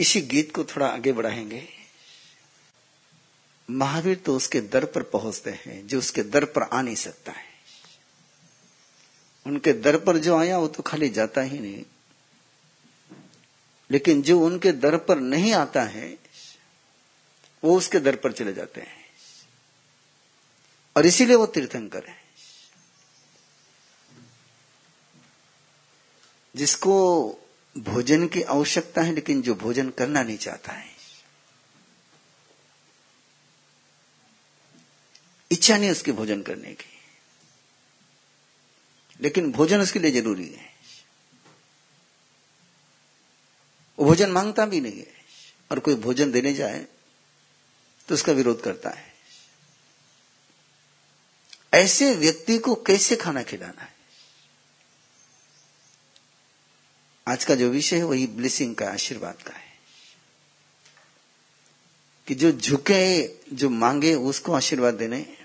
इसी 0.00 0.20
गीत 0.20 0.54
को 0.54 0.64
थोड़ा 0.64 0.88
आगे 0.88 1.12
बढ़ाएँगे। 1.12 1.68
महावीर 3.70 4.16
तो 4.16 4.36
उसके 4.36 4.60
दर 4.60 4.84
पर 4.84 5.02
पहुँचते 5.02 5.50
हैं, 5.50 5.86
जो 5.86 5.98
उसके 5.98 6.22
दर 6.22 6.44
पर 6.44 6.62
आ 6.62 6.82
नहीं 6.82 6.94
सकता 6.94 7.32
है। 7.32 7.44
उनके 9.46 9.72
दर 9.72 9.98
पर 9.98 10.18
जो 10.18 10.36
आया, 10.36 10.58
वो 10.58 10.68
तो 10.68 10.82
खाली 10.82 11.08
जाता 11.08 11.40
ही 11.40 11.58
नहीं। 11.58 11.84
लेकिन 13.90 14.22
जो 14.22 14.40
उनके 14.40 14.72
दर 14.72 14.96
पर 14.96 15.18
नहीं 15.18 15.52
आता 15.52 15.82
है, 15.82 16.18
वो 17.64 17.78
उसके 17.78 18.00
दर 18.00 18.16
पर 18.16 18.32
चले 18.32 18.52
जाते 18.52 18.80
हैं। 18.80 19.04
और 20.96 21.06
इसीलिए 21.06 21.36
वो 21.36 21.46
तीर्थंकर 21.46 22.04
है। 22.06 22.16
जिसको 26.56 27.30
भोजन 27.78 28.28
की 28.28 28.42
आवश्यकता 28.42 29.02
है, 29.02 29.12
लेकिन 29.12 29.42
जो 29.42 29.54
भोजन 29.54 29.90
करना 29.90 30.22
नहीं 30.22 30.38
चाहता 30.38 30.72
है। 30.72 30.98
इच्छा 35.52 35.78
नहीं 35.78 35.90
उसके 35.90 36.12
भोजन 36.12 36.42
करने 36.42 36.74
की। 36.74 37.00
लेकिन 39.20 39.52
भोजन 39.52 39.80
उसके 39.80 39.98
लिए 39.98 40.10
ज़रूरी 40.10 40.48
है। 40.48 40.74
वो 43.98 44.04
भोजन 44.04 44.30
माँगता 44.30 44.66
भी 44.66 44.80
नहीं 44.80 44.98
है। 44.98 45.14
और 45.70 45.78
कोई 45.78 45.94
भोजन 45.94 46.32
देने 46.32 46.54
जाए 46.54 46.86
तो 48.08 48.14
उसका 48.14 48.32
विरोध 48.32 48.62
करता 48.62 48.90
है। 48.90 49.14
ऐसे 51.74 52.14
व्यक्ति 52.14 52.58
को 52.58 52.74
कैसे 52.74 53.16
खाना 53.16 53.42
खिलाना 53.42 53.82
है? 53.82 53.97
आज 57.28 57.44
का 57.44 57.54
जो 57.54 57.70
विषय 57.70 57.96
है, 57.96 58.04
वही 58.04 58.26
ब्लिसिंग 58.26 58.76
का 58.76 58.90
आशीर्वाद 58.90 59.42
का 59.42 59.52
है। 59.54 59.68
कि 62.26 62.34
जो 62.34 62.52
झुके, 62.52 63.28
जो 63.52 63.70
मांगे, 63.70 64.14
उसको 64.14 64.52
आशीर्वाद 64.52 64.94
देने, 64.94 65.36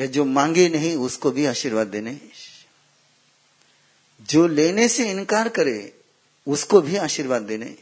या 0.00 0.06
जो 0.06 0.24
मांगे 0.24 0.68
नहीं, 0.68 0.96
उसको 0.96 1.30
भी 1.30 1.46
आशीर्वाद 1.46 1.86
देने, 1.86 2.20
जो 4.22 4.46
लेने 4.46 4.88
से 4.88 5.10
इनकार 5.10 5.48
करे, 5.48 6.00
उसको 6.46 6.80
भी 6.80 6.96
आशीर्वाद 6.96 7.42
देने, 7.42 7.78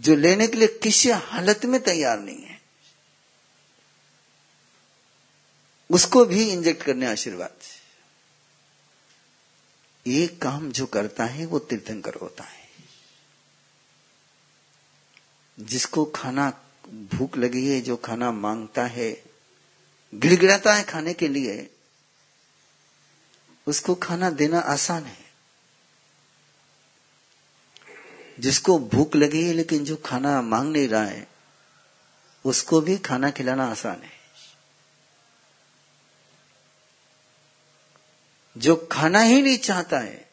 जो 0.00 0.16
लेने 0.16 0.46
के 0.46 0.56
लिए 0.56 0.68
किसी 0.68 1.10
हालत 1.10 1.64
में 1.64 1.82
तैयार 1.82 2.20
नहीं 2.20 2.42
है 2.42 2.53
उसको 5.90 6.24
भी 6.24 6.50
इंजेक्ट 6.50 6.82
करने 6.82 7.06
आशीर्वाद 7.06 7.50
ये 10.06 10.26
काम 10.26 10.72
जो 10.72 10.86
करता 10.86 11.24
है, 11.24 11.46
वो 11.46 11.58
तीर्थंकर 11.58 12.14
होता 12.14 12.44
है। 12.44 12.68
जिसको 15.60 16.04
खाना 16.04 16.50
भूख 16.88 17.36
लगी 17.36 17.68
है, 17.68 17.80
जो 17.80 17.96
खाना 17.96 18.32
माँगता 18.32 18.86
है, 18.86 19.24
गिड़गिड़ाता 20.14 20.74
है 20.74 20.84
खाने 20.84 21.14
के 21.14 21.28
लिए, 21.28 21.70
उसको 23.66 23.94
खाना 23.94 24.30
देना 24.30 24.58
आसान 24.58 25.04
है। 25.04 25.24
जिसको 28.40 28.78
भूख 28.78 29.16
लगी 29.16 29.44
है, 29.44 29.52
लेकिन 29.52 29.84
जो 29.84 29.96
खाना 29.96 30.42
मांग 30.42 30.72
नहीं 30.72 30.88
रहा 30.88 31.04
है, 31.04 31.28
उसको 32.44 32.80
भी 32.80 32.98
खाना 32.98 33.30
खिलाना 33.30 33.66
आसान 33.66 34.02
है। 34.02 34.13
जो 38.56 38.88
खाना 38.92 39.20
ही 39.20 39.42
नहीं 39.42 39.58
चाहता 39.58 39.98
है, 39.98 40.30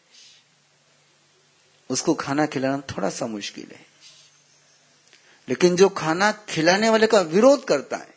उसको 1.90 2.14
खाना 2.14 2.46
खिलाना 2.46 2.78
थोड़ा 2.78 3.10
सा 3.10 3.28
मुश्किल 3.28 3.68
है। 3.72 3.86
लेकिन 5.50 5.76
जो 5.76 5.90
खाना 5.90 6.32
खिलाने 6.32 6.90
वाले 6.90 7.08
का 7.08 7.22
विरोध 7.22 7.68
करता 7.68 7.98
है, 7.98 8.14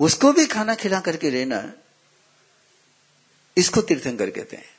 उसको 0.00 0.32
भी 0.32 0.46
खाना 0.46 0.74
खिला 0.74 1.00
करके 1.00 1.30
रहना 1.30 1.72
इसको 3.56 3.80
तीर्थंकर 3.80 4.30
कहते 4.30 4.56
हैं। 4.56 4.78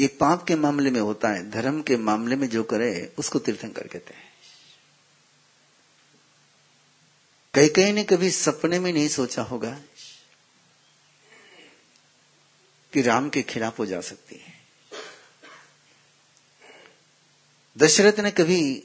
ये 0.00 0.06
पाप 0.06 0.44
के 0.44 0.54
मामले 0.54 0.90
में 0.90 1.00
होता 1.00 1.28
है, 1.28 1.50
धर्म 1.50 1.82
के 1.82 1.96
मामले 1.96 2.36
में 2.36 2.48
जो 2.48 2.62
करे, 2.62 3.14
उसको 3.18 3.38
तीर्थंकर 3.38 3.86
कहते 3.86 4.14
हैं। 4.14 4.23
कई 7.54 7.68
कई 7.68 7.92
ने 7.92 8.04
कभी 8.04 8.30
सपने 8.30 8.78
में 8.78 8.92
नहीं 8.92 9.08
सोचा 9.08 9.42
होगा 9.42 9.80
कि 12.92 13.02
राम 13.02 13.30
के 13.30 13.42
खिलाफ 13.42 13.78
हो 13.78 13.86
जा 13.86 14.00
सकती 14.00 14.36
है। 14.36 14.54
दशरथ 17.78 18.20
ने 18.20 18.30
कभी 18.30 18.84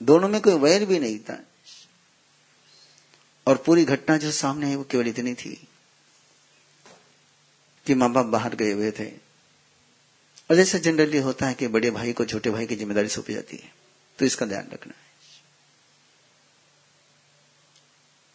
दोनों 0.00 0.28
में 0.28 0.40
कोई 0.40 0.54
वैर 0.54 0.84
भी 0.84 0.98
नहीं 0.98 1.18
था। 1.18 1.38
और 3.46 3.56
पूरी 3.56 3.84
घटना 3.84 4.16
जो 4.16 4.30
सामने 4.30 4.66
है 4.66 4.76
वो 4.76 4.84
केवल 4.84 5.08
इतनी 5.08 5.34
थी 5.34 5.54
कि 7.86 7.94
माँ 7.94 8.10
बाप 8.12 8.26
बाहर 8.26 8.54
गए 8.54 8.72
हुए 8.72 8.90
थे। 8.90 9.06
और 10.50 10.56
जैसे 10.56 10.78
जनरली 10.78 11.18
होता 11.18 11.46
है 11.46 11.54
कि 11.54 11.68
बड़े 11.68 11.90
भाई 11.90 12.12
को 12.12 12.24
छोटे 12.24 12.50
भाई 12.50 12.66
की 12.66 12.76
ज़िम्मेदारी 12.76 13.08
सौंपी 13.08 13.34
जाती 13.34 13.56
है 13.56 13.72
तो 14.18 14.26
इसका 14.26 14.46
ध्यान 14.46 14.68
रखना 14.72 14.92
है। 14.92 15.02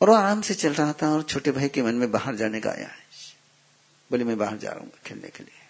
और 0.02 0.10
वो 0.10 0.16
आराम 0.16 0.42
से 0.42 0.54
चल 0.56 0.74
रहा 0.74 0.94
था 0.94 1.10
और 1.10 1.24
छोटे 1.24 1.52
भाई 1.52 1.70
के 1.70 1.82
मन 1.82 1.96
में 1.96 2.12
बाहर 2.12 2.36
जाने 2.36 2.62
का 2.62 2.70
आया 2.70 2.88
है। 2.88 3.08
बोले, 4.12 4.24
मैं 4.24 4.38
बाहर 4.38 4.58
जा 4.58 4.72
रहा 4.72 4.80
हूँ 4.80 4.92
खेलने 5.06 5.30
के 5.30 5.44
लिए। 5.44 5.68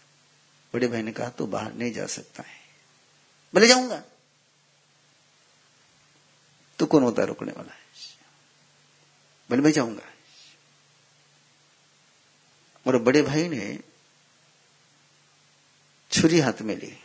बड़े 0.73 0.87
भाई 0.87 1.01
ने 1.01 1.11
कहा 1.11 1.29
तो 1.29 1.47
बाहर 1.47 1.73
नहीं 1.73 1.91
जा 1.93 2.05
सकता 2.07 2.43
है। 2.43 2.58
बोले 3.53 3.67
जाऊँगा। 3.67 4.03
तो 6.79 6.85
कौन 6.85 7.03
होता 7.03 7.21
है 7.21 7.27
रुकने 7.27 7.51
वाला? 7.51 7.73
है 7.73 7.79
बोले 9.49 9.61
मैं 9.61 9.71
जाऊँगा। 9.71 10.03
और 12.87 12.97
बड़े 12.97 13.21
भाई 13.21 13.47
ने 13.47 13.79
छुरी 16.11 16.39
हाथ 16.39 16.61
में 16.61 16.75
ली। 16.75 16.97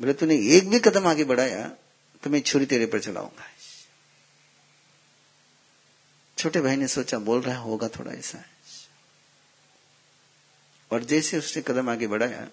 बोले, 0.00 0.12
तूने 0.12 0.34
एक 0.34 0.70
भी 0.70 0.78
कदम 0.78 1.06
आगे 1.06 1.24
बढ़ाया 1.24 1.68
तो 2.22 2.30
मैं 2.30 2.40
छुरी 2.40 2.66
तेरे 2.66 2.86
पर 2.86 3.00
चलाऊँगा। 3.00 3.44
छोटे 6.38 6.60
भाई 6.60 6.76
ने 6.76 6.88
सोचा, 6.88 7.18
बोल 7.18 7.42
रहा 7.42 7.58
होगा 7.58 7.88
थोड़ा 7.88 8.12
ऐसा। 8.12 8.44
और 10.92 11.04
जैसे 11.04 11.38
उसने 11.38 11.62
कदम 11.62 11.90
आगे 11.90 12.06
बढ़ाया 12.06 12.48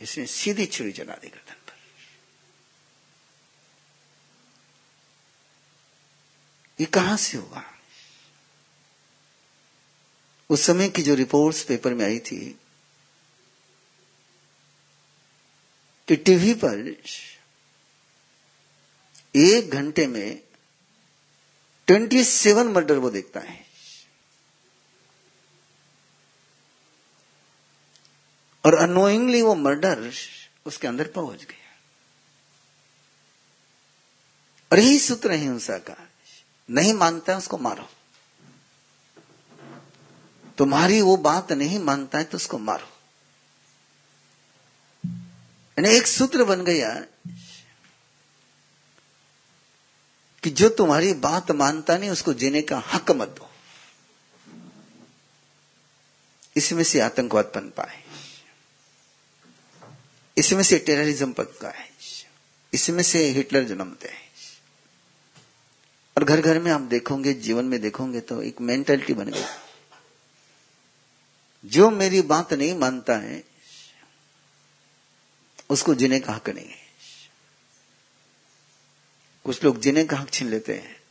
इसने 0.00 0.26
सीधी 0.26 0.66
छुरी 0.66 0.92
चला 0.92 1.14
दी 1.14 1.28
गर्दन 1.28 1.54
पर। 1.54 1.76
ये 6.80 6.86
कहाँ 6.86 7.16
से 7.16 7.38
हुआ? 7.38 7.62
उस 10.50 10.62
समय 10.62 10.88
की 10.88 11.02
जो 11.02 11.14
रिपोर्ट्स 11.14 11.64
पेपर 11.64 11.94
में 11.94 12.04
आई 12.04 12.18
थी, 12.18 12.60
कि 16.08 16.16
टीवी 16.16 16.54
पर 16.54 16.96
एक 19.36 19.70
घंटे 19.70 20.06
में 20.06 20.40
ट्वेंटी 21.86 22.24
सेवन 22.24 22.66
मर्डर 22.66 22.98
वो 22.98 23.10
देखता 23.10 23.40
है। 23.40 23.67
और 28.64 28.74
अनोइंगली 28.74 29.42
वो 29.42 29.54
मर्डर 29.54 30.12
उसके 30.66 30.86
अंदर 30.88 31.06
पहुँच 31.06 31.44
गया। 31.44 31.56
और 34.72 34.78
यही 34.78 34.98
सूत्र 34.98 35.32
है 35.32 35.38
हिंसा 35.38 35.78
का 35.78 35.96
नहीं 36.70 36.92
मानता 36.92 37.32
है 37.32 37.38
उसको 37.38 37.58
मारो। 37.58 37.88
तुम्हारी 40.58 41.00
वो 41.00 41.16
बात 41.16 41.52
नहीं 41.52 41.78
मानता 41.78 42.18
है 42.18 42.24
तो 42.24 42.36
उसको 42.36 42.58
मारो। 42.58 42.88
यानी 45.78 45.88
एक 45.88 46.06
सूत्र 46.06 46.44
बन 46.44 46.64
गया 46.64 46.94
कि 50.42 50.50
जो 50.50 50.68
तुम्हारी 50.68 51.12
बात 51.12 51.50
मानता 51.50 51.96
नहीं, 51.96 52.10
उसको 52.10 52.34
जीने 52.34 52.62
का 52.62 52.78
हक 52.78 53.10
मत 53.10 53.28
दो। 53.28 53.50
इसमें 56.56 56.84
से 56.84 57.00
आतंकवाद 57.00 57.44
पन 57.44 57.70
पाए। 57.76 58.02
इसमें 60.38 60.62
से 60.62 60.78
टेररिज्म 60.78 61.32
पनता 61.32 61.70
है। 61.70 61.90
इसमें 62.74 63.02
से 63.02 63.24
हिटलर 63.24 63.64
जन्मते 63.64 64.08
हैं 64.08 64.28
और 66.16 66.24
घर 66.24 66.40
घर 66.40 66.58
में 66.58 66.72
आप 66.72 66.80
देखोगे, 66.80 67.32
जीवन 67.32 67.64
में 67.64 67.80
देखोगे 67.80 68.20
तो 68.20 68.42
एक 68.42 68.60
मेंटेलिटी 68.60 69.14
बन 69.14 69.30
गई। 69.30 69.44
जो 71.64 71.90
मेरी 71.90 72.22
बात 72.22 72.52
नहीं 72.52 72.74
मानता 72.74 73.16
है, 73.16 73.44
उसको 75.70 75.94
जीने 75.94 76.20
का 76.20 76.32
हक 76.32 76.48
नहीं 76.48 76.68
है 76.68 76.88
कुछ 79.44 79.64
लोग 79.64 79.80
जीने 79.80 80.04
का 80.04 80.16
हक 80.16 80.30
छीन 80.30 80.48
लेते 80.48 80.74
हैं। 80.74 81.02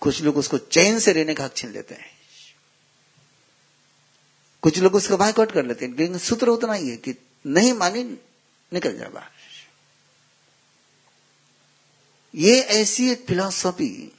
कुछ 0.00 0.20
लोग 0.20 0.36
उसको 0.36 0.58
चैन 0.58 0.98
से 0.98 1.12
रहने 1.12 1.34
का 1.34 1.44
हक 1.44 1.56
छीन 1.56 1.70
लेते 1.70 1.94
हैं। 1.94 2.10
कुछ 4.62 4.78
लोग 4.78 4.94
उसका 4.94 5.16
बाइकआउट 5.16 5.52
कर 5.52 5.64
लेते 5.64 5.86
हैं। 5.86 5.96
लेकिन 5.96 6.18
सूत्र 6.18 6.48
उतना 6.48 6.72
ही 6.72 6.90
है 6.90 6.96
कि 6.96 7.14
नहीं 7.46 7.72
मानी 7.72 8.18
निकल 8.72 8.96
जाए 8.98 9.08
बाहर। 9.08 9.30
ये 12.34 12.60
ऐसी 12.60 13.10
एक 13.10 13.24
फिलॉसफी 13.26 14.12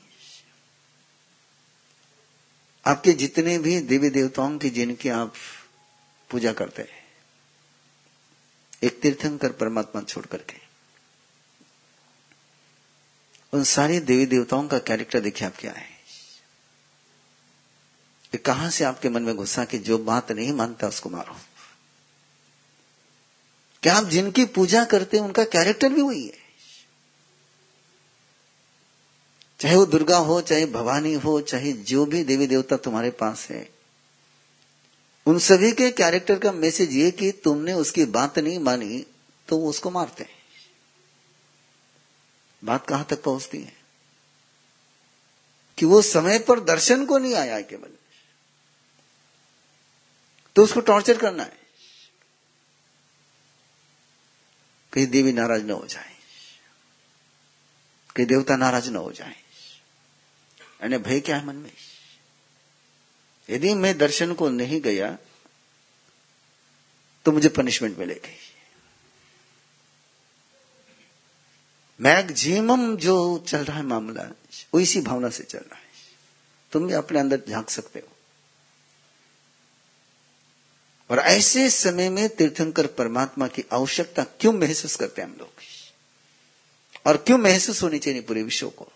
आपके 2.85 3.13
जितने 3.13 3.57
भी 3.59 3.79
देवी 3.81 4.09
देवताओं 4.09 4.57
की 4.57 4.69
जिनकी 4.69 5.09
आप 5.09 5.33
पूजा 6.29 6.53
करते 6.53 6.81
हैं, 6.81 7.03
एक 8.83 9.01
तीर्थंकर 9.01 9.51
परमात्मा 9.51 10.01
छोड़ 10.01 10.25
करके, 10.25 10.57
उन 13.53 13.63
सारे 13.65 13.99
देवी 14.01 14.25
देवताओं 14.25 14.67
का 14.67 14.79
कैरेक्टर 14.79 15.19
देखिए 15.19 15.47
आप 15.47 15.55
क्या 15.59 15.71
है। 15.73 15.87
कहाँ 18.45 18.69
से 18.69 18.83
आपके 18.83 19.09
मन 19.09 19.23
में 19.23 19.35
घुसा 19.35 19.65
कि 19.65 19.77
जो 19.79 19.97
बात 19.99 20.31
नहीं 20.31 20.51
मानता 20.53 20.87
उसको 20.87 21.09
मारो। 21.09 21.35
क्या 23.83 23.95
आप 23.95 24.05
जिनकी 24.05 24.45
पूजा 24.45 24.85
करते 24.85 25.17
हैं, 25.17 25.23
उनका 25.23 25.43
कैरेक्टर 25.43 25.89
भी 25.89 26.01
वही 26.01 26.27
है? 26.27 26.37
चाहे 29.59 29.75
वो 29.75 29.85
दुर्गा 29.85 30.17
हो, 30.17 30.41
चाहे 30.41 30.65
भवानी 30.65 31.13
हो, 31.13 31.41
चाहे 31.41 31.73
जो 31.73 32.05
भी 32.05 32.23
देवी 32.23 32.47
देवता 32.47 32.77
तुम्हारे 32.77 33.11
पास 33.11 33.49
है, 33.49 33.69
उन 35.25 35.39
सभी 35.39 35.71
के 35.71 35.91
कैरेक्टर 35.91 36.39
का 36.39 36.51
मैसेज 36.51 36.93
ये 36.93 37.11
कि 37.11 37.31
तुमने 37.31 37.73
उसकी 37.73 38.05
बात 38.05 38.39
नहीं 38.39 38.59
मानी 38.59 39.05
तो 39.47 39.57
वो 39.57 39.69
उसको 39.69 39.91
मारते 39.91 40.23
हैं। 40.23 40.39
बात 42.63 42.87
कहाँ 42.87 43.05
तक 43.05 43.23
पहुँचती 43.23 43.61
है? 43.61 43.73
कि 45.77 45.85
वो 45.85 46.01
समय 46.01 46.39
पर 46.39 46.59
दर्शन 46.59 47.05
को 47.05 47.17
नहीं 47.17 47.35
आया 47.35 47.61
केवल। 47.61 47.89
तो 50.55 50.63
उसको 50.63 50.79
टॉर्चर 50.79 51.17
करना 51.17 51.43
है। 51.43 51.58
कहीं 54.93 55.07
देवी 55.07 55.31
नाराज़ 55.33 55.63
न 55.63 55.71
हो 55.71 55.85
जाए, 55.87 56.15
कहीं 58.15 58.25
देवता 58.27 58.55
नाराज़ 58.55 58.89
न 58.89 58.95
हो 58.95 59.11
जाए। 59.11 59.35
यानी 60.81 60.97
भय 60.97 61.19
क्या 61.19 61.37
है 61.37 61.45
मन 61.45 61.55
में? 61.55 61.71
यदि 63.49 63.73
मैं 63.73 63.97
दर्शन 63.97 64.33
को 64.33 64.49
नहीं 64.49 64.81
गया 64.81 65.17
तो 67.25 67.31
मुझे 67.31 67.49
पनिशमेंट 67.49 67.97
मिलेगी। 67.97 68.37
मैक्सिमम 71.99 72.95
जो 72.97 73.15
चल 73.47 73.63
रहा 73.65 73.77
है 73.77 73.83
मामला, 73.83 74.23
वो 74.73 74.79
इसी 74.79 75.01
भावना 75.01 75.29
से 75.29 75.43
चल 75.43 75.59
रहा 75.59 75.75
है। 75.75 75.87
तुम 76.71 76.87
भी 76.87 76.93
अपने 76.93 77.19
अंदर 77.19 77.41
झाँक 77.49 77.69
सकते 77.69 77.99
हो। 77.99 78.15
और 81.09 81.19
ऐसे 81.19 81.69
समय 81.69 82.09
में 82.09 82.29
तीर्थंकर 82.29 82.87
परमात्मा 82.87 83.47
की 83.47 83.63
आवश्यकता 83.73 84.23
क्यों 84.23 84.53
महसूस 84.53 84.95
करते 84.95 85.21
हैं 85.21 85.29
हम 85.29 85.35
लोग? 85.35 85.51
और 87.05 87.17
क्यों 87.17 87.37
महसूस 87.37 87.83
होनी 87.83 87.99
चाहिए 87.99 88.21
पूरे 88.21 88.43
विश्व 88.43 88.69
को? 88.69 88.91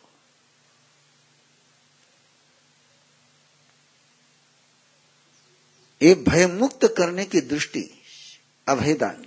ये 6.01 6.15
भयमुक्त 6.15 6.95
करने 6.97 7.25
की 7.25 7.41
दृष्टि 7.41 8.01
अभेदान 8.67 9.25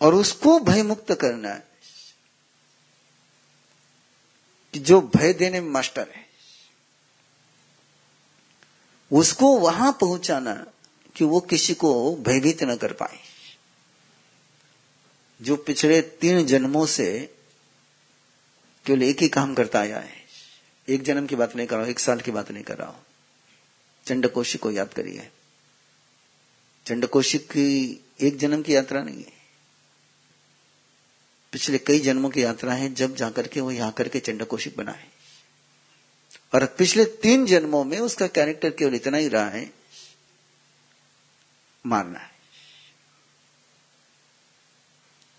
और 0.00 0.14
उसको 0.14 0.60
भयमुक्त 0.60 1.14
करना 1.14 1.54
कि 4.72 4.78
जो 4.78 5.00
भय 5.00 5.32
देने 5.32 5.60
में 5.60 5.70
मास्टर 5.70 6.08
है। 6.16 6.23
उसको 9.12 9.58
वहाँ 9.58 9.92
पहुंचाना 9.92 10.66
कि 11.16 11.24
वो 11.24 11.40
किसी 11.40 11.74
को 11.74 12.16
भयभीत 12.16 12.62
न 12.62 12.76
कर 12.76 12.92
पाए। 12.92 13.18
जो 15.42 15.56
पिछले 15.56 16.00
तीन 16.00 16.46
जन्मों 16.46 16.86
से 16.86 17.34
केवल 18.86 19.02
एक 19.02 19.22
ही 19.22 19.28
काम 19.28 19.54
करता 19.54 19.80
आया 19.80 19.98
है। 19.98 20.24
एक 20.88 21.02
जन्म 21.02 21.26
की 21.26 21.36
बात 21.36 21.56
नहीं 21.56 21.66
कर 21.66 21.76
रहा 21.76 21.84
हूँ, 21.84 21.90
एक 21.90 22.00
साल 22.00 22.20
की 22.20 22.30
बात 22.30 22.50
नहीं 22.50 22.64
कर 22.64 22.78
रहा 22.78 22.88
हूँ। 22.88 23.02
चंडकोशी 24.06 24.58
को 24.58 24.70
याद 24.70 24.94
करिए। 24.94 25.30
चंडकोशी 26.86 27.38
की 27.38 28.00
एक 28.20 28.38
जन्म 28.38 28.62
की 28.62 28.74
यात्रा 28.74 29.02
नहीं 29.02 29.18
है। 29.18 29.32
पिछले 31.52 31.78
कई 31.78 31.98
जन्मों 31.98 32.30
की 32.30 32.42
यात्रा 32.42 32.72
है, 32.72 32.94
जब 32.94 33.14
जाकर 33.14 33.46
के 33.46 33.60
वो 33.60 33.70
यहाँ 33.70 33.92
करके 33.92 34.20
चंडकोशिक 34.20 34.76
बना 34.76 34.92
है 34.92 35.13
और 36.54 36.66
पिछले 36.66 37.04
तीन 37.04 37.46
जन्मों 37.46 37.84
में 37.84 37.98
उसका 37.98 38.26
कैरेक्टर 38.26 38.70
केवल 38.70 38.94
इतना 38.94 39.16
ही 39.16 39.28
रहा 39.28 39.48
है, 39.48 39.74
मारना 41.86 42.18
है। 42.18 42.34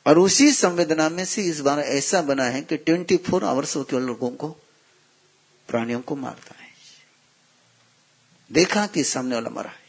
और 0.08 0.20
उसी 0.20 0.52
संवेदना 0.52 1.10
में 1.10 1.26
से 1.26 1.44
इस 1.44 1.60
बार 1.60 1.80
ऐसा 1.80 2.22
बना 2.22 2.44
है 2.44 2.62
कि 2.62 2.78
24 2.78 3.18
फोर 3.18 3.44
आवर्स 3.44 3.78
वो 3.78 3.84
केवल 3.84 4.02
लोगों 4.02 4.30
को, 4.30 4.50
प्राणियों 5.68 6.02
को 6.02 6.16
मारता 6.16 6.62
है। 6.62 6.70
देखा 8.52 8.88
कि 8.88 9.04
सामने 9.04 9.36
वाला 9.36 9.50
मरा 9.50 9.70
है। 9.70 9.86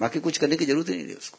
बाकी 0.00 0.20
कुछ 0.20 0.38
करने 0.38 0.56
की 0.56 0.66
ज़रूरत 0.66 0.88
ही 0.88 0.94
नहीं 0.94 1.08
थी 1.08 1.14
उसको। 1.14 1.38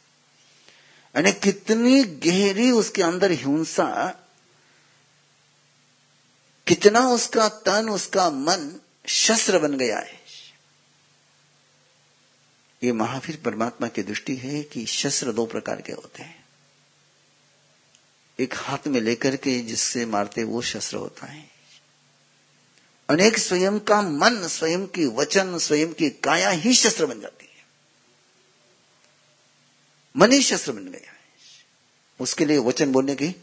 यानी 1.15 1.31
कितनी 1.31 2.03
गहरी 2.03 2.71
उसके 2.71 3.03
अंदर 3.03 3.31
हिंसा, 3.31 4.19
कितना 6.67 7.07
उसका 7.07 7.49
तन, 7.49 7.89
उसका 7.89 8.29
मन 8.29 8.79
शस्त्र 9.07 9.59
बन 9.59 9.77
गया 9.77 9.99
है। 9.99 10.23
ये 12.83 12.91
महावीर 12.91 13.41
परमात्मा 13.45 13.87
की 13.87 14.03
दृष्टि 14.03 14.35
है 14.35 14.63
कि 14.63 14.85
शस्त्र 14.85 15.31
दो 15.31 15.45
प्रकार 15.45 15.81
के 15.81 15.91
होते 15.91 16.23
हैं। 16.23 16.45
एक 18.39 18.53
हाथ 18.57 18.87
में 18.87 19.01
लेकर 19.01 19.35
के 19.35 19.59
जिससे 19.59 20.05
मारते 20.05 20.43
वो 20.43 20.61
शस्त्र 20.61 20.97
होता 20.97 21.25
है। 21.25 21.51
अनेक 23.09 23.37
स्वयं 23.37 23.79
का 23.79 24.01
मन, 24.01 24.47
स्वयं 24.47 24.87
की 24.87 25.05
वचन, 25.05 25.57
स्वयं 25.57 25.93
की 25.93 26.09
काया 26.09 26.49
ही 26.49 26.73
शस्त्र 26.73 27.05
बन 27.05 27.21
जाती 27.21 27.45
है। 27.45 27.65
मन 30.17 30.31
ही 30.31 30.41
शस्त्र 30.41 30.71
बन 30.71 30.85
गया 30.85 31.11
है। 31.11 31.19
उसके 32.19 32.45
लिए 32.45 32.57
वचन 32.57 32.91
बोलने 32.91 33.15
की 33.15 33.35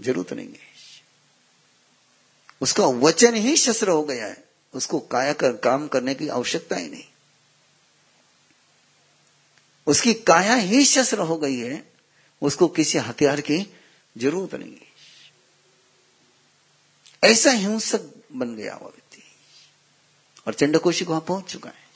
ज़रूरत 0.00 0.32
नहीं 0.32 0.48
है। 0.48 0.70
उसका 2.60 2.84
वचन 2.84 3.34
ही 3.34 3.56
शस्त्र 3.56 3.88
हो 3.88 4.02
गया 4.02 4.26
है। 4.26 4.49
उसको 4.74 5.00
काया 5.00 5.32
कर, 5.32 5.56
काम 5.56 5.88
करने 5.88 6.14
की 6.14 6.28
आवश्यकता 6.28 6.76
ही 6.76 6.88
नहीं। 6.88 7.04
उसकी 9.86 10.14
काया 10.14 10.54
ही 10.54 10.84
शस्त्र 10.84 11.18
हो 11.18 11.36
गई 11.36 11.56
है, 11.56 11.92
उसको 12.42 12.68
किसी 12.68 12.98
हथियार 12.98 13.40
की 13.40 13.74
ज़रूरत 14.18 14.54
नहीं 14.54 14.72
है। 14.72 14.90
ऐसा 17.24 17.50
हिंसक 17.50 18.00
बन 18.32 18.56
गया 18.56 18.76
वो 18.76 18.86
व्यक्ति। 18.86 19.22
और 20.46 20.54
चंडकोशी 20.54 21.04
को 21.04 21.10
वहाँ 21.10 21.24
पहुँच 21.28 21.44
चुका 21.44 21.70
है 21.70 21.90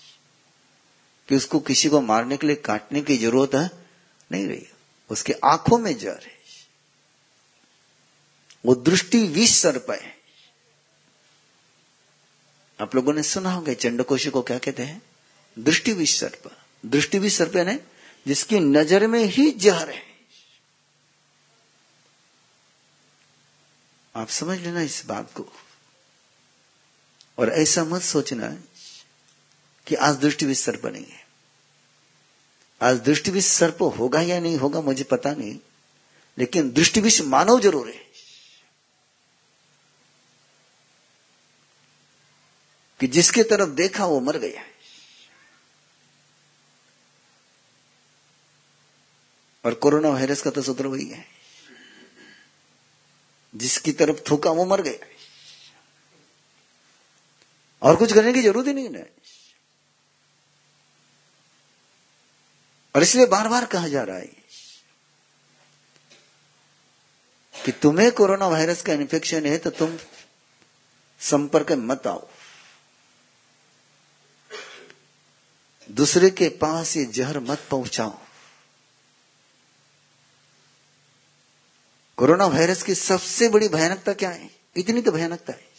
कि 1.28 1.37
उसको 1.37 1.61
किसी 1.61 1.88
को 1.88 2.00
मारने 2.00 2.37
के 2.37 2.47
लिए, 2.47 2.57
काटने 2.57 3.00
की 3.00 3.16
ज़रूरत 3.16 3.85
नहीं 4.33 4.47
रही। 4.47 4.66
उसके 5.11 5.33
आँखों 5.33 5.78
में 5.78 5.99
जर 5.99 6.21
है। 6.23 6.35
वो 8.66 8.75
दृष्टि 8.75 9.19
विष 9.19 9.50
सर्प 9.50 9.90
है। 9.90 10.13
आप 12.81 12.95
लोगों 12.95 13.12
ने 13.12 13.23
सुना 13.23 13.52
होगा 13.52 13.75
चंडकोशी 13.75 14.31
को 14.31 14.43
क्या 14.43 14.59
कहते 14.59 14.83
हैं? 14.83 15.02
दृष्टि 15.59 15.93
विष 15.93 16.21
सर्प 16.21 16.57
दृष्टि 16.87 17.19
भी 17.19 17.31
सर्प 17.31 17.57
है 17.57 17.87
जिसकी 18.26 18.59
नज़र 18.61 19.07
में 19.07 19.25
ही 19.25 19.50
जहर 19.50 19.90
है। 19.90 20.02
आप 24.16 24.28
समझ 24.28 24.59
लेना 24.59 24.81
इस 24.81 25.07
बात 25.07 25.33
को। 25.35 25.52
और 27.38 27.50
ऐसा 27.50 27.85
मत 27.85 28.02
सोचना 28.02 28.49
कि 29.87 29.95
आज 29.95 30.16
दृष्टि 30.16 30.47
विष 30.47 30.59
सर्प 30.59 30.87
नहीं 30.87 31.07
है। 31.07 31.26
आज 32.83 32.97
दृष्टि 32.97 33.31
विष 33.31 33.45
सर्प 33.45 33.83
होगा 33.83 34.21
या 34.21 34.40
नहीं 34.40 34.57
होगा 34.57 34.81
मुझे 34.81 35.04
पता 35.04 35.35
नहीं। 35.35 35.59
लेकिन 36.38 36.73
दृष्टि 36.73 37.00
विष 37.00 37.21
मानव 37.21 37.61
ज़रूर 37.61 37.88
है। 37.88 38.03
कि 43.04 43.08
जिसके 43.08 43.42
तरफ़ 43.42 43.68
देखा 43.68 44.04
वो 44.06 44.18
मर 44.20 44.37
गया 44.38 44.62
और 49.64 49.75
कोरोना 49.75 50.08
वायरस 50.08 50.42
का 50.42 50.50
तो 50.50 50.62
सूत्र 50.62 50.87
वही 50.87 51.08
है। 51.08 51.25
जिसकी 53.54 53.92
तरफ़ 53.92 54.20
थूका 54.30 54.50
वो 54.50 54.64
मर 54.64 54.82
गया 54.82 55.06
और 57.82 57.96
कुछ 57.96 58.12
करने 58.12 58.32
की 58.32 58.42
ज़रूरत 58.42 58.66
ही 58.66 58.73
नहीं 58.73 58.88
है। 58.94 59.12
और 62.94 63.02
इसलिए 63.02 63.26
बार 63.26 63.49
बार 63.49 63.64
कहा 63.66 63.88
जा 63.88 64.02
रहा 64.02 64.16
है 64.16 64.30
कि 67.54 67.73
तुम्हें 67.73 68.11
कोरोना 68.12 68.49
वायरस 68.49 68.82
का 68.82 68.92
इन्फेक्शन 68.92 69.46
है 69.46 69.58
तो 69.58 69.70
तुम 69.70 69.99
संपर्क 71.20 71.73
मत 71.73 72.06
आओ। 72.06 72.28
दूसरे 75.91 76.31
के 76.31 76.49
पास 76.49 76.97
ये 76.97 77.05
जहर 77.05 77.41
मत 77.41 77.69
पहुंचाओ। 77.71 78.19
कोरोना 82.17 82.47
वायरस 82.47 82.83
की 82.83 82.95
सबसे 82.95 83.49
बड़ी 83.49 83.69
भयानकता 83.69 84.12
क्या 84.12 84.31
है? 84.31 84.50
इतनी 84.76 85.03
तो 85.03 85.12
भयानकता 85.12 85.53
है। 85.53 85.75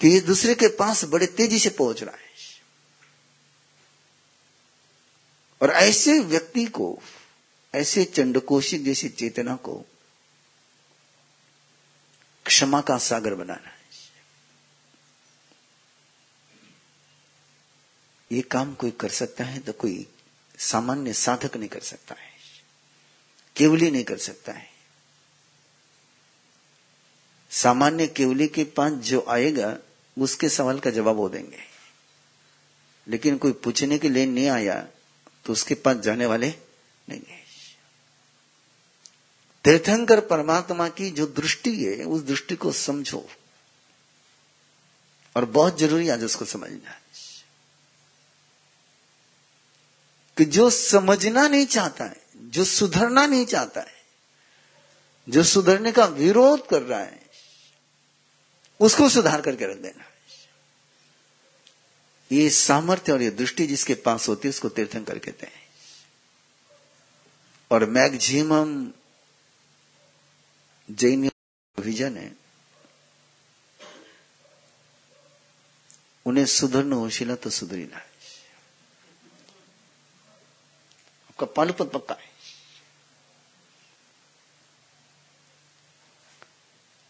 कि 0.00 0.08
ये 0.08 0.20
दूसरे 0.20 0.54
के 0.54 0.68
पास 0.68 1.04
बड़े 1.04 1.26
तेज़ी 1.26 1.58
से 1.58 1.70
पहुँच 1.70 2.02
रहा 2.02 2.16
है। 2.16 2.30
और 5.62 5.70
ऐसे 5.70 6.20
व्यक्ति 6.20 6.66
को, 6.66 7.02
ऐसे 7.74 8.04
चंडकोशी 8.04 8.78
जैसी 8.78 9.08
चेतना 9.08 9.56
को 9.56 9.84
क्षमा 12.46 12.80
का 12.80 12.98
सागर 12.98 13.34
बनाना 13.34 13.68
है। 13.68 13.79
ये 18.32 18.42
काम 18.42 18.74
कोई 18.74 18.90
कर 18.90 19.08
सकता 19.08 19.44
है 19.44 19.58
तो 19.58 19.72
कोई 19.72 20.06
सामान्य 20.58 21.12
साधक 21.12 21.56
नहीं 21.56 21.68
कर 21.68 21.80
सकता 21.80 22.14
है। 22.14 22.30
केवली 23.56 23.90
नहीं 23.90 24.04
कर 24.04 24.18
सकता 24.18 24.52
है। 24.52 24.70
सामान्य 27.50 28.06
केवली 28.06 28.48
के 28.48 28.64
पास 28.64 28.92
जो 28.92 29.26
आएगा, 29.28 29.78
उसके 30.18 30.48
सवाल 30.48 30.80
का 30.80 30.90
जवाब 30.90 31.16
वो 31.16 31.28
देंगे। 31.28 31.64
लेकिन 33.08 33.38
कोई 33.38 33.52
पूछने 33.52 33.98
के 33.98 34.08
लिए 34.08 34.26
नहीं 34.26 34.48
आया 34.48 34.88
तो 35.44 35.52
उसके 35.52 35.74
पास 35.74 35.96
जाने 35.96 36.26
वाले 36.26 36.54
नहीं 37.08 37.20
है। 37.28 37.40
तीर्थंकर 39.64 40.20
परमात्मा 40.20 40.88
की 40.88 41.10
जो 41.10 41.26
दृष्टि 41.26 41.84
है, 41.84 42.04
उस 42.04 42.22
दृष्टि 42.22 42.56
को 42.56 42.72
समझो। 42.72 43.28
और 45.36 45.44
बहुत 45.44 45.78
ज़रूरी 45.78 46.08
आज 46.08 46.24
उसको 46.24 46.44
समझना। 46.44 47.00
कि 50.40 50.44
जो 50.44 50.70
समझना 50.70 51.48
नहीं 51.48 51.66
चाहता 51.66 52.04
है, 52.04 52.22
जो 52.36 52.64
सुधरना 52.64 53.26
नहीं 53.26 53.46
चाहता 53.46 53.80
है, 53.80 54.02
जो 55.28 55.42
सुधरने 55.42 55.92
का 55.92 56.04
विरोध 56.04 56.68
कर 56.68 56.82
रहा 56.82 57.00
है, 57.00 57.30
उसको 58.80 59.08
सुधार 59.08 59.40
करके 59.40 59.66
रख 59.66 59.76
देना 59.76 60.04
ये 62.32 62.50
सामर्थ्य 62.50 63.12
और 63.12 63.22
ये 63.22 63.30
दृष्टि 63.30 63.66
जिसके 63.66 63.94
पास 63.94 64.28
होती 64.28 64.48
है, 64.48 64.50
उसको 64.50 64.68
तीर्थंकर 64.68 65.18
कहते 65.18 65.46
हैं। 65.46 65.68
और 67.70 67.84
मैगजिमम 67.84 68.92
जैन 70.90 71.30
विजन 71.80 72.16
है, 72.16 72.36
उन्हें 76.26 76.46
सुधरना 76.46 76.96
होशिला 76.96 77.34
तो 77.34 77.50
सुधरीना 77.50 77.96
है 77.96 78.09
आपका 81.40 81.52
पानुपत 81.56 81.90
पक्का 81.92 82.14
है। 82.14 82.28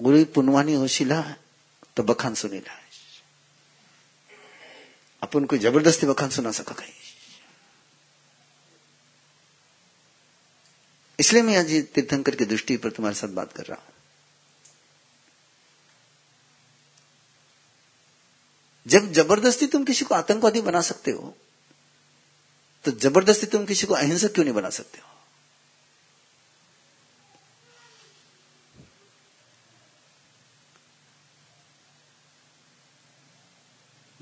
गुरु 0.01 0.25
पुनवानी 0.35 0.75
होशिला 0.75 1.21
तो 1.97 2.03
बखान 2.03 2.35
सुनीला 2.35 2.73
है 2.73 2.89
अपन 5.23 5.45
कोई 5.45 5.59
ज़बरदस्ती 5.59 6.07
बखान 6.07 6.31
सुना 6.31 6.53
सका 6.53 6.75
कहीं। 6.75 6.93
इसलिए 11.19 11.43
मैं 11.43 11.57
आज 11.59 11.73
तीर्थंकर 11.95 12.35
की 12.35 12.45
दृष्टि 12.47 12.77
पर 12.77 12.91
तुम्हारे 12.91 13.17
साथ 13.17 13.29
बात 13.31 13.53
कर 13.53 13.65
रहा 13.65 13.79
हूँ। 13.79 13.89
जब 18.87 19.13
ज़बरदस्ती 19.13 19.67
तुम 19.67 19.85
किसी 19.85 20.05
को 20.05 20.15
आतंकवादी 20.15 20.61
बना 20.63 20.81
सकते 20.83 21.11
हो 21.11 21.35
तो 22.85 22.91
ज़बरदस्ती 22.91 23.47
तुम 23.47 23.65
किसी 23.65 23.87
को 23.87 23.95
अहिंसक 23.95 24.35
क्यों 24.35 24.45
नहीं 24.45 24.55
बना 24.55 24.71
सकते 24.71 24.99
हो? 24.99 25.07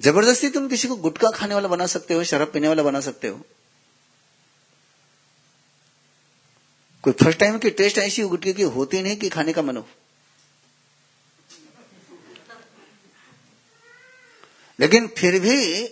ज़बरदस्ती 0.00 0.50
तुम 0.50 0.69
किसी 0.69 0.88
को 0.88 0.97
गुटखा 0.97 1.31
खाने 1.31 1.55
वाला 1.55 1.69
बना 1.69 1.87
सकते 1.87 2.15
हो, 2.15 2.25
शराब 2.25 2.53
पीने 2.53 2.69
वाला 2.69 2.83
बना 2.83 3.00
सकते 3.00 3.29
हो? 3.29 3.47
कोई 7.03 7.12
फ़र्स्ट 7.12 7.38
टाइम 7.38 7.59
की 7.59 7.71
टेस्ट 7.71 7.99
ऐसी 7.99 8.23
गुटके 8.23 8.53
की 8.53 8.62
होती 8.62 9.03
नहीं 9.03 9.17
कि 9.17 9.29
खाने 9.29 9.53
का 9.53 9.62
मन 9.62 9.77
हो? 9.77 9.88
लेकिन 14.81 15.07
फिर 15.07 15.41
भी 15.41 15.85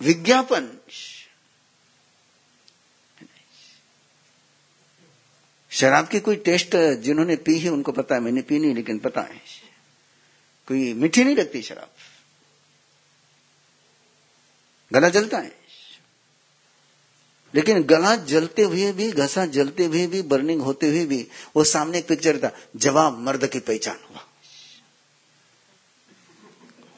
विज्ञापन 0.00 0.78
शराब 5.80 6.08
की 6.08 6.20
कोई 6.20 6.36
टेस्ट 6.36 6.76
जिन्होंने 6.76 7.36
पी 7.36 7.58
है 7.58 7.70
उनको 7.70 7.92
पता 7.92 8.14
है, 8.14 8.20
मैंने 8.20 8.42
पी 8.42 8.58
नहीं, 8.58 8.74
लेकिन 8.74 8.98
पता 8.98 9.20
है। 9.20 9.42
कोई 10.68 10.94
मीठी 10.94 11.24
नहीं 11.24 11.36
लगती 11.36 11.62
शराब। 11.62 11.94
गला 14.92 15.08
जलता 15.08 15.38
है। 15.38 15.60
लेकिन 17.54 17.82
गला 17.82 18.16
जलते 18.16 18.62
हुए 18.62 18.92
भी, 18.92 19.12
घसा 19.12 19.46
जलते 19.46 19.84
हुए 19.84 20.06
भी, 20.06 20.22
बर्निंग 20.22 20.62
होते 20.62 20.88
हुए 20.88 21.06
भी, 21.06 21.28
वो 21.56 21.64
सामने 21.64 21.98
एक 21.98 22.08
पिक्चर 22.08 22.38
था, 22.38 22.58
जवाब 22.76 23.18
मर्द 23.18 23.46
की 23.46 23.60
पहचान 23.60 23.98
हुआ। 24.10 24.28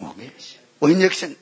हो 0.03 0.13
गया। 0.13 0.31
वो 0.83 0.89
इंजेक्शन 0.89 1.37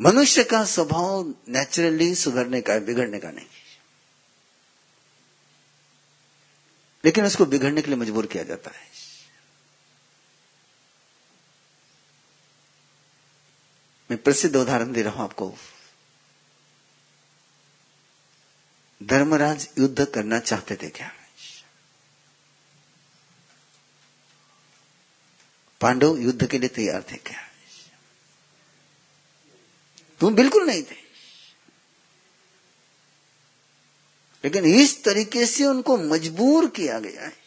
मनुष्य 0.00 0.44
का 0.44 0.64
स्वभाव 0.64 1.34
नेचुरली 1.48 2.14
सुधरने 2.14 2.60
का 2.60 2.72
है 2.72 2.80
बिगड़ने 2.80 3.18
का 3.18 3.30
नहीं। 3.30 3.46
लेकिन 7.04 7.24
उसको 7.24 7.46
बिगड़ने 7.46 7.82
के 7.82 7.86
लिए 7.86 7.96
मजबूर 7.96 8.26
किया 8.26 8.42
जाता 8.42 8.70
है। 8.70 8.90
मैं 14.10 14.22
प्रसिद्ध 14.22 14.56
उदाहरण 14.56 14.92
दे 14.92 15.02
रहा 15.02 15.12
हूँ 15.12 15.22
आपको। 15.22 15.54
धर्मराज 19.02 19.68
युद्ध 19.78 20.04
करना 20.04 20.38
चाहते 20.38 20.76
थे 20.76 20.90
क्या? 20.90 21.12
पांडव 25.80 26.16
युद्ध 26.16 26.46
के 26.46 26.58
लिए 26.58 26.68
तैयार 26.68 27.04
थे 27.12 27.16
क्या? 27.16 27.49
तुम 30.20 30.34
बिल्कुल 30.34 30.66
नहीं 30.66 30.82
थे। 30.82 30.98
लेकिन 34.44 34.64
इस 34.64 35.04
तरीके 35.04 35.46
से 35.46 35.64
उनको 35.64 35.96
मजबूर 35.96 36.68
किया 36.70 36.98
गया 37.00 37.24
है 37.24 37.38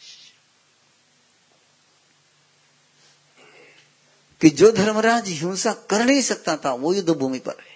कि 4.40 4.50
जो 4.50 4.70
धर्मराज 4.72 5.28
हिंसा 5.28 5.72
कर 5.90 6.04
नहीं 6.04 6.22
सकता 6.22 6.56
था, 6.56 6.72
वो 6.74 6.94
युद्ध 6.94 7.10
भूमि 7.10 7.38
पर 7.38 7.56
है। 7.60 7.74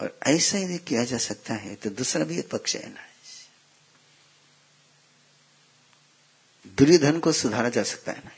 और 0.00 0.18
ऐसा 0.26 0.58
यदि 0.58 0.78
किया 0.78 1.04
जा 1.04 1.18
सकता 1.18 1.54
है 1.54 1.74
तो 1.74 1.90
दूसरा 1.90 2.24
भी 2.24 2.38
एक 2.38 2.50
पक्ष 2.50 2.76
है 2.76 2.88
ना। 2.88 3.04
दुर्योधन 6.66 7.18
को 7.20 7.32
सुधारा 7.32 7.68
जा 7.68 7.82
सकता 7.82 8.12
है 8.12 8.18
ना। 8.18 8.30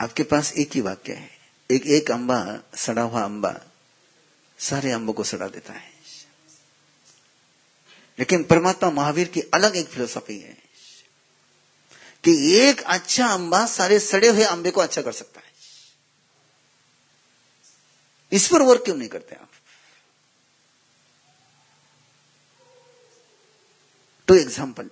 आपके 0.00 0.22
पास 0.22 0.52
एक 0.52 0.70
ही 0.72 0.80
वाक्य 0.80 1.12
है। 1.12 1.30
एक 1.70 1.86
एक 1.86 2.10
अंबा, 2.10 2.62
सड़ा 2.74 3.02
हुआ 3.02 3.22
अंबा, 3.22 3.60
सारे 4.58 4.90
अंबों 4.90 5.12
को 5.12 5.24
सड़ा 5.24 5.48
देता 5.48 5.72
है। 5.72 5.92
लेकिन 8.18 8.44
परमात्मा 8.44 8.90
महावीर 8.90 9.28
की 9.28 9.40
अलग 9.40 9.76
एक 9.76 9.88
फिलोसॉफी 9.88 10.38
है 10.38 10.56
कि 12.24 12.56
एक 12.56 12.80
अच्छा 12.80 13.26
अंबा 13.26 13.66
सारे 13.66 13.98
सड़े 14.00 14.28
हुए 14.28 14.42
अंबे 14.42 14.70
को 14.70 14.80
अच्छा 14.80 15.02
कर 15.02 15.12
सकता 15.12 15.40
है। 15.40 15.46
इस 18.32 18.48
पर 18.48 18.62
वर्क 18.62 18.84
क्यों 18.84 18.96
नहीं 18.96 19.08
करते 19.08 19.34
आप? 19.34 19.50
टू 24.28 24.34
एग्ज़ाम्पल 24.34 24.90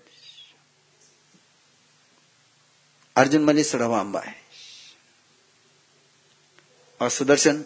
अर्जुन 3.16 3.44
मनी 3.44 3.64
सड़ा 3.64 3.84
हुआ 3.84 4.00
अंबा 4.00 4.20
है। 4.20 4.45
और 7.00 7.10
सुदर्शन 7.10 7.64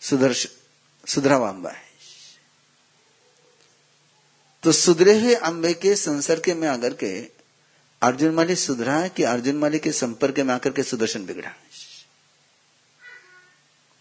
सुदर्शन 0.00 0.48
सुधरा 1.06 1.36
अंबा 1.36 1.70
है। 1.70 1.86
तो 4.62 4.72
सुधरे 4.72 5.20
हुए 5.20 5.34
अंबे 5.34 5.72
के 5.74 5.94
संसर्ग 5.96 6.50
में 6.56 6.68
आकर 6.68 6.94
के 6.94 7.10
अर्जुन 8.02 8.34
माली 8.34 8.56
सुधरा 8.56 9.08
कि 9.08 9.22
अर्जुन 9.22 9.56
माली 9.56 9.78
के 9.78 9.92
संपर्क 9.92 10.38
में 10.38 10.54
आकर 10.54 10.72
के 10.72 10.82
सुदर्शन 10.82 11.26
बिगड़ा 11.26 11.50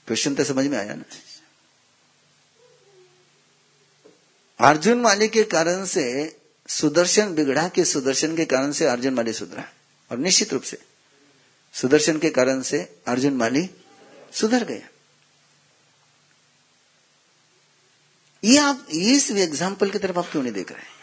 क्वेश्चन 0.07 0.35
तो 0.35 0.43
समझ 0.43 0.65
में 0.67 0.77
आया 0.77 0.93
ना? 0.95 1.03
अर्जुन 4.59 5.01
माली 5.01 5.27
के 5.27 5.43
कारण 5.43 5.85
से 5.85 6.05
सुदर्शन 6.67 7.33
बिगड़ा 7.35 7.67
कि 7.67 7.85
सुदर्शन 7.85 8.35
के 8.35 8.45
कारण 8.45 8.71
से 8.71 8.85
अर्जुन 8.85 9.13
माली 9.13 9.33
सुधरा 9.33 9.69
और 10.11 10.17
निश्चित 10.17 10.53
रूप 10.53 10.63
से 10.63 10.77
सुदर्शन 11.73 12.19
के 12.19 12.29
कारण 12.29 12.61
से 12.61 13.01
अर्जुन 13.07 13.33
माली 13.33 13.69
सुधर 14.37 14.63
गया। 14.63 14.87
ये 18.43 18.57
आप 18.59 18.87
इस 18.91 19.31
एग्ज़ाम्पल 19.31 19.89
की 19.89 19.99
तरफ़ 19.99 20.17
आप 20.19 20.29
क्यों 20.31 20.41
नहीं 20.43 20.53
देख 20.53 20.71
रहे 20.71 20.81
हैं? 20.81 20.95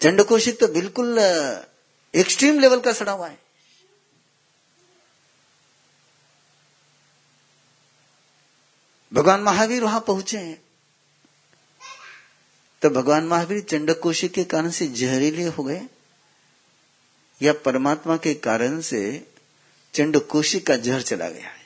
चंडकोशिक 0.00 0.58
तो 0.60 0.68
बिल्कुल 0.70 1.18
एक्सट्रीम 2.14 2.58
लेवल 2.60 2.80
का 2.80 2.92
सड़ा 2.92 3.12
हुआ 3.12 3.28
है। 3.28 3.38
भगवान 9.12 9.40
महावीर 9.40 9.84
वहाँ 9.84 10.00
पहुँचे 10.00 10.38
हैं। 10.38 10.60
तो 12.82 12.90
भगवान 12.90 13.24
महावीर 13.26 13.60
चंडकोशी 13.62 14.28
के 14.28 14.44
कारण 14.46 14.70
से 14.70 14.86
जहरीले 15.00 15.44
हो 15.48 15.64
गए। 15.64 15.80
या 17.42 17.52
परमात्मा 17.52 18.16
के 18.16 18.34
कारण 18.34 18.80
से 18.80 19.28
चंडकोशी 19.94 20.60
का 20.60 20.76
जहर 20.76 21.02
चला 21.02 21.28
गया 21.28 21.48
है। 21.48 21.62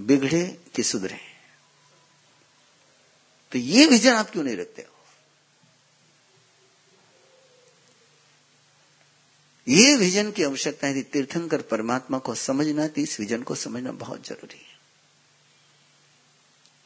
बिगड़े 0.00 0.58
कि 0.74 0.82
सुधरे। 0.82 1.20
तो 3.52 3.58
ये 3.58 3.86
विजन 3.86 4.12
आप 4.12 4.30
क्यों 4.30 4.44
नहीं 4.44 4.56
रखते 4.56 4.82
हो? 4.82 4.92
ये 9.68 9.96
विजन 9.96 10.30
की 10.32 10.42
आवश्यकता 10.42 10.86
है 10.86 11.02
तीर्थंकर 11.02 11.62
परमात्मा 11.62 12.18
को 12.18 12.34
समझना 12.34 12.88
तो 12.88 13.00
इस 13.00 13.20
विजन 13.20 13.42
को 13.42 13.54
समझना 13.54 13.92
बहुत 13.92 14.26
ज़रूरी 14.26 14.58
है। 14.58 14.78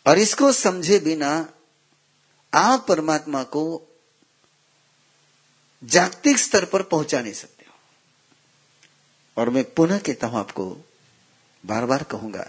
और 0.06 0.18
इसको 0.18 0.52
समझे 0.52 0.98
बिना 0.98 1.52
आप 2.54 2.86
परमात्मा 2.88 3.42
को 3.42 3.86
जागतिक 5.82 6.38
स्तर 6.38 6.64
पर 6.64 6.82
पहुँचा 6.84 7.20
नहीं 7.20 7.32
सकते 7.32 7.64
हो। 7.64 7.74
और 9.36 9.50
मैं 9.50 9.64
पुनः 9.74 9.98
कहता 9.98 10.26
हूँ 10.26 10.38
आपको 10.38 10.66
बार 11.64 11.86
बार 11.86 12.02
कहूँगा, 12.02 12.44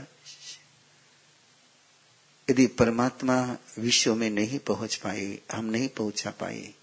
यदि 2.47 2.67
परमात्मा 2.69 3.35
विश्व 3.79 4.15
में 4.15 4.29
नहीं 4.29 4.59
पहुँच 4.59 4.95
पाए, 4.95 5.37
हम 5.51 5.65
नहीं 5.65 5.87
पहुँचा 5.89 6.31
पाए 6.31 6.73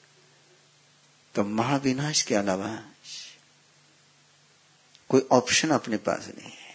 तो 1.34 1.44
महाविनाश 1.44 2.22
के 2.22 2.34
अलावा 2.34 2.78
कोई 5.10 5.26
ऑप्शन 5.32 5.70
अपने 5.70 5.96
पास 5.98 6.28
नहीं 6.28 6.50
है। 6.50 6.66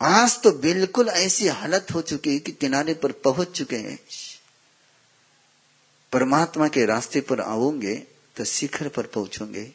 आज 0.00 0.40
तो 0.42 0.50
बिल्कुल 0.52 1.08
ऐसी 1.08 1.48
हालत 1.48 1.86
हो 1.94 2.02
चुकी 2.02 2.32
है 2.32 2.38
कि 2.38 2.52
किनारे 2.52 2.94
पर 2.94 3.12
पहुँच 3.24 3.50
चुके 3.50 3.76
हैं। 3.78 3.98
परमात्मा 6.12 6.68
के 6.68 6.86
रास्ते 6.86 7.20
पर 7.20 7.40
आओगे 7.40 7.96
तो 8.36 8.44
शिखर 8.44 8.88
पर 8.88 9.06
पहुंचोगे 9.06 9.72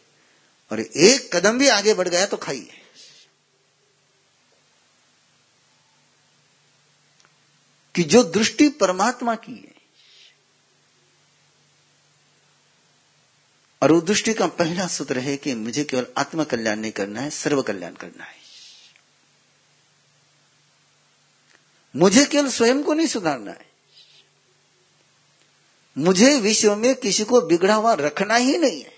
और 0.71 0.80
एक 0.80 1.36
कदम 1.36 1.60
भी 1.60 1.67
आगे 1.67 1.93
बढ़ 1.93 2.08
गया 2.08 2.26
तो 2.26 2.38
खाइए। 2.38 2.84
कि 7.95 8.04
जो 8.04 8.23
दृष्टि 8.23 8.69
परमात्मा 8.69 9.36
की 9.36 9.52
है, 9.52 9.78
और 13.82 13.91
उस 13.91 14.04
दृष्टि 14.04 14.34
का 14.34 14.47
पहला 14.47 14.88
सूत्र 14.88 15.19
है 15.19 15.38
कि 15.38 15.56
मुझे 15.56 15.84
केवल 15.84 16.08
आत्म 16.17 16.43
कल्याण 16.43 16.80
नहीं 16.80 16.91
करना 16.91 17.21
है 17.21 17.30
सर्व 17.30 17.62
कल्याण 17.62 17.93
करना 17.93 18.23
है। 18.23 18.38
मुझे 21.95 22.26
केवल 22.26 22.50
स्वयं 22.50 22.84
को 22.84 22.93
नहीं 22.93 23.08
सुधारना 23.08 23.52
है। 23.52 23.66
मुझे 25.98 26.40
विश्व 26.40 26.76
में 26.76 26.96
किसी 26.96 27.24
को 27.24 27.42
बिगड़ा 27.42 27.76
हुआ 27.76 27.94
रखना 27.94 28.36
ही 28.36 28.58
नहीं 28.58 28.82
है। 28.82 28.98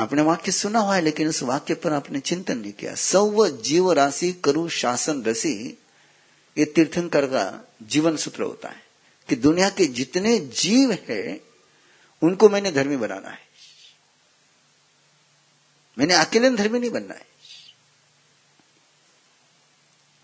आपने 0.00 0.22
वाक्य 0.22 0.52
सुना 0.52 0.78
हुआ 0.78 0.96
है, 0.96 1.02
लेकिन 1.02 1.28
उस 1.28 1.42
वाक्य 1.42 1.74
पर 1.74 1.92
आपने 1.92 2.20
चिंतन 2.20 2.58
नहीं 2.58 2.72
किया। 2.72 2.94
सौ 2.94 3.48
जीव 3.48 3.92
राशि 3.92 4.32
करु 4.32 4.68
शासन 4.68 5.24
रसी। 5.24 5.78
ये 6.58 6.64
तीर्थंकर 6.64 7.26
का 7.26 7.68
जीवन 7.82 8.16
सूत्र 8.16 8.42
होता 8.42 8.68
है 8.68 8.82
कि 9.28 9.36
दुनिया 9.36 9.70
के 9.70 9.86
जितने 9.86 10.38
जीव 10.38 10.92
है, 10.92 11.40
उनको 12.22 12.48
मैंने 12.48 12.72
धर्मी 12.72 12.96
बनाना 12.96 13.28
है। 13.28 13.46
मैंने 15.98 16.14
अकेले 16.14 16.50
धर्मी 16.50 16.78
नहीं 16.78 16.90
बनना 16.90 17.14
है। 17.14 17.26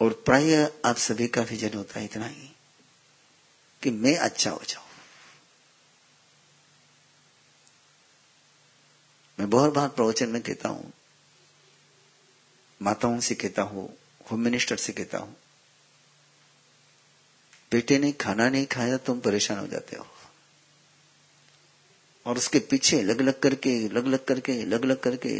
और 0.00 0.12
प्राय 0.12 0.72
आप 0.84 0.96
सभी 0.96 1.26
का 1.26 1.42
विजन 1.42 1.70
होता 1.74 1.98
है 1.98 2.04
इतना 2.04 2.26
ही। 2.26 2.51
कि 3.82 3.90
मैं 3.90 4.16
अच्छा 4.16 4.50
हो 4.50 4.60
जाऊँ। 4.68 4.86
मैं 9.38 9.48
बहुत 9.50 9.72
बार 9.74 9.88
प्रवचन 9.88 10.28
में 10.28 10.40
कहता 10.42 10.68
हूँ, 10.68 10.92
माताओं 12.80 13.20
से 13.20 13.34
कहता 13.34 13.62
हूँ, 13.62 13.88
होम 14.30 14.40
मिनिस्टर 14.40 14.76
से 14.76 14.92
कहता 14.92 15.18
हूँ, 15.18 15.36
बेटे 17.72 17.98
ने 17.98 18.12
खाना 18.12 18.48
नहीं 18.48 18.66
खाया, 18.66 18.96
तुम 18.96 19.20
परेशान 19.20 19.58
हो 19.58 19.66
जाते 19.66 19.96
हो। 19.96 20.06
और 22.26 22.36
उसके 22.36 22.58
पीछे 22.60 23.02
लग 23.02 23.20
लग 23.20 23.38
करके 23.40 23.72
लग 23.88 24.06
लग 24.06 24.24
करके 24.24 24.64
लग 24.64 24.84
लग 24.84 25.00
करके 25.00 25.32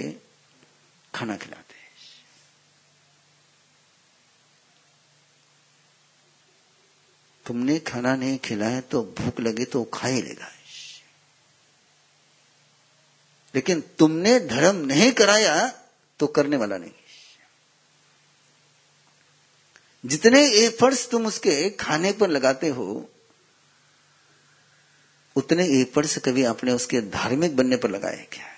खाना 1.15 1.37
खिलाते 1.37 1.72
तुमने 7.47 7.79
खाना 7.79 8.15
नहीं 8.17 8.39
खिलाया 8.39 8.81
तो 8.81 9.03
भूख 9.19 9.41
लगे 9.41 9.65
तो 9.65 9.85
खा 9.85 10.09
ही 10.09 10.23
लेगा 10.23 10.51
लेकिन 13.55 13.81
तुमने 13.99 14.39
धर्म 14.41 14.77
नहीं 14.87 15.11
कराया 15.13 15.67
तो 16.21 16.27
करने 16.27 16.57
वाला 16.57 16.77
नहीं। 16.77 16.91
जितने 20.05 20.41
एफर्ट्स 20.59 21.09
तुम 21.11 21.27
उसके 21.27 21.71
खाने 21.71 22.13
पर 22.13 22.29
लगाते 22.29 22.69
हो, 22.69 22.87
उतने 25.37 25.67
एफर्ट्स 25.81 26.19
कभी 26.19 26.45
आपने 26.45 26.73
उसके 26.73 27.01
धार्मिक 27.01 27.57
बनने 27.57 27.77
पर 27.77 27.91
लगाए 27.91 28.27
क्या? 28.33 28.52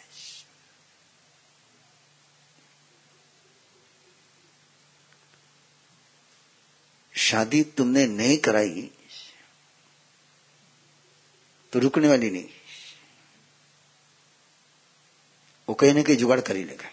शादी 7.24 7.62
तुमने 7.62 8.06
नहीं 8.06 8.38
कराई। 8.38 8.90
तो 11.72 11.78
रुकने 11.78 12.08
वाली 12.08 12.30
नहीं। 12.30 12.48
वो 15.68 15.74
कहीं 15.74 15.94
ना 15.94 16.02
कहीं 16.02 16.16
जुगाड़ 16.16 16.40
कर 16.40 16.56
ही 16.56 16.64
लेगा। 16.64 16.84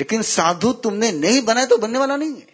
लेकिन 0.00 0.22
साधु 0.22 0.72
तुमने 0.72 1.12
नहीं 1.12 1.42
बनाया 1.42 1.66
तो 1.66 1.76
बनने 1.76 1.98
वाला 1.98 2.16
नहीं 2.16 2.36
है। 2.36 2.46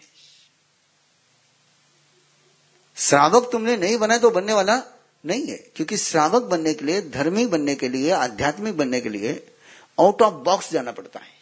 श्रावक 2.97 3.49
तुमने 3.53 3.77
नहीं 3.77 3.99
बनाया 3.99 4.21
तो 4.21 4.31
बनने 4.31 4.53
वाला 4.53 4.83
नहीं 5.27 5.47
है। 5.47 5.57
क्योंकि 5.57 5.97
श्रावक 5.97 6.43
बनने 6.43 6.75
के 6.75 6.85
लिए, 6.85 7.03
धर्मी 7.03 7.47
बनने 7.47 7.75
के 7.75 7.89
लिए, 7.89 8.11
आध्यात्मिक 8.11 8.77
बनने 8.77 9.01
के 9.01 9.09
लिए 9.09 9.55
आउट 10.01 10.23
ऑफ़ 10.23 10.35
बॉक्स 10.35 10.73
जाना 10.73 10.93
पड़ता 10.93 11.21
है। 11.21 11.40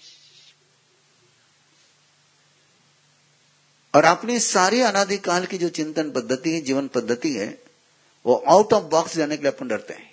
और 3.98 4.04
अपनी 4.04 4.40
सारी 4.40 4.80
अनादिकाल 4.80 5.46
की 5.46 5.58
जो 5.58 5.68
चिंतन 5.68 6.10
पद्धति 6.10 6.50
है, 6.50 6.60
जीवन 6.60 6.88
पद्धति 6.88 7.32
है, 7.32 7.62
वो 8.26 8.44
आउट 8.48 8.72
ऑफ़ 8.72 8.84
बॉक्स 8.84 9.16
जाने 9.16 9.36
के 9.36 9.42
लिए 9.42 9.52
अपन 9.52 9.68
डरते 9.68 9.94
हैं। 9.94 10.12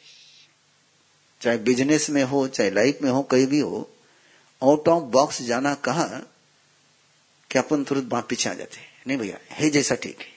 चाहे 1.42 1.58
बिज़नेस 1.58 2.10
में 2.10 2.24
हो, 2.24 2.48
चाहे 2.48 2.72
लाइफ 2.72 3.00
में 3.02 3.12
हो, 3.12 3.24
कहीं 3.24 3.48
भी 3.48 3.60
हो 3.60 3.90
आउट 4.64 4.88
ऑफ़ 4.88 5.04
बॉक्स 5.04 5.42
जाना 5.42 5.76
कहा 5.76 6.08
कि 7.52 7.60
अपन 7.60 7.84
तुरंत 7.84 8.04
बात 8.04 8.28
पीछे 8.30 8.50
आ 8.50 8.54
जाते 8.54 8.78
हैं। 8.78 9.04
नहीं 9.08 9.18
भैया, 9.18 9.38
है 9.50 9.70
जैसा 9.70 9.96
ठीक 9.96 10.20
है। 10.20 10.28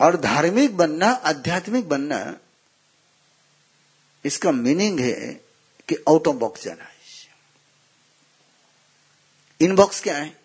और 0.00 0.16
धार्मिक 0.16 0.76
बनना, 0.76 1.10
आध्यात्मिक 1.10 1.88
बनना, 1.88 2.36
इसका 4.24 4.52
मीनिंग 4.52 5.00
है 5.00 5.32
कि 5.88 5.94
आउट 5.94 6.28
ऑफ़ 6.28 6.36
बॉक्स 6.36 6.64
जाना 6.64 6.84
है। 6.84 6.90
इन 9.60 9.76
बॉक्स 9.76 10.00
क्या 10.00 10.18
है? 10.18 10.39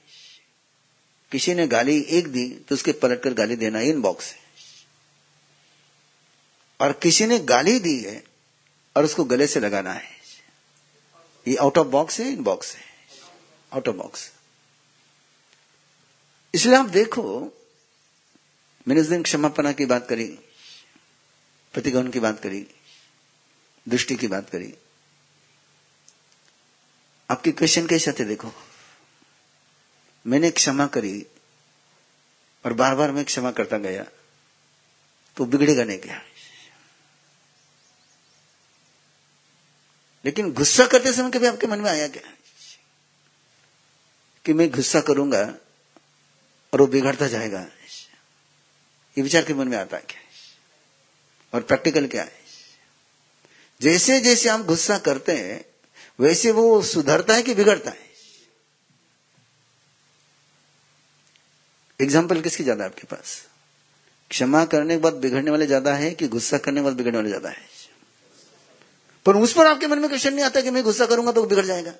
किसी 1.32 1.54
ने 1.54 1.68
गाली 1.68 2.00
एक 2.10 2.28
दी 2.28 2.48
तो 2.70 2.76
उसके 2.76 2.92
पलट 2.92 3.22
कर 3.24 3.34
गाली 3.34 3.56
देना 3.56 3.80
इन 3.80 4.02
बॉक्स 4.02 4.32
है। 4.32 4.40
और 6.80 6.92
किसी 6.94 7.26
ने 7.26 7.40
गाली 7.40 7.80
दी 7.80 8.00
है, 8.00 8.24
और 8.96 9.06
उसको 9.06 9.24
गले 9.24 9.48
से 9.48 9.60
लगाना 9.60 9.94
है। 9.94 10.14
ये 11.46 11.56
आउट 11.56 11.78
ऑफ़ 11.78 11.88
बॉक्स 11.88 12.20
है 12.20 12.28
इन 12.30 12.44
बॉक्स 12.44 12.76
है। 12.76 12.84
आउट 13.72 13.88
ऑफ़ 13.88 13.96
बॉक्स 13.96 14.32
इसलिए 16.54 16.76
आप 16.76 16.86
देखो, 16.86 17.24
मैंने 18.88 19.02
उस 19.02 19.08
दिन 19.08 19.24
क्षमापना 19.24 19.72
की 19.72 19.86
बात 19.86 20.08
करी, 20.08 20.26
प्रतिगमन 21.74 22.12
की 22.12 22.20
बात 22.20 22.40
करी, 22.40 22.66
दृष्टि 23.88 24.16
की 24.16 24.28
बात 24.28 24.50
करी। 24.50 24.74
आपके 27.30 27.52
क्वेश्चन 27.52 27.88
कैसे 27.88 28.12
थे 28.12 28.26
देखो? 28.26 28.52
मैंने 30.28 30.52
क्षमा 30.52 30.88
करी 30.88 31.26
और 32.66 32.74
बार 32.74 32.96
बार 32.96 33.12
मैं 33.12 33.26
क्षमा 33.26 33.52
करता 33.52 33.78
गया 33.78 34.06
तो 35.38 35.46
बिगड़ेगा 35.46 35.84
नहीं 35.84 35.98
क्या? 35.98 36.22
लेकिन 40.26 40.54
गुस्सा 40.54 40.88
करते 40.88 41.14
समय 41.14 41.32
कभी 41.32 41.48
आपके 41.48 41.68
मन 41.68 41.80
में 41.80 41.92
आया 41.92 42.08
क्या? 42.08 42.34
कि 44.46 44.54
मैं 44.54 44.72
गुस्सा 44.72 45.02
करूँगा 45.02 45.56
और 46.74 46.82
वो 46.82 46.88
बिगड़ता 46.88 47.28
जाएगा। 47.28 47.60
ये 49.18 49.22
विचार 49.22 49.46
के 49.46 49.54
मन 49.54 49.68
में 49.68 49.78
आता 49.78 49.98
है 49.98 50.04
क्या? 50.04 50.22
और 51.54 51.62
प्रैक्टिकल 51.62 52.08
क्या 52.08 52.24
है? 52.24 52.42
जैसे 53.82 54.20
जैसे 54.20 54.50
हम 54.50 54.64
गुस्सा 54.64 54.98
करते 54.98 55.38
हैं, 55.38 55.66
वैसे 56.20 56.52
वो 56.52 56.82
सुधरता 56.82 57.34
है 57.34 57.44
कि 57.44 57.56
बिगड़ता 57.56 57.92
है? 57.92 58.05
एग्ज़ाम्पल 62.00 62.42
किसकी 62.42 62.64
ज़्यादा 62.64 62.86
आपके 62.86 63.08
पास? 63.08 63.42
क्षमा 64.32 64.64
करने 64.66 64.96
के 64.96 65.02
बाद 65.02 65.14
बिगड़ने 65.16 65.52
वाले 65.52 65.66
ज़्यादा 65.68 65.94
है 65.96 66.12
कि 66.12 66.28
गुस्सा 66.28 66.58
करने 66.58 66.80
के 66.80 66.84
बाद 66.84 66.94
बिगड़ने 66.94 67.18
वाले 67.18 67.30
ज़्यादा 67.30 67.50
है? 67.50 67.64
पर 69.26 69.36
उस 69.36 69.54
पर 69.54 69.68
आपके 69.68 69.88
मन 69.88 70.00
में 70.00 70.08
क्वेश्चन 70.10 70.34
नहीं 70.34 70.46
आता 70.46 70.62
कि 70.62 70.72
मैं 70.72 70.84
गुस्सा 70.84 71.06
करूँगा 71.06 71.32
तो 71.32 71.46
बिगड़ 71.46 71.66
जाएगा। 71.66 71.92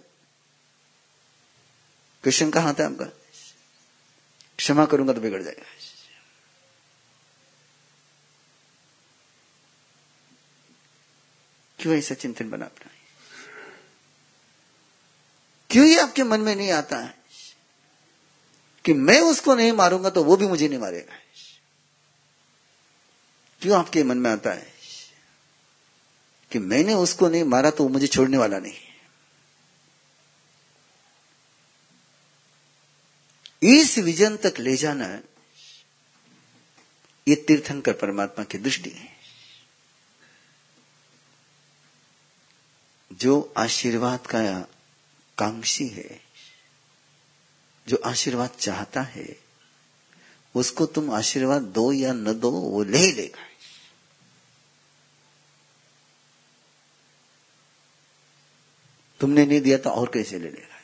क्वेश्चन 2.24 2.50
कहाँ 2.50 2.70
आता 2.70 2.84
है 2.84 2.92
आपका? 2.92 3.06
क्षमा 4.60 4.86
करूँगा 4.86 5.14
तो 5.14 5.22
बिगड़ 5.22 5.42
जाएगा। 5.44 5.66
क्यों 11.80 11.96
ऐसा 11.96 12.16
चिंतन 12.16 12.50
बना 12.50 12.66
अपना 12.66 12.92
क्यों 15.70 15.86
ये 15.86 16.00
आपके 16.00 16.24
मन 16.24 16.42
में 16.42 16.56
नहीं 16.56 16.72
आता 16.72 16.98
है? 16.98 17.14
कि 18.86 18.94
मैं 18.94 19.22
उसको 19.22 19.56
नहीं 19.56 19.72
मारूँगा 19.72 20.10
तो 20.10 20.24
वो 20.24 20.38
भी 20.38 20.48
मुझे 20.48 20.68
नहीं 20.68 20.80
मारेगा। 20.80 21.16
क्यों 23.62 23.80
आपके 23.80 24.04
मन 24.04 24.18
में 24.18 24.32
आता 24.32 24.52
है? 24.54 24.74
कि 26.52 26.60
मैंने 26.60 26.94
उसको 26.94 27.30
नहीं 27.30 27.44
मारा 27.44 27.72
तो 27.72 27.84
वो 27.84 27.90
मुझे 27.90 28.08
छोड़ने 28.08 28.38
वाला 28.38 28.60
नहीं 28.60 28.78
इस 33.64 33.98
विजन 33.98 34.38
तक 34.38 34.54
ले 34.60 34.76
जाना 34.78 35.06
ये 37.28 37.36
तीर्थंकर 37.36 37.94
परमात्मा 37.94 38.44
की 38.46 38.58
दृष्टि 38.58 38.90
है। 38.90 39.10
जो 43.14 43.54
आशीर्वाद 43.58 44.28
का 44.28 44.62
कांक्षी 45.38 45.88
है 45.88 46.25
जो 47.88 47.98
आशीर्वाद 48.06 48.50
चाहता 48.50 49.02
है, 49.02 49.40
उसको 50.56 50.86
तुम 50.86 51.12
आशीर्वाद 51.12 51.62
दो 51.62 51.92
या 51.92 52.14
न 52.14 52.40
दो, 52.40 52.52
वो 52.52 52.84
ले 52.84 53.12
लेगा। 53.12 53.48
तुमने 59.20 59.46
नहीं 59.46 59.62
दिया 59.62 59.78
तो 59.78 59.90
और 59.90 60.12
कैसे 60.14 60.40
ले 60.40 60.50
लेगा? 60.50 60.82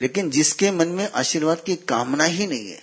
लेकिन 0.00 0.30
जिसके 0.30 0.70
मन 0.70 0.88
में 0.88 1.12
आशीर्वाद 1.12 1.64
की 1.64 1.76
कामना 1.76 2.24
ही 2.24 2.46
नहीं 2.46 2.70
है, 2.70 2.82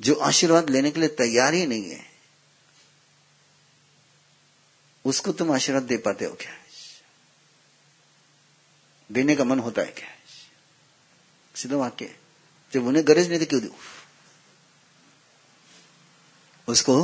जो 0.00 0.14
आशीर्वाद 0.14 0.70
लेने 0.70 0.90
के 0.90 1.00
लिए 1.00 1.08
तैयार 1.08 1.54
ही 1.54 1.66
नहीं 1.66 1.90
है, 1.90 2.12
उसको 5.04 5.32
तुम 5.32 5.52
आशीर्वाद 5.52 5.82
दे 5.82 5.96
पाते 5.96 6.24
हो 6.24 6.34
क्या? 6.34 6.57
देने 9.10 9.36
का 9.36 9.44
मन 9.44 9.58
होता 9.58 9.82
है 9.82 9.90
क्या? 9.90 10.08
सीधा 11.54 11.76
वाक्य 11.76 12.14
जब 12.72 12.86
उन्हें 12.86 13.06
गरज 13.08 13.28
नहीं 13.28 13.40
थी 13.40 13.44
क्यों 13.44 13.60
दू। 13.62 13.74
उसको 16.68 16.94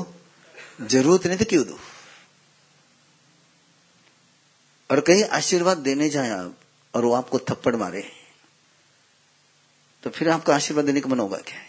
ज़रूरत 0.81 1.27
नहीं 1.27 1.39
थी 1.41 1.45
क्यों 1.45 1.65
दू। 1.67 1.79
और 4.91 5.01
कहीं 5.01 5.25
आशीर्वाद 5.33 5.79
देने 5.79 6.09
जाए 6.11 6.31
आप 6.31 6.59
और 6.95 7.05
वो 7.05 7.13
आपको 7.15 7.39
थप्पड़ 7.41 7.75
मारे 7.77 8.03
तो 10.03 10.11
फिर 10.11 10.29
आपका 10.29 10.55
आशीर्वाद 10.55 10.85
देने 10.85 11.01
का 11.01 11.09
मन 11.09 11.19
होगा 11.19 11.39
क्या? 11.39 11.61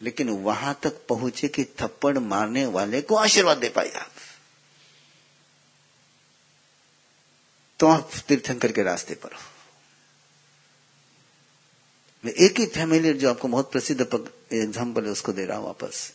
लेकिन 0.00 0.30
वहाँ 0.30 0.78
तक 0.82 1.06
पहुँचे 1.08 1.48
कि 1.48 1.64
थप्पड़ 1.80 2.18
मारने 2.18 2.64
वाले 2.66 3.00
को 3.02 3.16
आशीर्वाद 3.16 3.58
दे 3.58 3.68
पाए 3.68 3.90
आप। 3.90 4.10
तो 7.80 7.86
आप 7.86 8.10
तीर्थंकर 8.28 8.72
के 8.72 8.82
रास्ते 8.82 9.14
पर 9.14 9.32
हो। 9.32 9.40
मैं 12.24 12.32
एक 12.32 12.58
ही 12.60 12.66
फैमिली 12.66 13.12
जो 13.12 13.30
आपको 13.30 13.48
बहुत 13.48 13.72
प्रसिद्ध 13.72 14.00
एग्ज़ाम्पल 14.00 15.04
है, 15.04 15.10
उसको 15.10 15.32
दे 15.32 15.44
रहा 15.46 15.58
हूँ 15.58 15.66
वापस। 15.66 16.12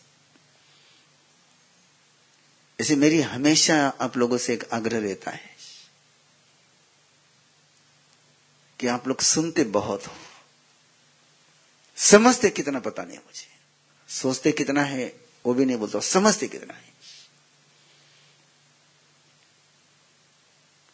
ऐसे 2.80 2.95
मेरी 2.95 3.21
हमेशा 3.21 3.76
आप 4.02 4.17
लोगों 4.17 4.38
से 4.38 4.54
एक 4.54 4.63
आग्रह 4.74 5.00
रहता 5.00 5.32
है 5.32 5.50
कि 8.80 8.88
आप 8.88 9.08
लोग 9.08 9.21
सुनते 9.21 9.63
बहुत 9.63 10.08
हो। 10.08 10.13
समझते 11.97 12.50
कितना 12.50 12.80
पता 12.80 13.04
नहीं 13.04 13.17
मुझे। 13.17 13.47
सोचते 14.10 14.52
कितना 14.52 14.84
है, 14.84 15.13
वो 15.45 15.54
भी 15.54 15.65
नहीं 15.65 15.78
बोलता, 15.78 16.00
समझते 16.00 16.47
कितना 16.47 16.74
है। 16.74 16.90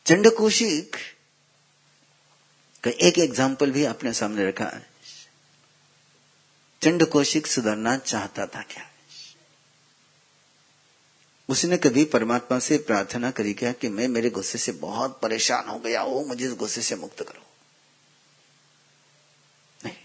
चंड 0.08 0.28
कौशिक 0.32 0.96
का 2.84 2.92
एक 3.02 3.18
एग्ज़ाम्पल 3.20 3.72
भी 3.72 3.84
आपने 3.86 4.14
सामने 4.14 4.48
रखा 4.48 4.66
है। 4.66 4.86
चंड 6.82 7.06
कौशिक 7.06 7.48
सुधरना 7.48 7.98
चाहता 7.98 8.46
था 8.46 8.62
क्या? 8.62 8.84
उसने 11.50 11.78
कभी 11.78 12.04
परमात्मा 12.06 12.60
से 12.60 12.78
प्रार्थना 12.78 13.32
करी 13.32 13.54
क्या 13.54 13.72
कि 13.72 13.90
मैं 13.90 14.08
मेरे 14.08 14.30
गुस्से 14.30 14.58
से 14.58 14.72
बहुत 14.72 15.20
परेशान 15.22 15.68
हो 15.68 15.78
गया 15.80 16.02
हूँ, 16.02 16.26
मुझे 16.28 16.46
इस 16.46 16.54
गुस्से 16.54 16.82
से 16.82 16.96
मुक्त 16.96 17.24
करो। 17.24 17.46
नहीं। 19.86 19.96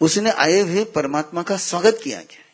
उसने 0.00 0.30
आए 0.30 0.60
हुए 0.60 0.84
परमात्मा 0.84 1.42
का 1.42 1.56
स्वागत 1.56 2.00
किया 2.04 2.22
क्या? 2.22 2.44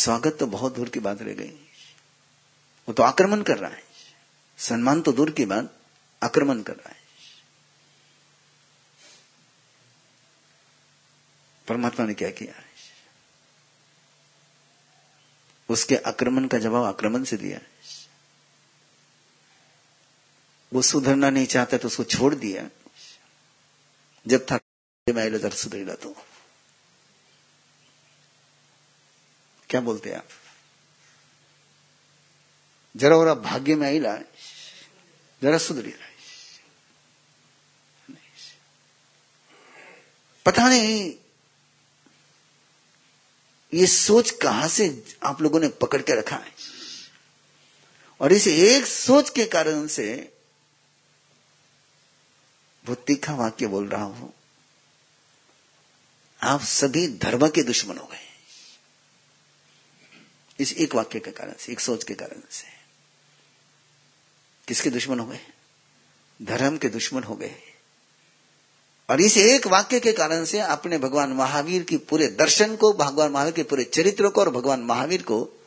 स्वागत 0.00 0.36
तो 0.40 0.46
बहुत 0.46 0.74
दूर 0.74 0.88
की 0.88 1.00
बात 1.00 1.22
रह 1.22 1.32
गई। 1.32 1.50
वो 2.88 2.92
तो 2.92 3.02
आक्रमण 3.02 3.42
कर 3.42 3.58
रहा 3.58 3.70
है। 3.70 3.82
सम्मान 4.58 5.02
तो 5.02 5.12
दूर 5.12 5.30
की 5.30 5.44
बात, 5.44 5.80
आक्रमण 6.22 6.62
कर 6.62 6.72
रहा 6.72 6.88
है। 6.88 7.00
परमात्मा 11.68 12.06
ने 12.06 12.14
क्या 12.14 12.30
किया? 12.30 12.62
उसके 15.68 15.96
आक्रमण 15.96 16.46
का 16.46 16.58
जवाब 16.58 16.84
आक्रमण 16.84 17.24
से 17.24 17.36
दिया। 17.36 17.60
वो 20.72 20.82
सुधरना 20.82 21.30
नहीं 21.30 21.46
चाहता 21.46 21.78
तो 21.78 21.86
उसको 21.86 22.04
छोड़ 22.04 22.34
दिया। 22.34 22.70
जब 24.26 24.46
था, 24.52 24.58
मैं 25.14 25.50
सुधरेगा 25.50 25.94
तो 25.94 26.26
क्या 29.70 29.80
बोलते 29.80 30.10
हैं 30.10 30.16
आप? 30.16 30.28
जरा 32.96 33.16
और 33.16 33.40
भाग्य 33.40 33.74
में 33.74 33.86
आईला 33.86 34.16
जरा 35.42 35.58
सुधरी 35.58 35.90
रहा 35.90 36.08
पता 40.46 40.68
नहीं, 40.68 41.14
ये 43.74 43.86
सोच 43.86 44.30
कहाँ 44.30 44.68
से 44.68 45.04
आप 45.22 45.42
लोगों 45.42 45.60
ने 45.60 45.68
पकड़ 45.68 46.02
के 46.02 46.18
रखा 46.18 46.36
है? 46.36 46.52
और 48.20 48.32
इस 48.32 48.48
एक 48.48 48.86
सोच 48.86 49.30
के 49.30 49.44
कारण 49.46 49.86
से 49.86 50.32
वो 52.88 52.94
तीखा 52.94 53.34
वाक्य 53.34 53.66
बोल 53.66 53.88
रहा 53.88 54.02
हूँ। 54.02 54.34
आप 56.42 56.60
सभी 56.60 57.08
धर्म 57.18 57.48
के 57.48 57.62
दुश्मन 57.62 57.98
हो 57.98 58.06
गए। 58.06 58.29
इस 60.60 60.72
एक 60.72 60.94
वाक्य 60.94 61.20
के 61.20 61.30
कारण 61.30 61.52
से, 61.58 61.72
एक 61.72 61.80
सोच 61.80 62.04
के 62.04 62.14
कारण 62.14 62.40
से। 62.50 62.66
किसके 64.68 64.90
दुश्मन 64.90 65.18
हो 65.18 65.26
गए? 65.26 65.40
धर्म 66.42 66.76
के 66.76 66.88
दुश्मन 66.88 67.22
हो 67.22 67.34
गए। 67.34 67.54
और 69.10 69.20
इस 69.20 69.36
एक 69.36 69.66
वाक्य 69.66 70.00
के 70.00 70.12
कारण 70.12 70.44
से 70.44 70.60
आपने 70.60 70.98
भगवान 70.98 71.32
महावीर 71.32 71.82
की 71.82 71.96
पूरे 71.96 72.26
दर्शन 72.26 72.76
को, 72.76 72.92
भगवान 72.92 73.32
महावीर 73.32 73.52
के 73.52 73.62
पूरे 73.62 73.84
चरित्र 73.84 74.28
को 74.28 74.40
और 74.40 74.50
भगवान 74.50 74.80
महावीर 74.80 75.22
को 75.22 75.62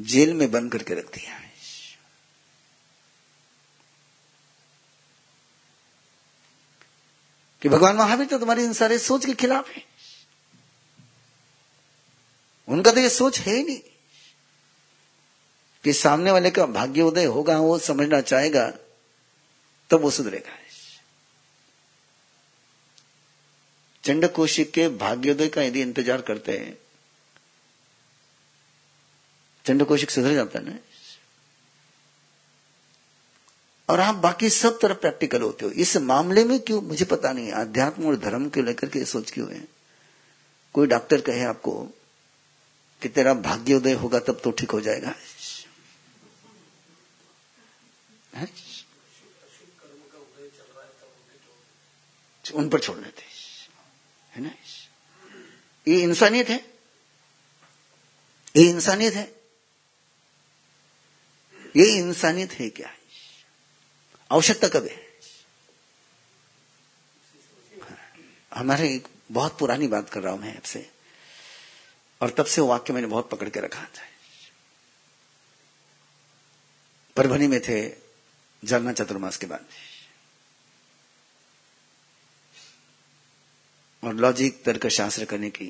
जेल 0.00 0.34
में 0.34 0.50
बंद 0.50 0.72
करके 0.72 0.94
रख 0.94 1.14
दिया 1.14 1.40
कि 7.62 7.68
भगवान 7.68 7.96
महावीर 7.96 8.26
तो 8.26 8.38
तुम्हारी 8.38 8.64
इन 8.64 8.72
सारे 8.72 8.98
सोच 8.98 9.26
के 9.26 9.32
खिलाफ 9.32 9.68
है। 9.68 9.93
उनका 12.68 12.92
तो 12.92 13.00
ये 13.00 13.08
सोच 13.08 13.38
है 13.38 13.54
ही 13.54 13.62
नहीं 13.62 13.80
कि 15.84 15.92
सामने 15.92 16.30
वाले 16.30 16.50
का 16.50 16.66
भाग्योदय 16.66 17.24
होगा, 17.24 17.58
वो 17.58 17.78
समझना 17.78 18.20
चाहेगा, 18.20 18.70
तब 19.90 20.00
वो 20.00 20.10
सुधरेगा। 20.10 20.58
चंड 24.04 24.28
कौशिक 24.28 24.70
के 24.70 24.88
भाग्योदय 24.88 25.48
का 25.48 25.62
यदि 25.62 25.80
इंतज़ार 25.80 26.20
करते 26.20 26.58
हैं 26.58 26.78
चंड 29.64 29.84
कौशिक 29.84 30.10
सुधर 30.10 30.34
जाता 30.34 30.58
है 30.58 30.64
ना? 30.64 30.78
और 33.88 34.00
आप 34.00 34.14
बाकी 34.14 34.50
सब 34.50 34.78
तरफ़ 34.80 34.98
प्रैक्टिकल 34.98 35.42
होते 35.42 35.64
हो। 35.64 35.70
इस 35.70 35.96
मामले 35.96 36.44
में 36.44 36.60
क्यों? 36.60 36.82
मुझे 36.82 37.04
पता 37.04 37.32
नहीं। 37.32 37.52
अध्यात्म 37.52 38.06
और 38.06 38.16
धर्म 38.16 38.48
को 38.48 38.62
लेकर 38.62 38.88
के 38.88 39.04
सोच 39.04 39.30
क्यों 39.30 39.52
है? 39.52 39.64
कोई 40.74 40.86
डॉक्टर 40.86 41.20
कहे 41.20 41.44
आपको 41.44 41.88
कि 43.02 43.08
तेरा 43.08 43.34
भाग्योदय 43.34 43.92
होगा, 43.92 44.20
तब 44.20 44.40
तो 44.44 44.50
ठीक 44.50 44.70
हो 44.70 44.80
जाएगा। 44.80 45.14
है? 48.34 48.74
उन 52.54 52.68
पर 52.68 52.80
छोड़ 52.80 52.98
देते 52.98 53.22
है 54.32 54.42
ना? 54.42 54.54
ये 55.88 56.02
इंसानियत 56.02 56.48
है। 56.48 56.74
ये 58.56 58.70
इंसानियत 58.70 59.14
है। 59.14 59.40
ये 61.76 61.98
इंसानियत 61.98 62.52
है 62.52 62.70
क्या? 62.70 62.94
आवश्यकता 64.32 64.68
कब 64.68 64.84
है। 64.86 65.18
हमारे 68.54 68.94
एक 68.94 69.08
बहुत 69.32 69.58
पुरानी 69.58 69.88
बात 69.88 70.10
कर 70.10 70.20
रहा 70.20 70.32
हूँ 70.32 70.40
मैं 70.40 70.56
आपसे। 70.56 70.93
और 72.24 72.30
तब 72.30 72.44
से 72.44 72.60
वो 72.60 72.68
वाक्य 72.68 72.92
मैंने 72.92 73.06
बहुत 73.06 73.30
पकड़ 73.30 73.48
के 73.48 73.60
रखा 73.60 73.84
था। 73.84 74.02
परभनी 77.16 77.46
में 77.46 77.60
थे 77.60 77.90
जरना 78.64 78.92
चतुर्मास 78.92 79.36
के 79.36 79.46
बाद। 79.46 79.66
और 84.04 84.14
लॉजिक 84.14 84.64
तर्क 84.64 84.86
शास्त्र 84.86 85.24
करने 85.24 85.50
की। 85.50 85.66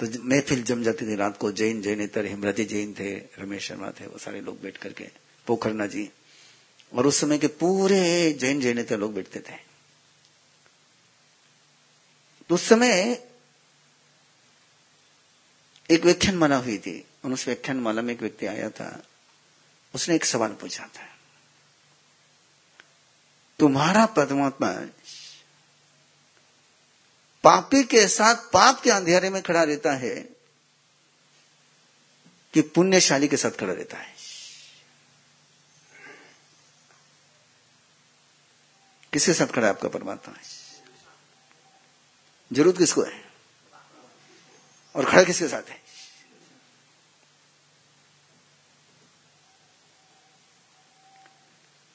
तो 0.00 0.24
महफिल 0.24 0.62
जम 0.62 0.82
जाती 0.82 1.06
थी 1.06 1.16
रात 1.16 1.36
को, 1.36 1.52
जैन, 1.52 1.82
जैनेतर 1.82 2.24
हिमरती 2.24 2.64
जैन 2.64 2.94
थे, 2.94 3.16
रमेश 3.16 3.68
शर्मा 3.68 3.90
थे, 3.90 4.06
वो 4.06 4.18
सारे 4.18 4.40
लोग 4.40 4.60
बैठ 4.60 4.76
करके, 4.76 5.08
पोखरना 5.46 5.86
जी। 5.86 6.10
और 6.92 7.06
उस 7.06 7.16
समय 7.16 7.38
के 7.38 7.46
पूरे 7.46 8.32
जैन, 8.32 8.60
जैनेतर 8.60 8.98
लोग 8.98 9.14
बैठते 9.14 9.40
थे। 9.40 9.56
तो 12.48 12.54
उस 12.54 12.62
समय 12.68 13.26
एक 15.90 16.04
व्याख्यान 16.04 16.36
माला 16.36 16.56
हुई 16.56 16.78
थी। 16.78 17.06
और 17.24 17.32
उस 17.32 17.46
व्याख्यान 17.46 17.76
माला 17.76 18.02
में 18.02 18.14
एक 18.14 18.20
व्यक्ति 18.20 18.46
आया 18.46 18.70
था। 18.70 19.02
उसने 19.94 20.14
एक 20.14 20.24
सवाल 20.24 20.52
पूछा 20.52 20.86
था। 20.86 21.18
तुम्हारा 23.58 24.06
परमात्मा 24.06 24.72
पापी 27.42 27.84
के 27.84 28.08
साथ 28.08 28.34
पाप 28.34 28.80
के 28.80 28.90
अंधेरे 28.90 29.30
में 29.30 29.42
खड़ा 29.42 29.62
रहता 29.62 29.92
है 29.92 30.20
कि 32.54 32.60
पुण्यशाली 32.60 33.28
के 33.28 33.36
साथ 33.36 33.50
खड़ा 33.50 33.72
रहता 33.72 33.98
है? 33.98 34.14
किसके 39.12 39.34
साथ 39.34 39.46
खड़ा 39.46 39.66
है 39.68 39.74
आपका 39.74 39.88
परमात्मा? 39.88 40.34
ज़रूरत 42.52 42.78
किसको 42.78 43.02
है? 43.02 43.29
और 44.94 45.10
खड़ा 45.10 45.22
किसके 45.24 45.48
साथ 45.48 45.62
है? 45.62 45.82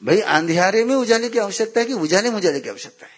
भाई, 0.04 0.22
अंधियारे 0.22 0.86
में 0.86 0.96
उजाले 0.96 1.30
की 1.30 1.38
आवश्यकता 1.40 1.80
है 1.80 1.86
कि 1.86 1.94
उजाले 1.94 2.30
में 2.30 2.38
उजाले 2.38 2.60
की 2.60 2.70
आवश्यकता 2.70 3.06
है? 3.06 3.16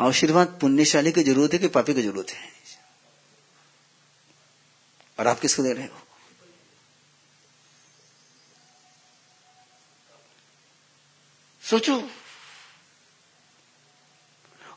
आशीर्वाद 0.00 0.58
पुण्यशाली 0.60 1.12
की 1.12 1.22
ज़रूरत 1.22 1.52
है 1.52 1.58
कि 1.58 1.68
पापी 1.68 1.94
की 1.94 2.02
ज़रूरत 2.02 2.30
है? 2.30 2.52
और 5.18 5.26
आप 5.26 5.40
किसको 5.40 5.62
दे 5.62 5.72
रहे 5.72 5.86
हो? 5.86 6.06
सोचो। 11.62 12.10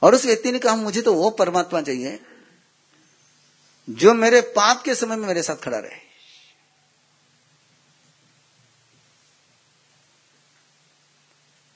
और 0.04 0.16
उस 0.16 0.26
व्यक्ति 0.26 0.52
ने 0.52 0.60
कहा, 0.60 0.76
मुझे 0.76 1.02
तो 1.02 1.14
वो 1.14 1.30
परमात्मा 1.30 1.82
चाहिए 1.82 2.20
जो 3.88 4.14
मेरे 4.14 4.42
पाप 4.56 4.82
के 4.84 4.96
समय 4.96 5.16
में 5.16 5.28
मेरे 5.28 5.44
साथ 5.44 5.56
खड़ा 5.56 5.78
रहे। 5.78 6.02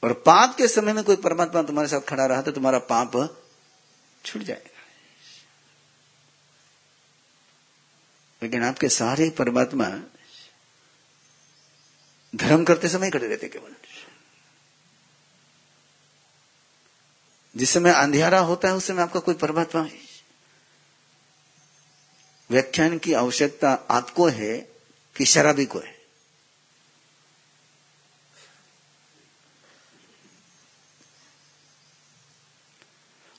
और 0.04 0.14
पाप 0.26 0.56
के 0.56 0.68
समय 0.68 0.94
में 0.94 1.04
कोई 1.04 1.16
परमात्मा 1.16 1.62
तुम्हारे 1.64 1.90
साथ 1.90 2.02
खड़ा 2.02 2.26
रहा 2.26 2.42
तो 2.42 2.52
तुम्हारा 2.52 2.80
पाप 2.92 3.16
छूट 4.24 4.42
जाएगा। 4.42 4.76
लेकिन 8.42 8.64
आपके 8.64 8.90
सारे 8.90 9.30
परमात्मा 9.30 9.86
धर्म 12.34 12.64
करते 12.64 12.90
समय 12.90 13.10
खड़े 13.12 13.28
रहते 13.28 13.48
केवल। 13.48 13.76
जिस 17.58 17.70
समय 17.70 17.92
अंधियारा 17.92 18.40
होता 18.40 18.68
है 18.68 18.74
उस 18.74 18.88
समय 18.88 19.02
आपका 19.02 19.20
कोई 19.20 19.36
है 19.76 20.08
व्याख्यान 22.50 22.98
की 22.98 23.14
आवश्यकता 23.14 23.72
आपको 23.74 24.28
है 24.28 24.58
कि 25.16 25.26
शराबी 25.26 25.66
को 25.66 25.80
है? 25.80 25.98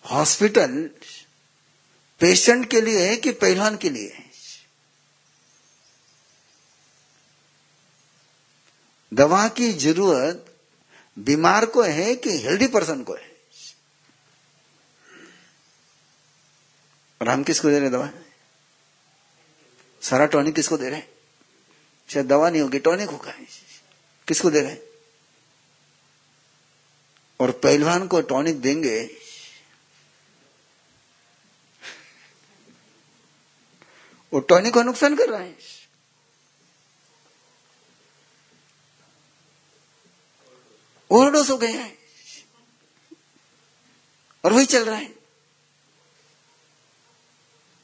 हॉस्पिटल 0.05 0.91
पेशेंट 2.21 2.71
के 2.71 2.81
लिए 2.81 3.09
है 3.09 3.17
कि 3.17 3.33
पहलवान 3.33 3.77
के 3.77 3.91
लिए 3.91 4.13
है? 4.13 4.31
दवा 9.15 9.49
की 9.49 9.73
ज़रूरत 9.73 10.57
बीमार 11.19 11.67
को 11.67 11.83
है 11.83 12.15
कि 12.15 12.39
हेल्दी 12.39 12.67
पर्सन 12.67 13.03
को 13.03 13.15
है? 13.15 13.38
और 17.21 17.29
हम 17.29 17.45
किसको 17.45 17.69
दे 17.69 17.79
रहे 17.79 17.91
दवा? 17.91 18.11
सारा 20.03 20.27
टॉनिक 20.27 20.55
किसको 20.55 20.77
दे 20.77 20.91
रहे 20.91 21.03
शायद 22.09 22.27
दवा 22.27 22.51
नहीं 22.51 22.63
होगी, 22.63 22.79
टॉनिक 22.79 23.09
होगा। 23.09 23.33
किसको 24.29 24.51
दे 24.51 24.61
रहे 24.61 24.77
और 27.41 27.51
पहलवान 27.51 28.07
को 28.07 28.21
टॉनिक 28.21 28.61
देंगे। 28.61 29.19
वो 34.33 34.41
टॉनिक 34.41 34.75
को 34.75 34.83
नुकसान 34.83 35.17
कर 35.17 35.29
रहा 35.29 35.41
है। 35.41 35.59
ओवरडोज 41.11 41.51
हो 41.51 41.59
गए 41.59 41.73
हैं। 41.73 41.99
और 44.45 44.53
वही 44.53 44.67
चल 44.67 44.85
रहा 44.85 44.97
है। 44.97 45.18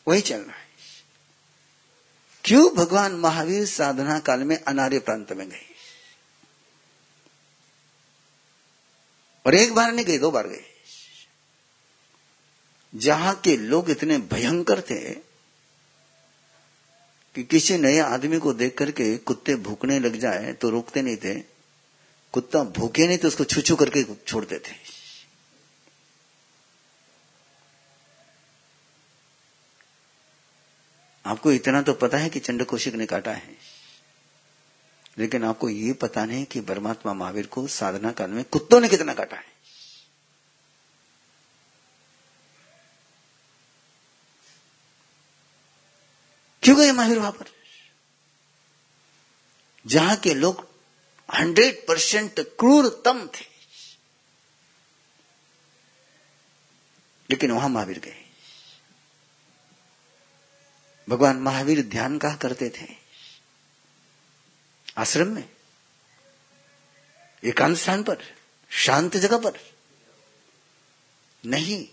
वही 0.07 0.21
चल 0.21 0.41
रहा 0.41 0.57
है। 0.57 0.63
क्यों 2.45 2.75
भगवान 2.75 3.13
महावीर 3.13 3.67
साधना 3.67 4.19
काल 4.19 4.41
में 4.41 4.57
अनार्य 4.59 4.99
प्रांत 4.99 5.33
में 5.33 5.49
गए? 5.49 5.65
और 9.45 9.55
एक 9.55 9.75
बार 9.75 9.93
नहीं 9.93 10.05
गए, 10.05 10.19
दो 10.19 10.31
बार 10.31 10.47
गए। 10.47 10.65
जहाँ 12.93 13.35
के 13.35 13.57
लोग 13.57 13.91
इतने 13.91 14.19
भयंकर 14.33 14.81
थे 14.81 15.01
कि 17.35 17.43
किसी 17.45 17.77
नए 17.79 17.99
आदमी 17.99 18.39
को 18.39 18.53
देख 18.53 18.77
करके 18.79 19.17
कुत्ते 19.19 19.55
भूखने 19.57 19.99
लग 19.99 20.17
जाए 20.17 20.53
तो 20.53 20.69
रोकते 20.71 21.03
नहीं 21.03 21.17
थे, 21.17 21.35
कुत्ता 22.35 22.63
भूखे 22.73 23.07
नहीं 23.07 23.19
तो 23.19 23.29
उसको 23.29 23.45
छू 23.45 23.61
छू 23.61 23.77
करके 23.77 24.05
छोड़ते 24.17 24.59
थे 24.59 24.94
आपको 31.27 31.53
इतना 31.53 31.83
तो 31.83 31.93
पता 31.93 32.19
है 32.19 32.31
कि 32.31 32.41
चंड 32.41 32.65
कौशिक 32.65 32.95
ने 32.95 33.07
काटा 33.07 33.33
है। 33.33 33.57
लेकिन 35.19 35.45
आपको 35.45 35.69
ये 35.69 35.93
पता 35.93 36.25
नहीं 36.25 36.45
कि 36.45 36.61
परमात्मा 36.61 37.13
महावीर 37.13 37.47
को 37.47 37.67
साधना 37.67 38.13
काल 38.13 38.31
में 38.31 38.45
कुत्तों 38.45 38.81
ने 38.81 38.89
कितना 38.89 39.15
काटा 39.15 39.37
है। 39.37 39.55
क्यों 46.63 46.79
गए 46.79 46.93
महावीर 46.93 47.19
वहाँ 47.19 47.33
पर? 47.33 47.45
जहाँ 49.87 50.17
के 50.17 50.35
लोग 50.35 50.69
हंड्रेड 51.39 51.87
परसेंट 51.89 52.41
क्रूरतम 52.41 53.27
थे। 53.27 53.45
लेकिन 57.31 57.51
वहाँ 57.51 57.69
महावीर 57.69 57.99
गए। 57.99 58.24
भगवान 61.09 61.37
महावीर 61.37 61.83
ध्यान 61.83 62.19
कहा 62.19 62.37
करते 62.37 62.71
थे। 62.71 62.87
आश्रम 64.99 65.29
में। 65.29 65.49
एकांत 67.45 67.77
स्थान 67.77 68.03
पर। 68.03 68.19
शांत 68.71 69.17
जगह 69.17 69.39
पर। 69.39 69.53
नहीं। 71.47 71.89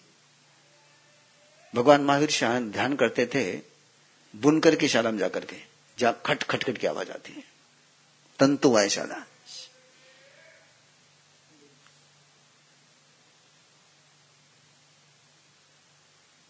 भगवान 1.75 2.01
महावीर 2.01 2.29
ध्यान 2.71 2.95
करते 2.95 3.25
थे, 3.25 3.61
बुनकर 4.35 4.75
की 4.75 4.87
शाला 4.87 5.11
में 5.11 5.19
जाकर 5.19 5.45
के। 5.45 5.57
जा 5.99 6.11
खट 6.11 6.43
खट 6.43 6.63
खट 6.63 6.77
की 6.77 6.87
आवाज़ 6.87 7.11
आती 7.11 7.33
है। 7.33 7.43
तंतु 8.39 8.77
आय 8.77 8.89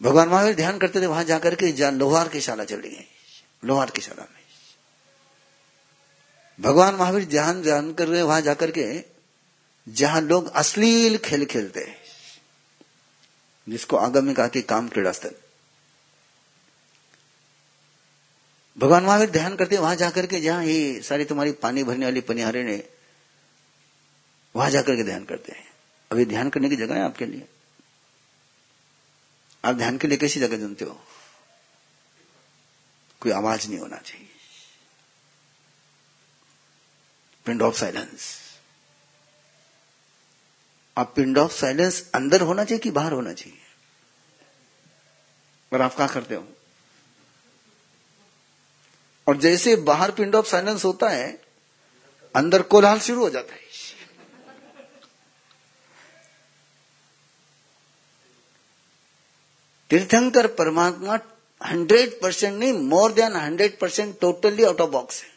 भगवान 0.02 0.28
महावीर 0.28 0.54
ध्यान 0.54 0.78
करते 0.78 1.00
थे, 1.00 1.06
वहाँ 1.06 1.24
जाकर 1.24 1.54
के 1.54 1.90
लोहार 1.90 2.28
की 2.28 2.40
शाला 2.40 2.64
चली 2.64 2.88
गई। 2.88 3.06
लोहार 3.64 3.90
की 3.90 4.00
शाला 4.00 4.22
में। 4.22 4.42
भगवान 6.60 6.94
महावीर 6.94 7.24
ध्यान 7.24 7.62
ध्यान 7.62 7.92
कर 7.94 8.08
रहे, 8.08 8.22
वहाँ 8.22 8.40
जाकर 8.40 8.70
के, 8.70 9.04
जहाँ 9.88 10.20
लोग 10.20 10.52
अश्लील 10.52 11.18
खेल 11.18 11.44
खेलते 11.44 11.80
हैं, 11.80 11.96
जिसको 13.68 13.96
आगम 13.96 14.24
में 14.24 14.34
कहा 14.34 14.48
कि 14.48 14.62
काम 14.62 14.88
क्रीड़ा 14.88 15.12
स्थल। 15.12 15.34
भगवान 18.78 19.04
महावीर 19.04 19.30
ध्यान 19.30 19.56
करते, 19.56 19.78
वहाँ 19.78 19.96
जाकर 19.96 20.26
के, 20.26 20.40
जहाँ 20.40 20.64
ये 20.64 21.00
सारी 21.02 21.24
तुम्हारी 21.24 21.52
पानी 21.52 21.84
भरने 21.84 22.04
वाली 22.04 22.20
पनिहारे 22.20 22.64
ने, 22.64 22.88
वहाँ 24.56 24.70
जाकर 24.70 24.96
के 24.96 25.04
ध्यान 25.04 25.24
करते 25.24 25.52
हैं। 25.52 25.70
अभी 26.12 26.24
ध्यान 26.24 26.50
करने 26.50 26.68
की 26.68 26.76
जगह 26.76 26.94
है 26.94 27.02
आपके 27.02 27.26
लिए। 27.26 27.48
आप 29.64 29.74
ध्यान 29.74 29.98
के 29.98 30.08
लिए 30.08 30.18
कैसी 30.18 30.40
जगह 30.40 30.56
चुनते 30.56 30.84
हो? 30.84 31.04
कोई 33.20 33.32
आवाज़ 33.32 33.68
नहीं 33.68 33.78
होना 33.78 33.96
चाहिए। 33.96 34.28
पिंड 37.44 37.62
ऑफ़ 37.62 37.76
साइलेंस 37.76 38.38
आप 40.98 41.12
पिंड 41.16 41.38
ऑफ़ 41.38 41.52
साइलेंस 41.52 42.10
अंदर 42.14 42.40
होना 42.40 42.64
चाहिए 42.64 42.78
कि 42.78 42.90
बाहर 42.90 43.12
होना 43.12 43.32
चाहिए? 43.32 43.58
और 45.72 45.82
आप 45.82 45.94
क्या 45.94 46.06
करते 46.06 46.34
हो? 46.34 46.48
और 49.28 49.36
जैसे 49.36 49.76
बाहर 49.76 50.10
पिंड 50.10 50.34
ऑफ़ 50.34 50.46
साइलेंस 50.46 50.84
होता 50.84 51.08
है, 51.08 51.42
अंदर 52.36 52.62
कोलाहल 52.62 53.00
शुरू 53.00 53.20
हो 53.20 53.30
जाता 53.30 53.54
है। 53.54 53.60
तीर्थंकर 59.92 60.46
परमात्मा 60.46 61.18
हंड्रेड 61.60 62.20
परसेंट 62.20 62.54
नहीं 62.58 62.72
more 62.72 63.12
than 63.12 63.34
hundred 63.36 63.78
percent 63.78 64.14
totally 64.20 64.64
out 64.64 64.80
of 64.80 64.90
box 64.90 65.22
है। 65.22 65.30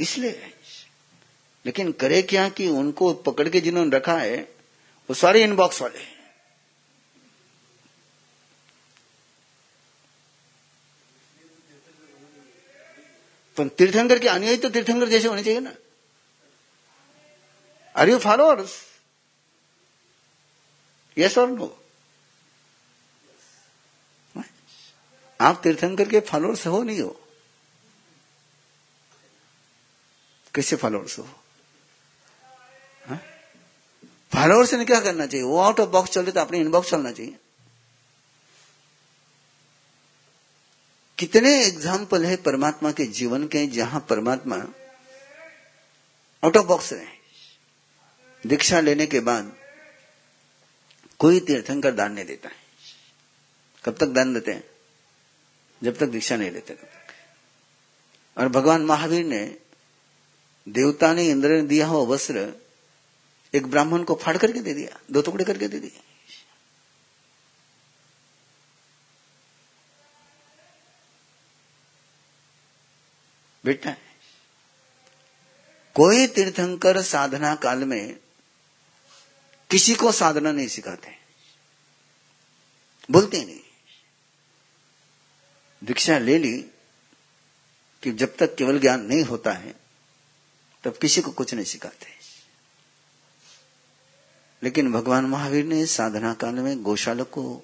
इसलिए, 0.00 0.52
लेकिन 1.64 1.92
करे 1.92 2.20
क्या 2.22 2.48
कि 2.48 2.68
उनको 2.68 3.12
पकड़ 3.14 3.48
के 3.48 3.60
जिन्होंने 3.60 3.96
रखा 3.96 4.16
है, 4.18 4.36
वो 5.08 5.14
सारे 5.14 5.42
इनबॉक्स 5.42 5.82
वाले 5.82 5.98
हैं। 5.98 6.18
तो 13.56 13.68
तीर्थंकर 13.68 14.18
के 14.18 14.28
अनुयायी 14.28 14.56
तो 14.56 14.68
तीर्थंकर 14.68 15.08
जैसे 15.08 15.28
होने 15.28 15.42
चाहिए 15.42 15.60
ना। 15.60 15.74
आर 17.94 18.08
यू 18.08 18.18
फॉलोअर्स 18.18 18.89
यस 21.16 21.38
और 21.38 21.50
नो 21.50 21.76
आप 25.40 25.60
तीर्थंकर 25.62 26.08
के 26.08 26.20
फॉलोअर्स 26.20 26.66
हो 26.66 26.82
नहीं 26.82 27.00
हो? 27.00 27.20
कैसे 30.54 30.76
फॉलोअर्स 30.76 31.18
हो? 31.18 31.28
फॉलोअर्स 34.32 34.74
ने 34.74 34.84
क्या 34.84 35.00
करना 35.00 35.26
चाहिए? 35.26 35.44
वो 35.44 35.58
आउट 35.58 35.80
ऑफ़ 35.80 35.88
बॉक्स 35.90 36.10
चल 36.10 36.22
रहे 36.22 36.32
तो 36.32 36.40
अपने 36.40 36.58
इनबॉक्स 36.58 36.90
चलना 36.90 37.12
चाहिए। 37.12 37.36
कितने 41.18 41.54
एग्ज़ाम्पल 41.64 42.24
है 42.24 42.36
परमात्मा 42.42 42.92
के 42.92 43.06
जीवन 43.06 43.46
के 43.48 43.66
जहाँ 43.68 44.00
परमात्मा 44.10 44.56
आउट 46.42 46.56
ऑफ़ 46.56 46.66
बॉक्स 46.66 46.92
रहे 46.92 48.48
दीक्षा 48.48 48.80
लेने 48.80 49.06
के 49.06 49.20
बाद 49.20 49.52
कोई 51.20 51.40
तीर्थंकर 51.40 51.92
दान 51.92 52.12
नहीं 52.12 52.24
देता 52.24 52.48
है। 52.48 52.54
कब 53.84 53.96
तक 53.96 54.06
दान 54.06 54.34
देते 54.34 54.52
हैं? 54.52 54.64
जब 55.82 55.96
तक 55.98 56.06
दीक्षा 56.06 56.36
नहीं 56.36 56.50
लेते 56.50 56.74
तब 56.74 56.84
तक। 56.84 58.38
और 58.38 58.48
भगवान 58.48 58.82
महावीर 58.82 59.24
ने 59.24 59.44
देवता 60.66 61.12
ने 61.14 61.26
इंद्र 61.28 61.48
ने 61.48 61.62
दिया 61.62 61.86
हुआ 61.86 62.06
वस्त्र 62.06 62.52
एक 63.54 63.66
ब्राह्मण 63.66 64.02
को 64.02 64.14
फाड़ 64.14 64.36
करके 64.36 64.60
दे 64.60 64.74
दिया, 64.74 64.98
दो 65.10 65.22
टुकड़े 65.22 65.44
करके 65.44 65.68
दे 65.68 65.78
दिए 65.78 66.00
बेटा, 73.64 73.94
कोई 75.96 76.26
तीर्थंकर 76.26 77.00
साधना 77.02 77.54
काल 77.54 77.84
में 77.84 78.16
किसी 79.70 79.94
को 79.94 80.12
साधना 80.12 80.52
नहीं 80.52 80.68
सिखाते। 80.68 81.18
बोलते 83.10 83.44
नहीं। 83.44 83.60
दीक्षा 85.84 86.18
ले 86.18 86.38
ली 86.38 86.62
कि 88.02 88.12
जब 88.12 88.36
तक 88.36 88.56
केवल 88.56 88.80
ज्ञान 88.80 89.00
नहीं 89.00 89.22
होता 89.22 89.52
है, 89.52 89.74
तब 90.84 90.98
किसी 90.98 91.20
को 91.20 91.30
कुछ 91.30 91.54
नहीं 91.54 91.64
सिखाते। 91.64 92.06
लेकिन 94.62 94.92
भगवान 94.92 95.24
महावीर 95.24 95.64
ने 95.64 95.86
साधना 95.86 96.34
काल 96.34 96.54
में 96.54 96.82
गौशाला 96.82 97.24
को 97.24 97.62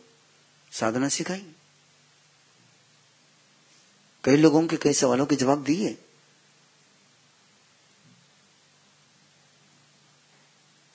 साधना 0.73 1.09
सिखाई। 1.09 1.53
कई 4.25 4.37
लोगों 4.37 4.67
के, 4.67 4.77
कई 4.77 4.93
सवालों 4.93 5.27
के 5.27 5.37
जवाब 5.37 5.65
दिए। 5.65 6.06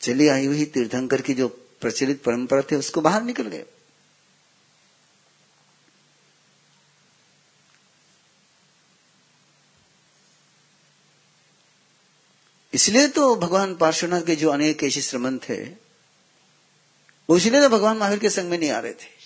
चली 0.01 0.27
आई 0.27 0.45
हुई 0.45 0.65
तीर्थंकर 0.65 1.21
की 1.21 1.33
जो 1.33 1.47
प्रचलित 1.81 2.23
परंपरा 2.23 2.61
थी, 2.61 2.75
उसको 2.75 3.01
बाहर 3.01 3.23
निकल 3.23 3.43
गए। 3.43 3.65
इसलिए 12.73 13.07
तो 13.07 13.35
भगवान 13.35 13.75
पार्श्वनाथ 13.75 14.21
के 14.21 14.35
जो 14.35 14.49
अनेक 14.49 14.83
ऐसे 14.83 15.01
श्रमण 15.01 15.37
थे, 15.37 15.63
वो 17.29 17.37
इसलिए 17.37 17.61
तो 17.61 17.69
भगवान 17.69 17.97
महावीर 17.97 18.19
के 18.19 18.29
संग 18.29 18.49
में 18.49 18.57
नहीं 18.57 18.69
आ 18.69 18.79
रहे 18.79 18.93
थे। 18.93 19.21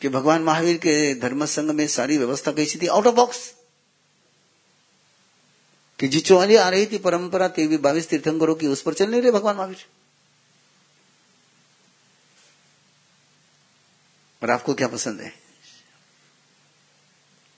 कि 0.00 0.08
भगवान 0.08 0.42
महावीर 0.42 0.76
के 0.76 1.14
धर्म 1.14 1.46
संघ 1.46 1.70
में 1.70 1.88
सारी 1.88 2.18
व्यवस्था 2.18 2.52
कैसी 2.52 2.78
थी? 2.78 2.86
आउट 2.86 3.06
ऑफ़ 3.06 3.14
बॉक्स 3.14 3.54
कि 6.00 6.08
जिचो 6.08 6.36
वाली 6.36 6.56
आ 6.56 6.68
रही 6.68 6.86
थी 6.86 6.98
परंपरा 6.98 7.48
तेवी 7.48 7.76
बाईस 7.76 8.08
तीर्थंकरों 8.08 8.54
की, 8.54 8.66
उस 8.66 8.82
पर 8.82 8.94
चल 8.94 9.10
नहीं 9.10 9.22
रहे 9.22 9.30
भगवान 9.30 9.56
महावीर। 9.56 9.84
और 14.42 14.50
आपको 14.50 14.74
क्या 14.74 14.88
पसंद 14.88 15.20
है? 15.20 15.32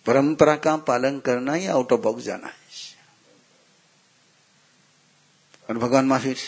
परंपरा 0.06 0.56
का 0.56 0.76
पालन 0.76 1.20
करना 1.20 1.56
या 1.56 1.72
आउट 1.72 1.92
ऑफ़ 1.92 2.00
बॉक्स 2.00 2.22
जाना? 2.22 2.46
है 2.46 2.54
और 5.68 5.78
भगवान 5.78 6.04
Mahavir 6.04 6.38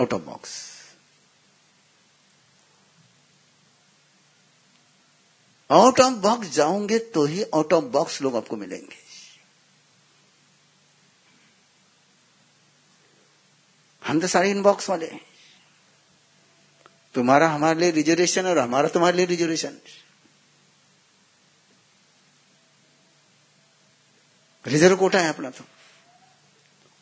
out 0.00 0.12
of 0.12 0.22
box 0.22 0.56
out 5.70 6.00
of 6.00 6.14
box 6.14 6.48
जाओगे 6.48 6.98
तो 6.98 7.24
ही 7.24 7.42
आउट 7.42 7.72
ऑफ़ 7.72 7.84
बॉक्स 7.84 8.22
लोग 8.22 8.36
आपको 8.36 8.56
मिलेंगे। 8.56 9.07
हम 14.08 14.20
तो 14.20 14.26
सारे 14.26 14.50
इनबॉक्स 14.50 14.88
वाले 14.90 15.06
हैं। 15.06 15.20
तुम्हारा 17.14 17.48
हमारे 17.48 17.80
लिए 17.80 17.90
रिजर्वेशन 17.92 18.46
और 18.46 18.58
हमारा 18.58 18.88
तुम्हारे 18.88 19.16
लिए 19.16 19.26
रिजर्वेशन 19.26 19.78
रिज़र्व 24.64 24.96
कोटा 24.96 25.20
है 25.20 25.28
अपना 25.28 25.50
तो। 25.50 25.64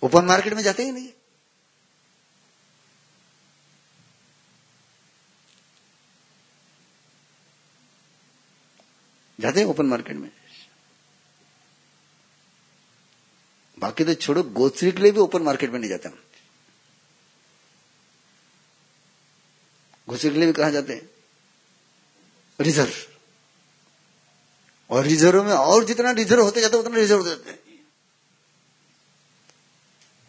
ओपन 0.03 0.25
मार्केट 0.25 0.55
में 0.55 0.63
जाते 0.63 0.83
ही 0.85 0.91
नहीं 0.91 1.09
जाते 9.39 9.61
हैं 9.61 9.67
ओपन 9.67 9.87
मार्केट 9.87 10.17
में। 10.17 10.31
बाकी 13.79 14.05
तो 14.05 14.15
छोड़ो 14.17 14.43
गोत्री 14.43 14.93
के 14.93 15.03
लिए 15.03 15.13
भी 15.13 15.21
ओपन 15.21 15.43
मार्केट 15.43 15.71
में 15.71 15.79
नहीं 15.79 15.91
जाते 15.91 16.09
हम। 16.09 16.19
घुसे 20.09 20.31
के 20.31 20.37
लिए 20.37 20.47
भी 20.47 20.53
कहा 20.53 20.71
जाते 20.71 20.93
हैं। 20.93 21.11
रिज़र्व 22.61 22.93
और 24.91 25.05
रिज़र्व 25.05 25.45
में 25.45 25.53
और 25.53 25.85
जितना 25.85 26.11
रिज़र्व 26.11 26.43
होते 26.43 26.61
जाते 26.61 26.77
उतना 26.77 26.97
रिज़र्व 26.97 27.19
होते 27.19 27.31
जाते 27.31 27.67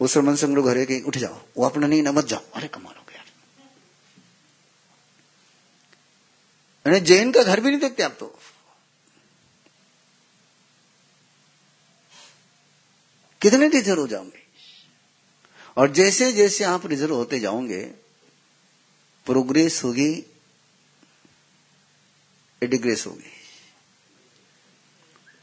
उस 0.00 0.16
मन 0.16 0.36
से 0.36 0.46
हम 0.46 0.56
लोग 0.56 0.66
घरे 0.66 0.86
के 0.86 1.00
उठ 1.02 1.16
जाओ, 1.16 1.42
वो 1.56 1.66
अपना 1.66 1.86
नहीं, 1.86 2.02
न 2.02 2.08
मत 2.08 2.24
जाओ। 2.24 2.40
अरे, 2.54 2.68
कमाल 2.68 2.94
हो 2.96 3.02
गया 3.08 3.24
जैन 6.98 7.32
का 7.32 7.42
घर 7.42 7.60
भी 7.60 7.70
नहीं 7.70 7.80
देखते 7.80 8.02
आप 8.02 8.16
तो। 8.20 8.38
कितने 13.42 13.68
रिज़र्व 13.68 14.00
हो 14.00 14.06
जाओगे? 14.06 14.42
और 15.76 15.90
जैसे 15.90 16.32
जैसे 16.32 16.64
आप 16.64 16.86
रिज़र्व 16.86 17.14
होते 17.14 17.40
जाओगे 17.40 18.07
प्रोग्रेस 19.28 19.84
होगी, 19.84 20.24
डिग्रेस 22.62 23.06
होगी। 23.06 23.32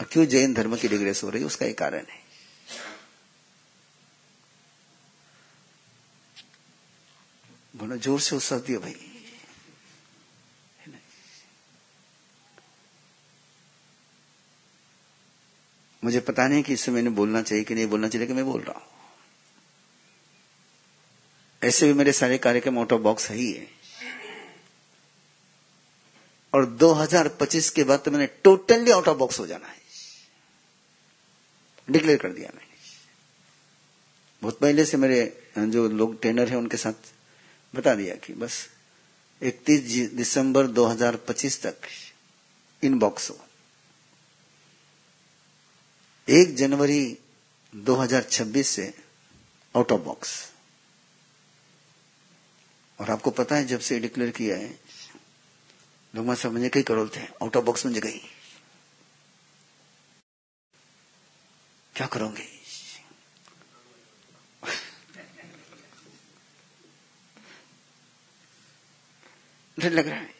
क्यों 0.00 0.24
जैन 0.26 0.54
धर्म 0.54 0.76
की 0.76 0.88
डिग्रेस 0.88 1.22
हो 1.24 1.30
रही 1.30 1.40
है, 1.40 1.46
उसका 1.46 1.66
एक 1.66 1.78
कारण 1.78 1.98
है। 1.98 2.24
बड़ा 7.76 7.96
ज़ोर 7.96 8.20
से 8.20 8.36
उत्साह 8.36 8.58
दिया 8.58 8.78
भाई। 8.78 8.94
मुझे 16.02 16.20
पता 16.20 16.46
नहीं 16.48 16.62
कि 16.62 16.72
इससे 16.72 16.92
मैंने 16.92 17.10
बोलना 17.10 17.42
चाहिए 17.42 17.64
कि 17.64 17.74
नहीं 17.74 17.86
बोलना 17.86 18.08
चाहिए 18.08 18.26
कि 18.26 18.32
मैं 18.32 18.44
बोल 18.44 18.60
रहा 18.62 18.78
हूँ। 18.78 18.86
ऐसे 21.62 21.86
भी 21.86 21.92
मेरे 21.92 22.12
सारे 22.12 22.38
कार्यक्रम 22.38 22.78
ऑफ़ 22.78 22.92
बॉक्स 22.94 23.30
है 23.30 23.36
ही 23.36 23.52
है। 23.52 23.75
और 26.56 26.66
2025 26.66 27.70
के 27.70 27.84
बाद 27.84 28.00
तो 28.00 28.10
मैंने 28.10 28.26
टोटली 28.26 28.90
आउट 28.90 29.08
ऑफ़ 29.08 29.18
बॉक्स 29.18 29.38
हो 29.38 29.46
जाना 29.46 29.66
है। 29.66 29.78
डिक्लेयर 31.90 32.18
कर 32.18 32.32
दिया 32.32 32.50
मैंने। 32.54 32.74
बहुत 34.42 34.58
पहले 34.58 34.84
से 34.84 34.96
मेरे 34.96 35.46
जो 35.58 35.88
लोग 35.88 36.20
ट्रेनर 36.20 36.48
हैं, 36.48 36.56
उनके 36.56 36.76
साथ 36.76 36.92
बता 37.74 37.94
दिया 37.94 38.14
कि 38.14 38.32
बस 38.32 38.68
31 39.42 40.10
दिसंबर 40.12 40.66
2025 40.66 41.62
तक 41.62 41.76
इन 42.84 42.98
बॉक्स 42.98 43.30
हो। 43.30 43.40
एक 46.28 46.56
जनवरी 46.56 47.18
2026 47.74 48.68
से 48.68 48.94
आउट 49.76 49.92
ऑफ़ 49.92 50.00
बॉक्स 50.00 50.52
और 53.00 53.10
आपको 53.10 53.30
पता 53.30 53.56
है 53.56 53.64
जब 53.64 53.80
से 53.80 53.98
डिक्लेयर 53.98 54.30
किया 54.30 54.56
है 54.56 54.85
सब 56.16 56.52
मुझे 56.52 56.68
कई 56.68 56.82
करोड़ 56.82 57.08
थे 57.16 57.20
आउट 57.42 57.56
ऑफ़ 57.56 57.64
बॉक्स 57.64 57.86
मुझे 57.86 58.00
गई। 58.00 58.20
क्या 61.94 62.06
करोगे? 62.06 62.44
डर 69.78 69.92
लग 69.92 70.08
रहा 70.08 70.18
है। 70.18 70.34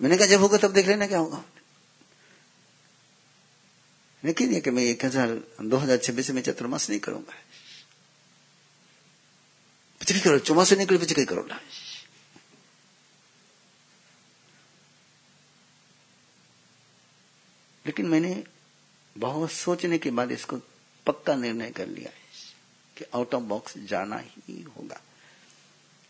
मैंने 0.00 0.16
कहा, 0.16 0.26
जब 0.26 0.40
होगा 0.40 0.58
तब 0.58 0.72
देख 0.72 0.86
लेना 0.86 1.06
क्या 1.06 1.18
होगा। 1.18 1.42
लेकिन 4.22 4.52
ये 4.52 4.60
कि 4.60 4.70
मैं 4.70 4.82
एक 4.82 5.04
हज़ार, 5.04 5.28
दो 5.62 5.76
हज़ार 5.76 5.96
छब्बीस 5.98 6.30
में 6.30 6.42
चतुर्मास 6.42 6.88
नहीं 6.90 7.00
करूँगा। 7.00 7.34
पिछली 10.00 10.20
करो 10.20 10.38
चौमास 10.38 10.72
निकले 10.72 10.98
पिछली 10.98 11.24
करो 11.24 11.46
ना 11.46 11.60
लेकिन 17.86 18.06
मैंने 18.06 18.44
बहुत 19.18 19.52
सोचने 19.52 19.98
के 19.98 20.10
बाद 20.10 20.32
इसको 20.32 20.56
पक्का 21.06 21.34
निर्णय 21.34 21.70
कर 21.70 21.86
लिया 21.86 22.10
है 22.10 22.22
कि 22.96 23.04
आउट 23.14 23.34
ऑफ़ 23.34 23.42
बॉक्स 23.42 23.78
जाना 23.78 24.16
ही 24.16 24.62
होगा। 24.62 25.00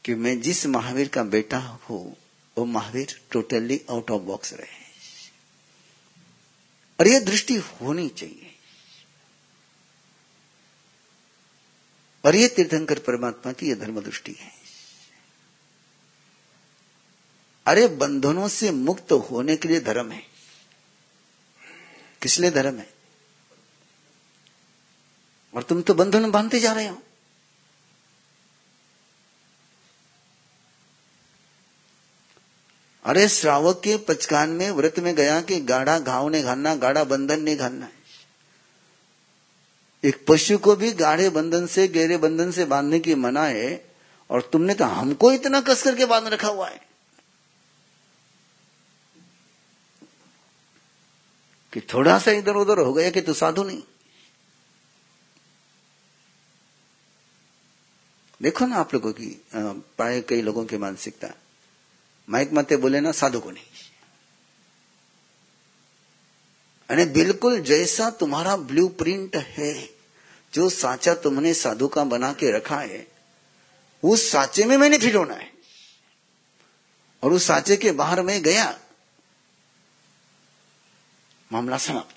कि 0.05 0.15
मैं 0.15 0.41
जिस 0.41 0.67
महावीर 0.67 1.09
का 1.09 1.23
बेटा 1.23 1.59
हूँ, 1.59 2.17
वो 2.59 2.65
Mahavir 2.65 3.21
totally 3.31 3.81
out 3.91 4.11
of 4.11 4.23
box 4.23 4.53
रहे। 4.53 4.83
और 7.01 7.09
यह 7.09 7.21
दृष्टि 7.21 7.55
होनी 7.55 8.09
चाहिए। 8.09 8.55
और 12.25 12.37
ये 12.37 12.49
तीर्थंकर 12.49 12.99
परमात्मा 12.99 13.53
की 13.53 13.69
यह 13.69 13.75
धर्म 13.75 14.01
दृष्टि 14.01 14.33
है। 14.33 14.53
अरे 17.67 17.89
बंधनों 17.89 18.49
से 18.49 18.71
मुक्त 18.71 19.13
होने 19.13 19.57
के 19.57 19.69
लिए 19.69 19.81
धर्म 19.81 20.13
है। 20.13 20.32
किस 22.23 22.39
लिए 22.39 22.51
धर्म 22.51 22.79
है? 22.79 22.95
और 25.55 25.63
तुम 25.63 25.83
तो 25.83 25.95
बंधन 25.95 26.31
बांधते 26.31 26.61
जा 26.61 26.73
रहे 26.73 26.89
हो। 26.89 27.03
अरे 33.05 33.29
श्रावक 33.29 33.81
के 33.85 33.97
पचकान 33.97 34.51
में 34.51 34.71
व्रत 34.71 34.99
में 34.99 35.15
गया 35.15 35.41
कि 35.41 35.61
गाढ़ा 35.61 35.99
घाव 35.99 36.29
ने 36.29 36.43
घालना, 36.43 36.75
गाढ़ा 36.75 37.05
बंधन 37.05 37.41
नहीं 37.41 37.57
घालना 37.57 37.87
है। 37.87 38.03
एक 40.05 40.27
पशु 40.29 40.59
को 40.59 40.77
भी 40.77 40.93
गाढ़े 40.93 41.31
बंधन 41.31 41.67
से, 41.67 41.89
गहरे 41.89 42.17
बंधन 42.17 42.51
से 42.51 42.65
बांधने 42.65 42.99
की 42.99 43.15
मना 43.15 43.45
है, 43.45 43.85
और 44.31 44.51
तुमने 44.53 44.75
तो 44.75 44.85
हमको 44.85 45.33
इतना 45.33 45.61
कस 45.61 45.83
करके 45.83 46.05
बाँध 46.07 46.27
रखा 46.27 46.49
हुआ 46.49 46.69
है। 46.69 46.92
कि 51.73 51.81
थोड़ा 51.81 52.19
सा 52.19 52.31
इधर 52.31 52.55
उधर 52.55 52.79
हो 52.79 52.93
गया 52.93 53.11
कि 53.11 53.21
तू 53.21 53.35
साधु 53.35 53.63
नहीं? 53.63 53.83
देखो 58.43 58.67
ना 58.67 58.77
आप 58.77 58.95
लोगों 58.95 59.13
की 59.13 59.45
पाए 59.99 60.21
कई 60.21 60.43
लोगों 60.43 60.65
की 60.65 60.77
मानसिकता। 60.77 61.29
माइक 62.29 62.51
मते 62.53 62.77
बोले 62.77 63.01
ना, 63.01 63.13
साधु 63.13 63.41
को 63.41 63.51
नहीं। 63.51 63.65
अरे 66.91 67.05
बिल्कुल 67.05 67.61
जैसा 67.61 68.11
तुम्हारा 68.11 68.57
ब्लूप्रिंट 68.57 69.37
है, 69.37 69.91
जो 70.53 70.69
साचा 70.71 71.15
तुमने 71.15 71.55
साधु 71.55 71.89
का 71.89 72.05
बना 72.05 72.33
के 72.33 72.51
रखा 72.51 72.81
है, 72.81 73.07
उस 74.03 74.31
साचे 74.31 74.65
में 74.65 74.77
मैंने 74.77 74.99
फिट 74.99 75.15
होना 75.15 75.35
है। 75.35 75.53
और 77.23 77.33
उस 77.33 77.47
साचे 77.47 77.77
के 77.77 77.93
बाहर 77.93 78.23
में 78.23 78.43
गया 78.43 78.79
मामला 81.53 81.79
समाप्त। 81.79 82.17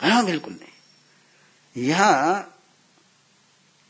हाँ 0.00 0.26
बिल्कुल 0.26 0.52
नहीं। 0.52 1.84
यहाँ 1.86 2.58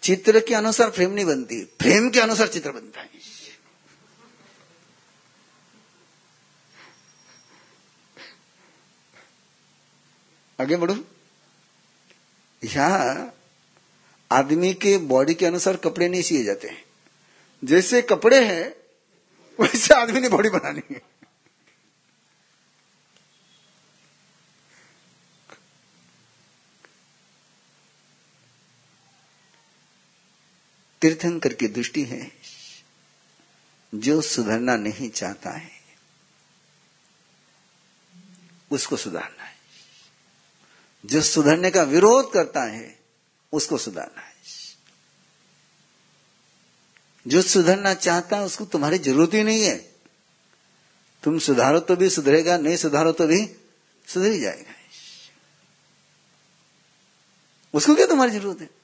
चित्र 0.02 0.40
के 0.40 0.54
अनुसार 0.54 0.90
फ्रेम 0.90 1.10
नहीं 1.10 1.24
बनती। 1.24 1.64
फ्रेम 1.64 2.10
के 2.10 2.20
अनुसार 2.20 2.48
चित्र 2.48 2.72
बनता 2.72 3.00
है। 3.00 3.10
आगे 10.60 10.76
बढ़ू। 10.76 11.04
यहाँ 12.64 13.34
आदमी 14.32 14.74
के 14.74 14.98
बॉडी 14.98 15.34
के 15.34 15.46
अनुसार 15.46 15.76
कपड़े 15.76 16.08
नहीं 16.08 16.22
सिए 16.22 16.44
जाते 16.44 16.68
हैं। 16.68 16.84
जैसे 17.64 18.02
कपड़े 18.02 18.44
हैं, 18.44 18.76
वैसे 19.60 19.94
आदमी 19.94 20.20
ने 20.20 20.28
बॉडी 20.28 20.48
बनानी 20.48 20.94
है। 20.94 21.11
तीर्थंकर 31.02 31.52
की 31.52 31.68
दृष्टि 31.68 32.04
है, 32.04 32.32
जो 33.94 34.22
सुधरना 34.22 34.76
नहीं 34.76 35.10
चाहता 35.10 35.50
है, 35.50 35.70
उसको 38.70 38.96
सुधारना 38.96 39.44
है। 39.44 39.56
जो 41.06 41.22
सुधरने 41.22 41.70
का 41.70 41.82
विरोध 41.82 42.32
करता 42.32 42.62
है, 42.62 43.00
उसको 43.52 43.78
सुधारना 43.78 44.20
है। 44.20 44.32
जो 47.28 47.42
सुधरना 47.42 47.94
चाहता 47.94 48.36
है, 48.36 48.42
उसको 48.42 48.64
तुम्हारी 48.64 48.98
ज़रूरत 48.98 49.34
ही 49.34 49.42
नहीं 49.42 49.62
है। 49.62 49.92
तुम 51.22 51.38
सुधारो 51.38 51.80
तो 51.80 51.96
भी 51.96 52.10
सुधरेगा, 52.10 52.58
नहीं 52.58 52.76
सुधारो 52.76 53.12
तो 53.12 53.26
भी 53.26 53.56
सुधर 54.08 54.30
ही 54.30 54.40
जाएगा। 54.40 54.74
उसको 57.74 57.94
क्या 57.94 58.06
तुम्हारी 58.06 58.32
ज़रूरत 58.32 58.60
है? 58.60 58.81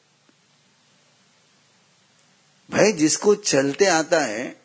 भाई, 2.71 2.93
जिसको 2.93 3.35
चलते 3.35 3.87
आता 3.87 4.21
है, 4.21 4.61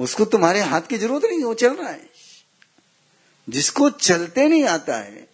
उसको 0.00 0.24
तुम्हारे 0.24 0.60
हाथ 0.60 0.80
की 0.80 0.98
ज़रूरत 0.98 1.24
नहीं, 1.24 1.44
वो 1.44 1.54
चल 1.54 1.76
रहा 1.76 1.90
है। 1.90 2.10
जिसको 3.48 3.90
चलते 3.90 4.48
नहीं 4.48 4.64
आता 4.64 4.96
है, 4.96 5.28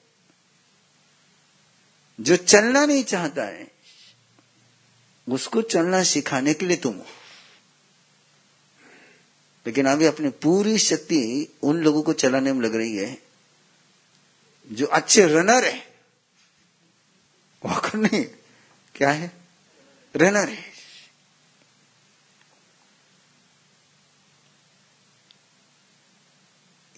जो 2.21 2.37
चलना 2.37 2.87
नहीं 2.87 3.05
चाहता 3.05 3.45
है, 3.45 3.71
उसको 5.29 5.63
चलना 5.63 6.03
सिखाने 6.03 6.55
के 6.55 6.67
लिए 6.67 6.77
तुम 6.77 6.97
हो। 6.97 7.07
लेकिन 9.67 9.87
अभी 9.87 10.07
अपनी 10.07 10.29
पूरी 10.29 10.79
शक्ति 10.79 11.53
उन 11.63 11.77
लोगों 11.77 12.03
को 12.03 12.13
चलाने 12.13 12.53
में 12.53 12.61
लग 12.61 12.75
रही 12.75 12.97
है, 12.97 13.23
जो 14.73 14.87
अच्छे 14.87 15.27
रनर 15.27 15.65
है। 15.65 15.95
वॉकर 17.65 17.99
नहीं 17.99 18.25
क्या 18.95 19.11
है? 19.11 19.33
रनर 20.17 20.49
है। 20.49 20.72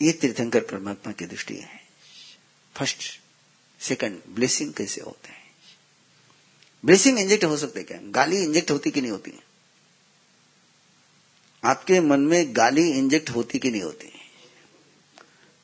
ये 0.03 0.13
तीर्थंकर 0.13 0.61
परमात्मा 0.61 1.13
की 1.13 1.27
दृष्टि 1.27 1.57
है। 1.57 1.85
फ़र्स्ट 2.77 3.21
सेकंड 3.81 4.23
ब्लेसिंग 4.29 4.75
कैसे 4.75 5.01
होते 5.01 5.29
हैं? 5.29 5.55
ब्लेसिंग 6.85 7.19
इंजेक्ट 7.19 7.45
हो 7.45 7.57
सकते 7.57 7.83
क्या? 7.83 7.99
गाली 8.03 8.43
इंजेक्ट 8.43 8.71
होती 8.71 8.91
कि 8.91 9.01
नहीं 9.01 9.13
होती? 9.13 9.33
आपके 11.65 12.01
मन 12.01 12.21
में 12.21 12.57
गाली 12.57 12.91
इंजेक्ट 12.91 13.31
होती 13.31 13.59
कि 13.59 13.71
नहीं 13.71 13.83
होती? 13.83 14.13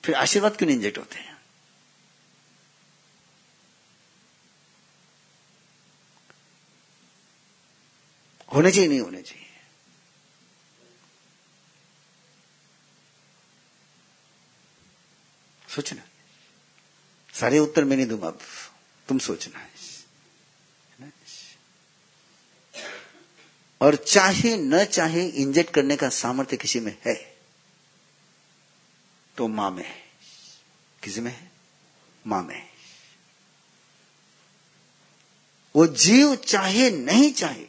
फिर 0.04 0.14
आशीर्वाद 0.14 0.56
क्यों 0.56 0.66
नहीं 0.66 0.76
इंजेक्ट 0.76 0.98
होते 0.98 1.16
हैं? 1.16 1.30
होने 8.54 8.70
चाहिए, 8.70 8.88
नहीं 8.88 9.00
होने 9.00 9.22
चाहिए। 9.22 9.49
सोचना। 15.70 16.02
सारे 17.34 17.58
उत्तर 17.58 17.84
मैं 17.84 17.96
नहीं 17.96 18.06
दूँगा 18.06 18.26
अब 18.26 18.38
तुम 19.08 19.18
सोचना। 19.18 19.58
है 19.58 19.68
और 23.80 23.96
चाहे 23.96 24.56
न 24.56 24.84
चाहे 24.84 25.26
इंजेक्ट 25.26 25.74
करने 25.74 25.96
का 25.96 26.08
सामर्थ्य 26.08 26.56
किसी 26.56 26.80
में 26.80 26.98
है 27.06 27.14
तो 29.36 29.48
माँ 29.48 29.70
में 29.70 29.84
है। 29.84 30.02
किसी 31.02 31.20
में 31.20 31.32
है? 31.32 31.50
माँ 32.26 32.42
में 32.42 32.54
है। 32.54 32.68
वो 35.76 35.86
जीव 35.86 36.34
चाहे 36.36 36.90
नहीं 36.90 37.32
चाहे 37.32 37.66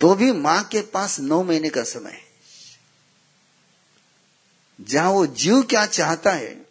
तो 0.00 0.14
भी 0.14 0.32
माँ 0.32 0.62
के 0.64 0.82
पास 0.82 1.20
नौ 1.20 1.42
महीने 1.42 1.68
का 1.68 1.82
समय 1.82 2.10
है। 2.10 2.31
जहाँ 4.82 5.10
वो 5.10 5.26
जीव 5.26 5.62
क्या 5.62 5.86
चाहता 5.86 6.32
है 6.32 6.66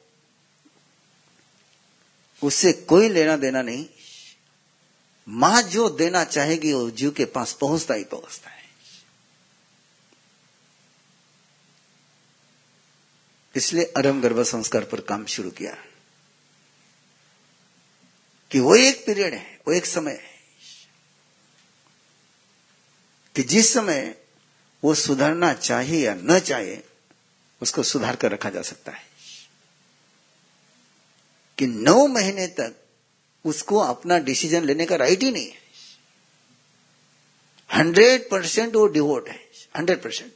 उससे 2.44 2.74
कोई 2.74 3.10
लेना 3.10 3.38
देना 3.38 3.62
नहीं। 3.62 3.90
माँ 5.30 5.62
जो 5.62 5.90
देना 5.90 6.24
चाहेगी, 6.24 6.74
वो 6.74 6.92
जीव 6.92 7.12
के 7.12 7.26
पास 7.26 7.54
पहुँचता 7.54 7.94
ही 7.94 8.04
पहुँचता 8.04 8.50
है। 8.50 8.64
इसलिए 13.56 13.84
अरम 13.84 14.22
गर्भ 14.22 14.44
संस्कार 14.44 14.86
पर 14.86 15.02
काम 15.02 15.26
शुरू 15.26 15.52
किया। 15.52 15.78
कि 18.52 18.60
वो 18.60 18.76
एक 18.76 19.06
पीरियड 19.06 19.34
है, 19.34 19.60
वो 19.68 19.74
एक 19.74 19.86
समय 19.86 20.12
है। 20.12 20.32
कि 23.36 23.44
जिस 23.44 23.74
समय 23.74 24.22
वो 24.84 24.96
सुधरना 24.96 25.54
चाहे 25.54 26.00
या 26.00 26.14
न 26.14 26.40
चाहे 26.40 26.91
उसको 27.62 27.84
सुधार 27.84 28.16
कर 28.16 28.32
रखा 28.32 28.50
जा 28.50 28.62
सकता 28.62 28.92
है। 28.92 29.12
कि 31.58 31.68
नौ 31.68 32.08
महीने 32.08 32.48
तक 32.48 32.76
उसको 33.46 33.78
अपना 33.78 34.18
डिसीज़न 34.18 34.64
लेने 34.64 34.86
का 34.86 34.96
राइट 34.96 35.24
ही 35.24 35.32
नहीं 35.32 35.52
है। 35.52 35.62
हंड्रेड 37.74 38.30
परसेंट 38.30 38.76
वो 38.76 38.88
डिवोट 38.88 39.30
है। 39.30 39.50
Hundred 39.78 40.04
percent. 40.04 40.32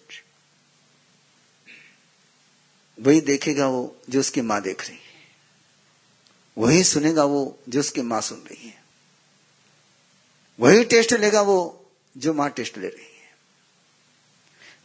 वही 3.00 3.22
देखेगा 3.22 3.68
वो 3.68 4.02
जो 4.10 4.20
उसकी 4.20 4.42
माँ 4.42 4.62
देख 4.62 4.88
रही 4.88 4.98
है। 4.98 5.06
वही 6.58 6.84
सुनेगा 6.84 7.24
वो 7.24 7.60
जो 7.70 7.80
उसकी 7.80 8.02
माँ 8.02 8.22
सुन 8.22 8.40
रही 8.40 8.68
है। 8.68 8.84
वही 10.60 10.84
टेस्ट 10.84 11.14
लेगा 11.14 11.42
वो 11.42 11.86
जो 12.18 12.34
माँ 12.34 12.50
टेस्ट 12.50 12.78
ले 12.78 12.88
रही 12.88 13.06
है। 13.06 13.36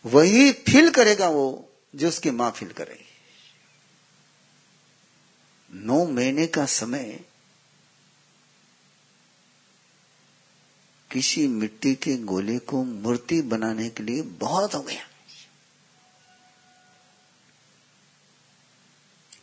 वही 0.06 0.52
फील 0.52 0.90
करेगा 0.90 1.28
वो 1.28 1.69
जो 1.94 2.08
उसकी 2.08 2.30
माँ 2.30 2.50
फील 2.50 2.72
कर 2.72 2.98
नौ 5.72 6.06
महीने 6.06 6.46
का 6.46 6.66
समय 6.66 7.24
किसी 11.10 11.48
मिट्टी 11.48 11.94
के 11.94 12.16
गोले 12.16 12.58
को 12.58 12.84
मूर्ति 12.84 13.42
बनाने 13.42 13.90
के 13.90 14.02
लिए 14.02 14.22
बहुत 14.22 14.74
हो 14.74 14.82
गया। 14.82 15.08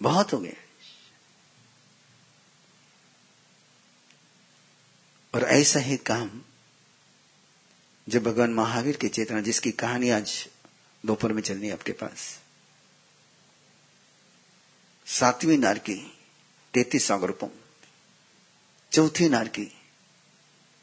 बहुत 0.02 0.34
हो 0.34 0.40
गया। 0.40 0.64
और 5.36 5.44
ऐसा 5.44 5.80
ही 5.80 5.98
काम 5.98 6.42
जब 8.10 8.24
भगवान 8.24 8.54
महावीर 8.54 8.98
की 8.98 9.10
चेतना 9.10 9.42
जिसकी 9.42 9.72
कहानी 9.72 10.10
आज 10.10 10.48
दोपहर 11.06 11.34
में 11.34 11.42
चलनी 11.42 11.70
आपके 11.70 11.92
पास। 11.92 12.40
सातवीं 15.08 15.58
नार 15.58 15.78
की 15.80 15.96
तैतीस 16.74 17.08
सागरोपम 17.08 17.50
चौथी 18.92 19.30
नार 19.30 19.48
की 19.48 19.68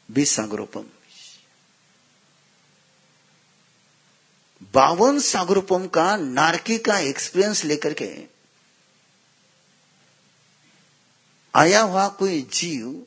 बीस 0.09 0.35
सागरोपम 0.35 0.85
बावन 4.73 5.19
सागरूपम 5.19 5.87
का 5.87 6.15
नारकी 6.17 6.77
का 6.77 6.97
एक्सपीरियंस 6.99 7.63
लेकर 7.63 7.93
के 7.93 8.07
आया 11.55 11.81
हुआ 11.81 12.07
कोई 12.09 12.41
जीव, 12.41 13.05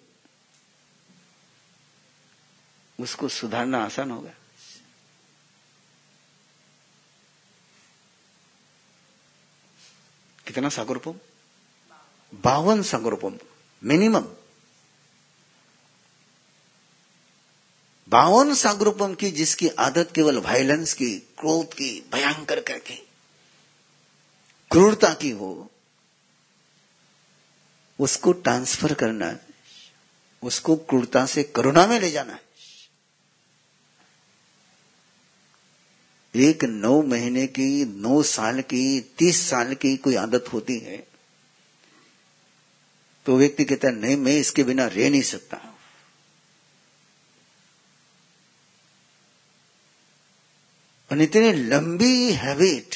उसको 2.99 3.29
सुधारना 3.29 3.79
आसान 3.85 4.11
होगा। 4.11 4.33
कितना 10.49 10.69
सागरूपम? 10.69 11.15
बावन 12.35 12.83
सागरूपम 12.83 13.39
मिनिमम 13.85 14.25
बावन 18.09 18.55
सागरूपम 18.55 19.15
की 19.15 19.31
जिसकी 19.31 19.69
आदत 19.69 20.13
केवल 20.15 20.39
वायलेंस 20.39 20.95
की, 20.95 21.19
क्रोध 21.19 21.75
की, 21.75 22.09
भयंकर 22.13 22.61
करके, 22.61 22.95
क्रूरता 24.71 25.15
की 25.15 25.31
हो, 25.31 25.71
उसको 27.99 28.33
ट्रांसफ़र 28.33 28.95
करना, 28.95 29.37
उसको 30.43 30.77
क्रूरता 30.77 31.27
से 31.27 31.43
करुणा 31.43 31.87
में 31.87 32.01
ले 32.01 32.11
जाना 32.11 32.33
है। 32.33 32.48
एक 36.37 36.65
नौ 36.65 37.03
महीने 37.03 37.47
की, 37.47 37.85
नौ 37.85 38.23
साल 38.23 38.61
की, 38.61 39.01
तीस 39.01 39.51
साल 39.51 39.75
की 39.75 39.97
कोई 39.97 40.15
आदत 40.15 40.45
होती 40.53 40.79
है? 40.79 41.09
तो 43.27 43.39
व्यक्ति 43.39 43.65
कहता 43.65 43.89
है, 43.89 43.95
नहीं, 43.95 44.17
मैं 44.17 44.33
इसके 44.33 44.65
बिना 44.65 44.87
रह 44.87 45.11
नहीं 45.11 45.23
सकता। 45.23 45.57
और 51.13 51.23
इतनी 51.23 51.53
लंबी 51.53 52.33
हैबिट 52.33 52.95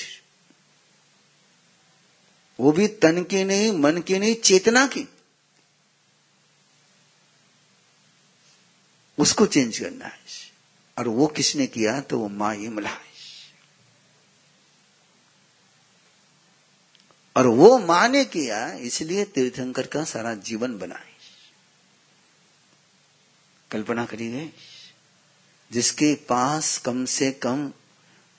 वो 2.61 2.72
भी 2.72 2.89
तन 2.89 3.22
की 3.22 3.45
नहीं, 3.45 3.72
मन 3.72 3.99
की 3.99 4.18
नहीं, 4.18 4.35
चेतना 4.35 4.87
की। 4.87 5.09
उसको 9.18 9.47
चेंज 9.47 9.78
करना 9.78 10.07
है। 10.07 10.18
और 10.99 11.09
वो 11.09 11.26
किसने 11.26 11.66
किया? 11.66 12.01
तो 12.01 12.18
वो 12.18 12.28
माँ 12.28 12.55
इमला 12.55 12.91
है। 12.91 13.11
और 17.37 17.47
वो 17.47 17.78
माँ 17.78 18.09
ने 18.09 18.24
किया, 18.24 18.66
इसलिए 18.72 19.24
तीर्थंकर 19.24 19.87
का 19.87 20.05
सारा 20.05 20.35
जीवन 20.35 20.78
बना 20.78 20.95
है। 20.95 21.11
कल्पना 23.70 24.05
करिए, 24.05 24.53
जिसके 25.70 26.14
पास 26.28 26.76
कम 26.78 27.05
से 27.05 27.30
कम 27.33 27.72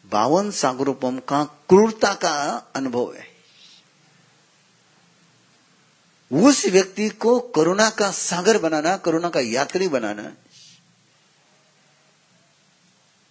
बावन 0.05 0.51
सागरोपम 0.51 1.19
का 1.19 1.43
क्रूरता 1.43 2.13
का 2.13 2.33
अनुभव 2.75 3.13
है, 3.13 3.27
उस 6.31 6.65
व्यक्ति 6.65 7.09
को 7.09 7.39
करुणा 7.55 7.89
का 7.89 8.11
सागर 8.11 8.57
बनाना, 8.57 8.95
करुणा 8.97 9.29
का 9.29 9.39
यात्री 9.39 9.87
बनाना, 9.87 10.23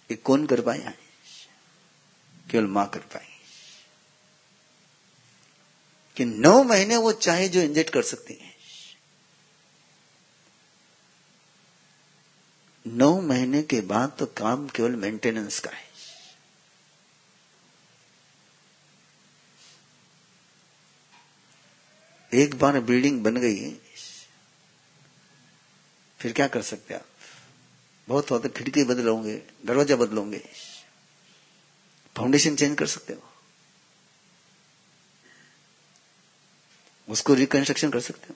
ये 0.09 0.15
कौन 0.15 0.45
कर 0.45 0.61
पाया? 0.61 0.93
केवल 2.51 2.67
माँ 2.67 2.89
कर 2.89 2.99
पाई। 2.99 3.32
कि 6.17 6.25
नौ 6.25 6.63
महीने 6.63 6.97
वो 6.97 7.11
चाहे 7.11 7.47
जो 7.49 7.61
इंजेक्ट 7.61 7.93
कर 7.93 8.01
सकती 8.01 8.33
है। 8.33 8.51
नौ 12.85 13.21
महीने 13.21 13.61
के 13.63 13.81
बाद 13.81 14.15
तो 14.19 14.25
काम 14.37 14.67
केवल 14.67 14.95
मेंटेनेंस 14.95 15.59
का 15.59 15.71
है। 15.71 15.91
एक 22.31 22.55
बार 22.55 22.79
बिल्डिंग 22.79 23.23
बन 23.23 23.37
गई 23.37 23.71
फिर 26.19 26.31
क्या 26.33 26.47
कर 26.47 26.61
सकते 26.61 26.93
आप? 26.93 27.05
बहुत 28.07 28.31
होते 28.31 28.49
खिड़की 28.49 28.83
बदलोगे 28.83 29.35
दरवाज़ा 29.65 29.95
बदलोगे। 29.95 30.41
फाउंडेशन 32.15 32.55
चेंज 32.55 32.77
कर 32.77 32.87
सकते 32.87 33.13
हो? 33.13 33.32
उसको 37.09 37.33
रिकंस्ट्रक्शन 37.33 37.89
कर 37.89 37.99
सकते 37.99 38.27
हो। 38.29 38.35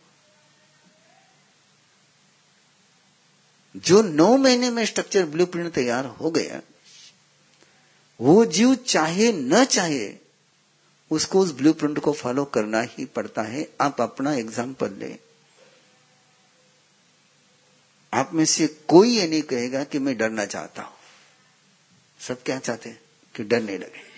जो 3.76 4.01
नौ 4.01 4.38
महीने 4.38 4.70
में 4.70 4.86
स्ट्रक्चर 4.86 5.26
ब्लूप्रिंट 5.26 5.74
तैयार 5.74 6.05
हो 6.05 6.32
गया, 6.32 6.61
वो 8.22 8.45
जीव 8.45 8.76
चाहे 8.76 9.32
न 9.32 9.65
चाहे, 9.65 10.15
उसको 11.11 11.39
उस 11.39 11.51
ब्लूप्रिंट 11.51 11.99
को 11.99 12.13
फॉलो 12.13 12.45
करना 12.45 12.82
ही 12.82 13.05
पड़ता 13.05 13.41
है। 13.41 13.70
आप 13.82 14.01
अपना 14.01 14.34
एग्ज़ाम्पल 14.34 14.93
ले। 14.93 15.20
आप 18.13 18.34
में 18.34 18.45
से 18.45 18.68
कोई 18.68 19.09
ये 19.09 19.28
नहीं 19.28 19.41
कहेगा 19.41 19.84
कि 19.84 19.99
मैं 19.99 20.18
डरना 20.18 20.45
चाहता 20.45 20.82
हूँ। 20.82 20.93
सब 22.20 22.43
क्या 22.43 22.59
चाहते 22.59 22.89
हैं? 22.89 23.01
कि 23.36 23.43
डर 23.43 23.61
नहीं 23.61 23.80
लगे। 23.80 24.16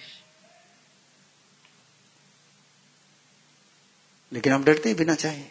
लेकिन 4.34 4.53
आप 4.53 4.61
डरते 4.61 4.89
ही 4.89 4.95
बिना 4.95 5.15
चाहे। 5.15 5.43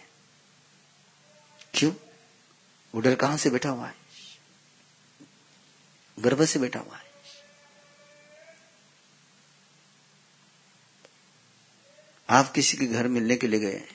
क्यों? 1.75 1.93
वो 2.95 3.01
डर 3.01 3.15
कहाँ 3.15 3.37
से 3.37 3.51
बैठा 3.51 3.69
हुआ 3.69 3.89
है? 3.89 3.95
गर्भ 6.21 6.45
से 6.45 6.59
बैठा 6.59 6.81
हुआ 6.81 6.97
है। 6.97 7.09
आप 12.31 12.53
किसी 12.53 12.77
के 12.77 12.87
घर 12.87 13.09
मिलने 13.09 13.37
के 13.37 13.47
लिए 13.47 13.61
गए 13.61 13.89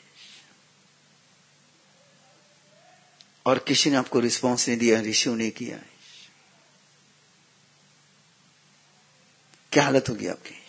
और 3.46 3.60
किसी 3.60 3.90
ने 3.90 3.96
आपको 3.96 4.20
रिस्पांस 4.20 4.68
नहीं 4.68 4.78
दिया, 4.78 5.00
रिसीव 5.00 5.36
नहीं 5.36 5.52
किया। 5.52 5.78
क्या 9.72 9.84
हालत 9.84 10.06
होगी 10.10 10.28
आपकी? 10.28 10.63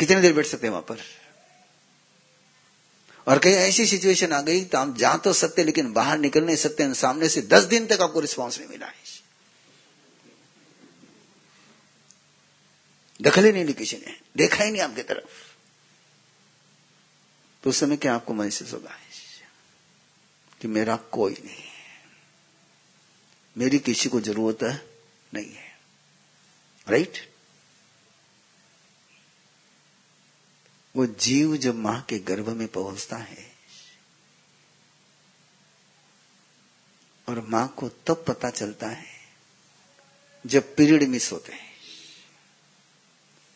कितने 0.00 0.20
देर 0.20 0.32
बैठ 0.32 0.46
सकते 0.46 0.66
हैं 0.66 0.70
वहाँ 0.70 0.82
पर? 0.82 1.00
और 3.26 3.38
कहीं 3.38 3.54
ऐसी 3.54 3.86
सिचुएशन 3.86 4.32
आ 4.32 4.40
गई 4.40 4.64
तो 4.64 4.78
आप 4.78 4.96
जा 4.96 5.16
तो 5.16 5.32
सकते, 5.32 5.64
लेकिन 5.64 5.92
बाहर 5.92 6.18
निकल 6.18 6.44
नहीं 6.44 6.56
सकते 6.56 6.94
सामने 6.94 7.28
से 7.28 7.42
दस 7.42 7.62
दिन 7.62 7.86
तक 7.86 8.00
आपको 8.00 8.20
रिस्पांस 8.20 8.58
नहीं 8.58 8.68
मिला 8.68 8.86
है। 8.86 8.92
दखल 13.22 13.44
ही 13.44 13.52
नहीं 13.52 13.64
ली 13.64 13.72
किसी 13.72 13.96
ने। 13.96 14.20
देखा 14.36 14.64
ही 14.64 14.70
नहीं 14.70 14.82
आपकी 14.82 15.02
तरफ़। 15.02 15.30
तो 17.62 17.70
उस 17.70 17.80
समय 17.80 17.96
क्या 17.96 18.14
आपको 18.14 18.34
महसूस 18.34 18.72
होगा? 18.72 18.98
कि 20.60 20.68
मेरा 20.68 20.96
कोई 20.96 21.32
नहीं 21.32 21.62
है। 21.62 21.70
मेरी 23.58 23.78
किसी 23.78 24.08
को 24.08 24.20
ज़रूरत 24.20 24.88
नहीं 25.34 25.54
है। 25.54 25.78
राइट 26.88 27.29
वो 30.96 31.06
जीव 31.06 31.56
जब 31.56 31.74
माँ 31.74 32.02
के 32.02 32.18
गर्भ 32.18 32.48
में 32.48 32.68
पहुँचता 32.68 33.16
है 33.16 33.52
और 37.28 37.40
माँ 37.40 37.68
को 37.68 37.88
तब 37.88 38.24
पता 38.28 38.50
चलता 38.50 38.88
है 38.88 39.06
जब 40.46 40.76
पीरियड 40.76 41.02
मिस 41.02 41.32
होते 41.32 41.52
हैं। 41.52 41.70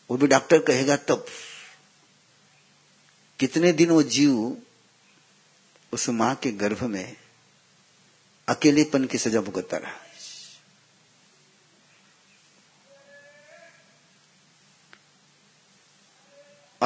वो 0.09 0.17
भी 0.17 0.27
डॉक्टर 0.27 0.59
कहेगा 0.59 0.95
तब। 0.95 1.25
कितने 3.39 3.71
दिन 3.71 3.89
वो 3.89 4.03
जीव 4.03 4.57
उस 5.91 6.09
माँ 6.09 6.35
के 6.35 6.51
गर्भ 6.51 6.83
में 6.83 7.17
अकेलेपन 8.47 9.05
की 9.05 9.17
सजा 9.17 9.41
भुगतता 9.41 9.77
रहा। 9.77 10.04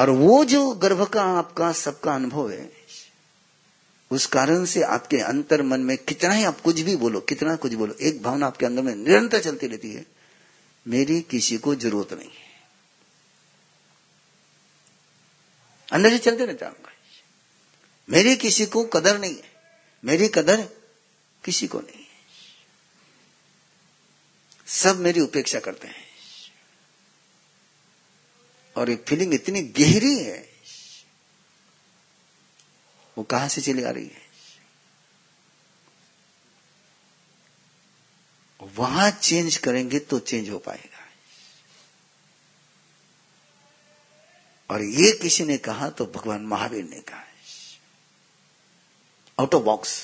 और 0.00 0.10
वो 0.10 0.44
जो 0.44 0.70
गर्भ 0.74 1.02
का 1.06 1.22
आपका 1.38 1.72
सबका 1.72 2.14
अनुभव 2.14 2.50
है, 2.50 2.70
उस 4.10 4.26
कारण 4.26 4.64
से 4.64 4.82
आपके 4.82 5.16
अंतर 5.16 5.62
मन 5.62 5.80
में 5.80 5.96
कितना 5.98 6.34
ही 6.34 6.44
आप 6.44 6.60
कुछ 6.60 6.80
भी 6.80 6.96
बोलो, 6.96 7.20
कितना 7.20 7.56
कुछ 7.56 7.72
बोलो, 7.72 7.94
एक 7.94 8.22
भावना 8.22 8.46
आपके 8.46 8.66
अंदर 8.66 8.82
में 8.82 8.94
निरंतर 8.94 9.42
चलती 9.42 9.66
रहती 9.66 9.92
है, 9.92 10.06
मेरी 10.86 11.20
किसी 11.20 11.58
को 11.58 11.74
ज़रूरत 11.74 12.12
नहीं 12.12 12.28
है। 12.28 12.48
अंदर 15.88 16.10
से 16.10 16.18
चलते 16.18 16.44
रहता 16.44 16.66
हूँ 16.66 16.76
मेरी 18.08 18.36
किसी 18.36 18.66
को 18.66 18.84
कदर 18.84 19.18
नहीं 19.18 19.34
है, 19.34 19.52
मेरी 20.04 20.28
कदर 20.28 20.60
किसी 21.44 21.66
को 21.66 21.78
नहीं 21.78 22.00
है। 22.00 22.08
सब 24.66 24.98
मेरी 25.00 25.20
उपेक्षा 25.20 25.60
करते 25.60 25.88
हैं। 25.88 26.09
और 28.76 28.90
ये 28.90 28.96
फीलिंग 29.08 29.34
इतनी 29.34 29.62
गहरी 29.78 30.16
है। 30.18 30.38
वो 33.16 33.24
कहाँ 33.24 33.48
से 33.48 33.60
चली 33.60 33.82
आ 33.82 33.90
रही 33.90 34.04
है? 34.04 34.28
वहाँ 38.60 39.10
चेंज 39.10 39.56
करेंगे 39.56 39.98
तो 39.98 40.18
चेंज 40.18 40.48
हो 40.50 40.58
पाएगा। 40.58 40.98
और 44.70 44.82
ये 44.82 45.10
किसी 45.12 45.44
ने 45.44 45.56
कहा 45.58 45.88
तो 45.90 46.06
भगवान 46.06 46.42
महावीर 46.42 46.84
ने 46.84 47.00
कहा 47.00 47.24
out 49.38 49.54
of 49.54 49.62
box 49.62 49.98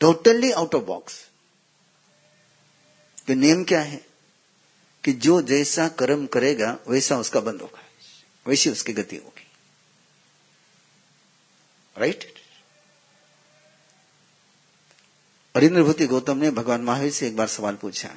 totally 0.00 0.50
out 0.52 0.74
of 0.74 0.84
box 0.84 1.14
तो 3.26 3.34
नेम 3.34 3.64
क्या 3.64 3.80
है? 3.80 4.11
कि 5.04 5.12
जो 5.12 5.42
जैसा 5.42 5.88
कर्म 5.88 6.26
करेगा, 6.26 6.78
वैसा 6.88 7.16
उसका 7.18 7.40
बंद 7.40 7.60
होगा। 7.60 7.82
वैसी 8.46 8.70
उसकी 8.70 8.92
गति 8.92 9.16
होगी। 9.16 9.46
राइट 11.96 12.32
और 15.54 16.06
गौतम 16.06 16.36
ने 16.36 16.50
भगवान 16.50 16.80
महावीर 16.80 17.10
से 17.12 17.26
एक 17.26 17.36
बार 17.36 17.48
सवाल 17.48 17.76
पूछा 17.76 18.08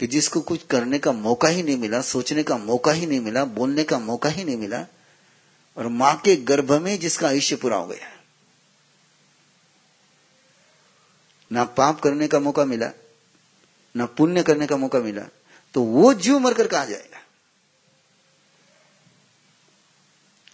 कि 0.00 0.06
जिसको 0.06 0.40
कुछ 0.40 0.66
करने 0.66 0.98
का 0.98 1.12
मौका 1.12 1.48
ही 1.48 1.62
नहीं 1.62 1.76
मिला, 1.76 2.00
सोचने 2.00 2.42
का 2.42 2.56
मौका 2.56 2.92
ही 2.92 3.06
नहीं 3.06 3.20
मिला, 3.20 3.44
बोलने 3.44 3.84
का 3.84 3.98
मौका 3.98 4.28
ही 4.28 4.44
नहीं 4.44 4.56
मिला, 4.56 4.86
और 5.76 5.88
माँ 5.88 6.14
के 6.16 6.36
गर्भ 6.36 6.72
में 6.72 6.98
जिसका 6.98 7.28
आयुष्य 7.28 7.56
पूरा 7.56 7.76
हो 7.76 7.86
गया, 7.86 8.10
ना 11.52 11.64
पाप 11.64 12.00
करने 12.00 12.28
का 12.28 12.40
मौका 12.40 12.64
मिला 12.64 12.90
ना 13.96 14.06
पुण्य 14.06 14.42
करने 14.42 14.66
का 14.66 14.76
मौका 14.76 15.00
मिला 15.00 15.22
तो 15.74 15.82
वो 15.82 16.14
जीव 16.14 16.38
मरकर 16.38 16.68
कहा 16.68 16.84
जाएगा? 16.84 17.18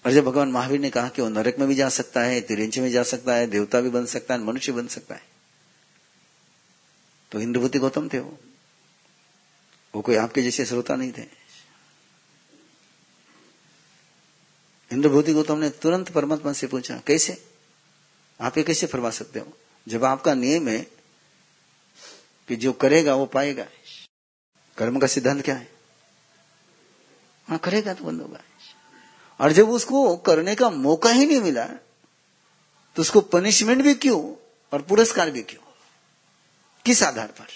और 0.06 0.12
जब 0.12 0.24
भगवान 0.24 0.48
महावीर 0.48 0.80
ने 0.80 0.90
कहा 0.90 1.08
कि 1.08 1.22
वो 1.22 1.28
नरक 1.28 1.58
में 1.58 1.68
भी 1.68 1.74
जा 1.74 1.88
सकता 1.88 2.20
है 2.20 2.40
तिरंच 2.40 2.78
में 2.78 2.90
जा 2.90 3.02
सकता 3.02 3.34
है, 3.34 3.46
देवता 3.46 3.80
भी 3.80 3.90
बन 3.90 4.06
सकता 4.06 4.34
है, 4.34 4.40
मनुष्य 4.40 4.72
बन 4.72 4.86
सकता 4.86 5.14
है। 5.14 5.22
तो 7.32 7.40
इंद्रभूति 7.40 7.78
गौतम 7.78 8.08
थे 8.08 8.18
वो। 8.18 8.38
वो 9.94 10.02
कोई 10.02 10.16
आपके 10.16 10.42
जैसे 10.42 10.66
श्रोता 10.66 10.96
नहीं 10.96 11.12
थे। 11.12 11.22
इंद्रभूति 14.92 15.32
गौतम 15.32 15.58
ने 15.58 15.70
तुरंत 15.70 16.10
परमात्मा 16.10 16.52
से 16.52 16.66
पूछा, 16.66 17.02
कैसे? 17.06 17.44
आप 18.40 18.58
ये 18.58 18.64
कैसे 18.64 18.86
फरमा 18.86 19.10
सकते 19.10 19.38
हो? 19.38 19.52
जब 19.88 20.04
आपका 20.04 20.34
नियम 20.34 20.68
है 20.68 20.97
कि 22.48 22.56
जो 22.56 22.72
करेगा 22.72 23.14
वो 23.14 23.26
पाएगा। 23.26 23.66
कर्म 24.76 24.98
का 24.98 25.06
सिद्धांत 25.06 25.44
क्या 25.44 25.54
है? 25.54 25.70
हाँ 27.48 27.58
करेगा 27.58 27.94
तो 27.94 28.04
बंद 28.04 28.20
होगा। 28.20 28.40
और 29.40 29.52
जब 29.52 29.70
उसको 29.70 30.16
करने 30.16 30.54
का 30.54 30.70
मौका 30.70 31.10
ही 31.10 31.26
नहीं 31.26 31.40
मिला 31.40 31.64
तो 32.96 33.02
उसको 33.02 33.20
पनिशमेंट 33.20 33.82
भी 33.82 33.94
क्यों 33.94 34.20
और 34.72 34.82
पुरस्कार 34.82 35.30
भी 35.30 35.42
क्यों? 35.42 35.62
किस 36.86 37.02
आधार 37.02 37.26
पर? 37.28 37.46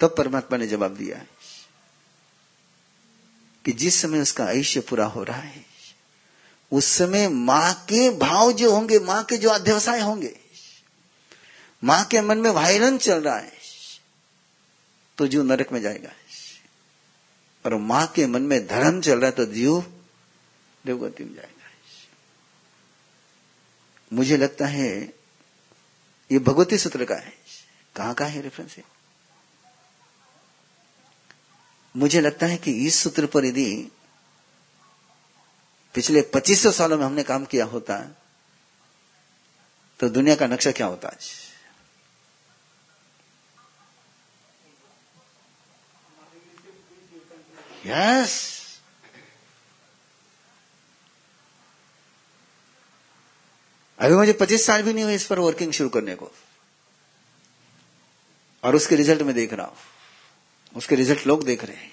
तब 0.00 0.14
परमात्मा 0.16 0.58
ने 0.58 0.66
जवाब 0.66 0.94
दिया 0.96 1.16
है 1.18 1.28
कि 3.64 3.72
जिस 3.72 4.00
समय 4.02 4.20
उसका 4.20 4.44
आयुष्य 4.44 4.80
पूरा 4.80 5.06
हो 5.06 5.22
रहा 5.22 5.36
है, 5.36 5.64
उस 6.72 6.84
समय 6.84 7.28
माँ 7.28 7.72
के 7.88 8.10
भाव 8.10 8.52
जो 8.52 8.72
होंगे, 8.72 8.98
माँ 8.98 9.22
के 9.24 9.36
जो 9.36 9.48
अध्यवसाय 9.50 10.00
होंगे 10.00 10.34
माँ 11.84 12.04
के 12.04 12.20
मन 12.20 12.38
में 12.38 12.50
वायरन 12.50 12.98
चल 12.98 13.22
रहा 13.22 13.38
है। 13.38 13.52
तो 15.18 15.26
जीव 15.26 15.42
नरक 15.42 15.72
में 15.72 15.80
जाएगा। 15.82 16.10
और 17.66 17.74
माँ 17.74 18.06
के 18.06 18.26
मन 18.26 18.42
में 18.42 18.66
धर्म 18.66 19.00
चल 19.00 19.18
रहा 19.18 19.26
है 19.26 19.36
तो 19.36 19.46
जीव 19.46 19.80
देवगति 20.86 21.24
में 21.24 21.34
जाएगा। 21.34 21.70
मुझे 24.12 24.36
लगता 24.36 24.66
है, 24.66 25.14
ये 26.32 26.38
भगवती 26.38 26.78
सूत्र 26.78 27.04
का 27.04 27.14
है। 27.14 27.32
कहाँ 27.96 28.14
का 28.14 28.24
है 28.24 28.40
रेफरेंस 28.40 28.76
है 28.76 28.84
मुझे 31.96 32.20
लगता 32.20 32.46
है 32.46 32.56
कि 32.56 32.72
इस 32.86 32.94
सूत्र 32.94 33.26
पर 33.26 33.44
यदि 33.44 33.92
पिछले 35.94 36.22
2500 36.22 36.72
सालों 36.72 36.98
में 36.98 37.04
हमने 37.04 37.22
काम 37.22 37.44
किया 37.44 37.64
होता 37.64 37.98
तो 40.00 40.08
दुनिया 40.08 40.36
का 40.36 40.46
नक्शा 40.46 40.72
क्या 40.72 40.86
होता 40.86 41.08
आज? 41.08 41.47
यस 47.86 48.58
अभी 53.98 54.14
मुझे 54.14 54.32
25 54.32 54.66
साल 54.66 54.82
भी 54.82 54.92
नहीं 54.92 55.04
हुए 55.04 55.14
इस 55.14 55.24
पर 55.26 55.38
वर्किंग 55.38 55.72
शुरू 55.72 55.88
करने 55.88 56.14
को। 56.14 56.30
और 58.64 58.76
उसके 58.76 58.96
रिज़ल्ट 58.96 59.22
में 59.22 59.34
देख 59.34 59.52
रहा 59.52 59.66
हूँ। 59.66 59.76
उसके 60.76 60.94
रिज़ल्ट 60.94 61.26
लोग 61.26 61.44
देख 61.44 61.64
रहे 61.64 61.76
हैं। 61.76 61.92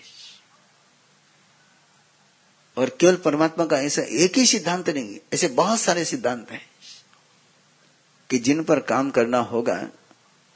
और 2.77 2.89
केवल 2.89 3.15
परमात्मा 3.15 3.65
का 3.65 3.79
ऐसा 3.79 4.01
एक 4.01 4.37
ही 4.37 4.45
सिद्धांत 4.45 4.89
नहीं, 4.89 5.19
ऐसे 5.33 5.47
बहुत 5.47 5.79
सारे 5.79 6.05
सिद्धांत 6.05 6.51
हैं 6.51 6.69
कि 8.29 8.37
जिन 8.39 8.63
पर 8.63 8.79
काम 8.79 9.11
करना 9.11 9.39
होगा 9.39 9.81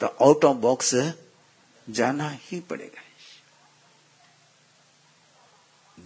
तो 0.02 0.08
आउट 0.08 0.46
ऑफ़ 0.46 0.58
बॉक्स 0.58 0.96
जाना 1.90 2.30
ही 2.30 2.60
पड़ेगा। 2.60 3.02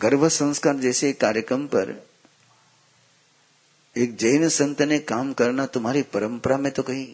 गर्भ 0.02 0.28
संस्कार 0.28 0.76
जैसे 0.76 1.12
कार्यक्रम 1.14 1.66
पर 1.68 1.92
एक 3.96 4.16
जैन 4.18 4.48
संत 4.50 4.82
ने 4.82 5.00
काम 5.00 5.34
करना 5.34 5.66
तुम्हारी 5.66 6.02
परंपरा 6.02 6.58
में 6.58 6.72
तो 6.72 6.84
कहीं। 6.84 7.14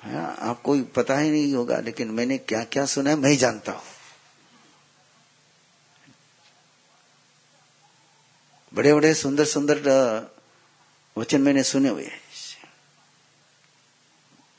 हाँ 0.00 0.36
आपको 0.40 0.76
पता 0.96 1.18
ही 1.18 1.30
नहीं 1.30 1.54
होगा, 1.54 1.78
लेकिन 1.78 2.10
मैंने 2.10 2.38
क्या 2.38 2.62
क्या 2.64 2.84
सुना 2.86 3.10
है, 3.10 3.16
मैं 3.16 3.36
जानता 3.36 3.72
हूँ। 3.72 3.82
बड़े 8.72 8.94
बड़े 8.94 9.14
सुंदर 9.14 9.44
सुंदर 9.44 9.80
वचन 11.16 11.40
मैंने 11.40 11.62
सुने 11.62 11.88
हुए 11.88 12.04
हैं। 12.04 12.20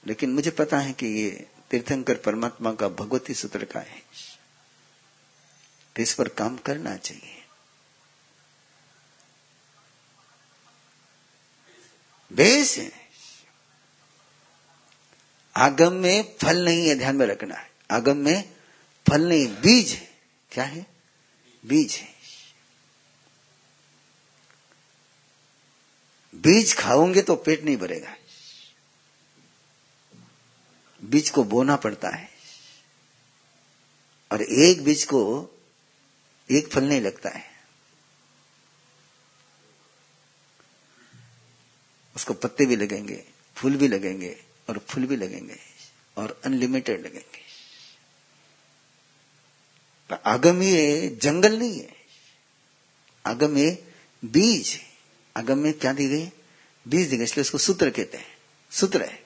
लेकिन 0.03 0.33
मुझे 0.33 0.51
पता 0.51 0.77
है 0.77 0.93
कि 0.93 1.07
ये 1.07 1.29
तीर्थंकर 1.71 2.15
परमात्मा 2.15 2.73
का 2.73 2.87
भगवती 2.89 3.33
सूत्र 3.33 3.65
का 3.65 3.79
है। 3.79 4.01
तो 5.95 6.01
इस 6.01 6.13
पर 6.13 6.27
काम 6.27 6.57
करना 6.57 6.97
चाहिए। 6.97 7.45
बेस 12.33 12.77
है। 12.77 12.91
आगम 15.55 15.93
में 15.93 16.35
फल 16.41 16.65
नहीं 16.65 16.89
है, 16.89 16.95
ध्यान 16.95 17.15
में 17.15 17.25
रखना 17.25 17.55
है। 17.55 17.71
आगम 17.91 18.17
में 18.17 18.55
फल 19.09 19.21
नहीं, 19.21 19.47
बीज 19.47 19.93
है। 19.93 20.19
क्या 20.51 20.63
है? 20.63 20.87
बीज 21.65 21.93
है। 21.93 22.13
बीज 26.35 26.77
खाओगे 26.77 27.21
तो 27.21 27.35
पेट 27.35 27.63
नहीं 27.63 27.77
भरेगा। 27.77 28.15
बीज 31.03 31.29
को 31.29 31.43
बोना 31.43 31.75
पड़ता 31.75 32.09
है। 32.09 32.29
और 34.31 34.41
एक 34.41 34.83
बीज 34.83 35.03
को 35.03 35.49
एक 36.51 36.67
फल 36.67 36.83
नहीं 36.83 37.01
लगता 37.01 37.29
है। 37.29 37.53
उसको 42.15 42.33
पत्ते 42.33 42.65
भी 42.65 42.75
लगेंगे, 42.75 43.25
फूल 43.55 43.77
भी 43.77 43.87
लगेंगे 43.87 44.43
और 44.69 44.77
फूल 44.77 45.05
भी 45.05 45.15
लगेंगे 45.15 45.59
और 46.17 46.41
अनलिमिटेड 46.45 46.99
लगेंगे। 46.99 47.43
तो 50.09 50.15
आगम 50.15 50.61
ये 50.61 51.09
जंगल 51.21 51.59
नहीं 51.59 51.79
है। 51.79 51.95
आगम 53.25 53.57
ये 53.57 53.93
बीज 54.25 54.81
आगम 55.37 55.57
में 55.57 55.73
क्या 55.73 55.93
दी 55.93 56.07
गई? 56.07 56.25
बीज 56.87 57.09
दी 57.09 57.17
गई, 57.17 57.23
इसलिए 57.23 57.41
उसको 57.41 57.57
सूत्र 57.57 57.89
कहते 57.89 58.17
हैं। 58.17 58.37
सूत्र 58.71 59.01
है। 59.01 59.23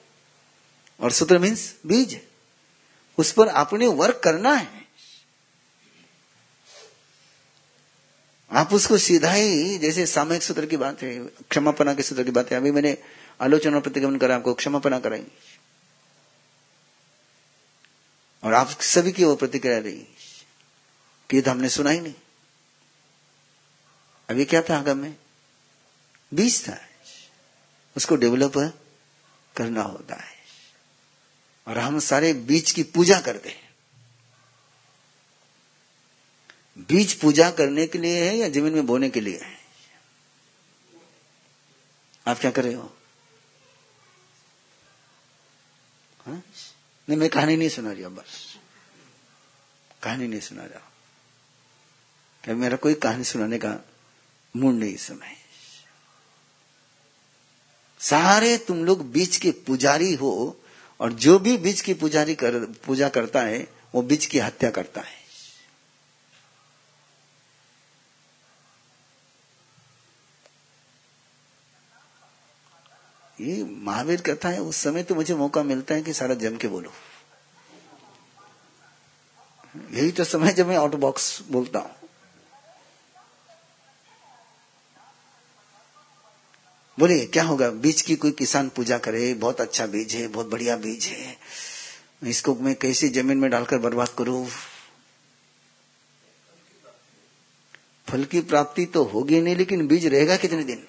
और 1.00 1.12
सूत्र 1.12 1.38
मीन्स 1.38 1.74
बीज। 1.86 2.26
उस 3.18 3.32
पर 3.32 3.48
आपने 3.48 3.86
वर्क 3.86 4.20
करना 4.24 4.54
है। 4.54 4.87
आप 8.52 8.72
उसको 8.72 8.98
सीधा 8.98 9.32
ही 9.32 9.78
जैसे 9.78 10.06
सामयिक 10.06 10.42
सूत्र 10.42 10.66
की 10.66 10.76
बात 10.76 11.02
है, 11.02 11.18
क्षमापना 11.24 11.94
के 11.94 12.02
सूत्र 12.02 12.24
की 12.24 12.30
बात 12.30 12.50
है। 12.50 12.56
अभी 12.56 12.70
मैंने 12.70 12.98
आलोचना 13.40 13.80
प्रतिगमन 13.80 14.16
करा, 14.16 14.36
आपको 14.36 14.54
क्षमापना 14.54 15.00
कराई। 15.00 15.26
और 18.44 18.54
आप 18.54 18.70
सभी 18.70 19.12
की 19.12 19.24
वो 19.24 19.36
प्रतिक्रिया 19.36 19.78
रही। 19.78 20.06
कि 21.30 21.40
तो 21.40 21.50
हमने 21.50 21.68
सुना 21.68 21.90
ही 21.90 22.00
नहीं। 22.00 22.14
अभी 24.30 24.44
क्या 24.44 24.62
था 24.62 24.78
आगम 24.78 24.98
में? 24.98 25.16
बीज 26.34 26.68
था। 26.68 26.80
उसको 27.96 28.16
डेवलप 28.16 28.52
करना 29.56 29.82
होता 29.82 30.14
है। 30.14 30.36
और 31.68 31.78
हम 31.78 31.98
सारे 31.98 32.32
बीज 32.32 32.70
की 32.70 32.82
पूजा 32.82 33.20
करते 33.20 33.48
हैं। 33.48 33.67
बीज 36.78 37.14
पूजा 37.14 37.50
करने 37.50 37.86
के 37.86 37.98
लिए 37.98 38.28
है 38.28 38.36
या 38.36 38.48
ज़मीन 38.48 38.72
में 38.72 38.86
बोने 38.86 39.10
के 39.10 39.20
लिए 39.20 39.38
है? 39.38 39.58
आप 42.26 42.38
क्या 42.38 42.50
कर 42.50 42.64
रहे 42.64 42.74
हो? 42.74 42.96
हा? 46.26 46.32
नहीं, 47.08 47.16
मैं 47.16 47.28
कहानी 47.28 47.56
नहीं 47.56 47.68
सुना 47.68 47.92
रहा 47.92 48.08
बस। 48.08 48.58
कहानी 50.02 50.28
नहीं 50.28 50.40
सुना 50.40 50.64
रहा 50.64 50.92
क्या 52.44 52.54
मेरा 52.54 52.76
कोई 52.76 52.94
कहानी 52.94 53.24
सुनाने 53.24 53.58
का 53.58 53.80
मूड 54.56 54.74
नहीं 54.74 54.96
समय? 54.96 55.36
सारे 58.00 58.58
तुम 58.58 58.84
लोग 58.84 59.12
बीज 59.12 59.36
के 59.36 59.50
पुजारी 59.50 60.14
हो 60.14 60.60
और 61.00 61.12
जो 61.12 61.38
भी 61.38 61.56
बीज 61.56 61.80
की 61.80 61.94
पुजारी 61.94 62.34
कर, 62.34 62.58
पूजा 62.64 63.08
करता 63.08 63.42
है, 63.42 63.68
वो 63.94 64.02
बीज 64.02 64.26
की 64.26 64.38
हत्या 64.38 64.70
करता 64.70 65.00
है। 65.00 65.17
ये 73.40 73.64
महावीर 73.64 74.20
कहता 74.20 74.48
है, 74.48 74.60
उस 74.60 74.76
समय 74.76 75.02
तो 75.02 75.14
मुझे 75.14 75.34
मौका 75.34 75.62
मिलता 75.62 75.94
है 75.94 76.02
कि 76.02 76.12
सारा 76.12 76.34
जम 76.34 76.56
के 76.56 76.68
बोलो। 76.68 76.92
यही 79.92 80.10
तो 80.12 80.24
समय 80.24 80.52
जब 80.52 80.68
मैं 80.68 80.76
आउट 80.76 80.94
बॉक्स 80.94 81.42
बोलता 81.50 81.78
हूँ। 81.78 81.90
बोले 86.98 87.18
क्या 87.26 87.42
होगा? 87.44 87.70
बीज 87.70 88.00
की 88.02 88.16
कोई 88.16 88.30
किसान 88.30 88.68
पूजा 88.68 88.98
करे, 88.98 89.34
बहुत 89.34 89.60
अच्छा 89.60 89.86
बीज 89.86 90.14
है, 90.14 90.28
बहुत 90.28 90.46
बढ़िया 90.46 90.76
बीज 90.76 91.04
है। 91.04 91.36
इसको 92.22 92.54
मैं 92.54 92.74
कैसी 92.74 93.08
ज़मीन 93.08 93.38
में 93.38 93.50
डालकर 93.50 93.78
बर्बाद 93.78 94.08
करूँ? 94.08 94.48
फल 98.08 98.24
की 98.24 98.40
प्राप्ति 98.40 98.86
तो 98.86 99.04
होगी 99.04 99.40
नहीं, 99.40 99.56
लेकिन 99.56 99.86
बीज 99.86 100.06
रहेगा 100.06 100.36
कितने 100.36 100.64
दिन? 100.64 100.86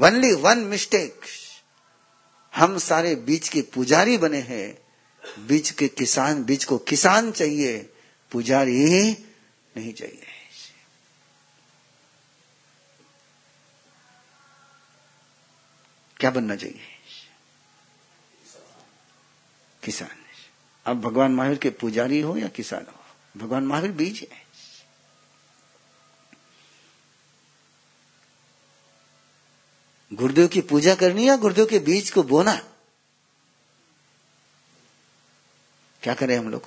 वनली 0.00 0.32
वन 0.32 0.58
मिस्टेक 0.58 1.20
हम 2.56 2.78
सारे 2.78 3.14
बीज 3.14 3.48
के 3.48 3.62
पुजारी 3.62 4.18
बने 4.18 4.40
हैं। 4.40 4.78
बीज 5.46 5.70
के 5.70 5.88
किसान, 5.88 6.44
बीज 6.44 6.64
को 6.64 6.78
किसान 6.78 7.32
चाहिए। 7.32 7.92
पुजारी 8.30 9.10
नहीं 9.76 9.92
चाहिए। 9.92 10.26
क्या 16.16 16.30
बनना 16.30 16.56
चाहिए? 16.56 16.80
किसान। 19.84 20.24
अब 20.86 21.00
भगवान 21.00 21.32
महावीर 21.32 21.58
के 21.58 21.70
पुजारी 21.70 22.20
हो 22.20 22.36
या 22.36 22.48
किसान 22.48 22.86
हो? 22.88 23.04
भगवान 23.36 23.64
महावीर 23.64 23.92
बीज 23.92 24.28
है। 24.32 24.47
गुरुदेव 30.18 30.48
की 30.48 30.60
पूजा 30.60 30.94
करनी 30.94 31.28
या 31.28 31.36
गुरुदेव 31.36 31.66
के 31.66 31.78
बीज 31.78 32.10
को 32.10 32.22
बोना? 32.22 32.54
क्या 36.02 36.14
करें 36.14 36.38
हम 36.38 36.50
लोग? 36.50 36.66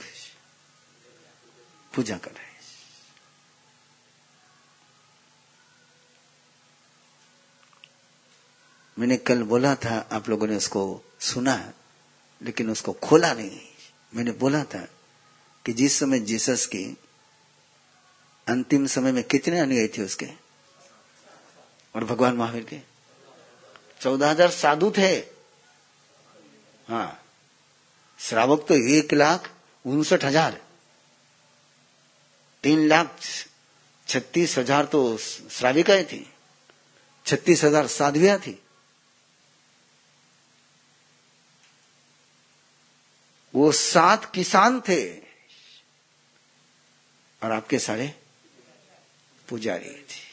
पूजा 1.95 2.17
कर 2.17 2.31
मैंने 8.99 9.17
कल 9.17 9.43
बोला 9.43 9.75
था, 9.75 10.09
आप 10.11 10.29
लोगों 10.29 10.47
ने 10.47 10.55
उसको 10.55 11.01
सुना, 11.19 11.73
लेकिन 12.41 12.69
उसको 12.69 12.93
खोला 12.93 13.33
नहीं। 13.33 13.61
मैंने 14.15 14.31
बोला 14.31 14.63
था 14.63 14.87
कि 15.65 15.73
जिस 15.73 15.99
समय 15.99 16.19
जीसस 16.19 16.65
की 16.65 16.97
अंतिम 18.47 18.87
समय 18.87 19.11
में 19.11 19.23
कितने 19.23 19.59
अनुयायी 19.59 19.87
थे 19.87 20.01
उसके? 20.01 20.25
और 21.95 22.03
भगवान 22.03 22.35
महावीर 22.35 22.63
के? 22.63 22.90
चौदह 24.01 24.29
हज़ार 24.29 24.49
साधु 24.51 24.91
थे। 24.91 25.13
हाँ। 26.87 27.17
श्रावक 28.19 28.65
तो 28.67 28.75
एक 28.89 29.13
लाख 29.13 29.49
उनसठ 29.85 30.23
हज़ार। 30.23 30.59
तीन 32.63 32.87
लाख 32.87 33.19
छत्तीस 34.07 34.57
हज़ार 34.57 34.85
तो 34.85 35.17
श्राविकाएँ 35.17 36.03
थी। 36.03 36.25
छत्तीस 37.25 37.63
हज़ार 37.63 37.87
साध्विया 37.87 38.37
थी। 38.37 38.57
वो 43.53 43.71
सात 43.71 44.31
किसान 44.33 44.79
थे। 44.79 45.01
और 47.41 47.51
आपके 47.51 47.79
सारे 47.79 48.13
पुजारी 49.47 49.89
थे। 49.89 50.30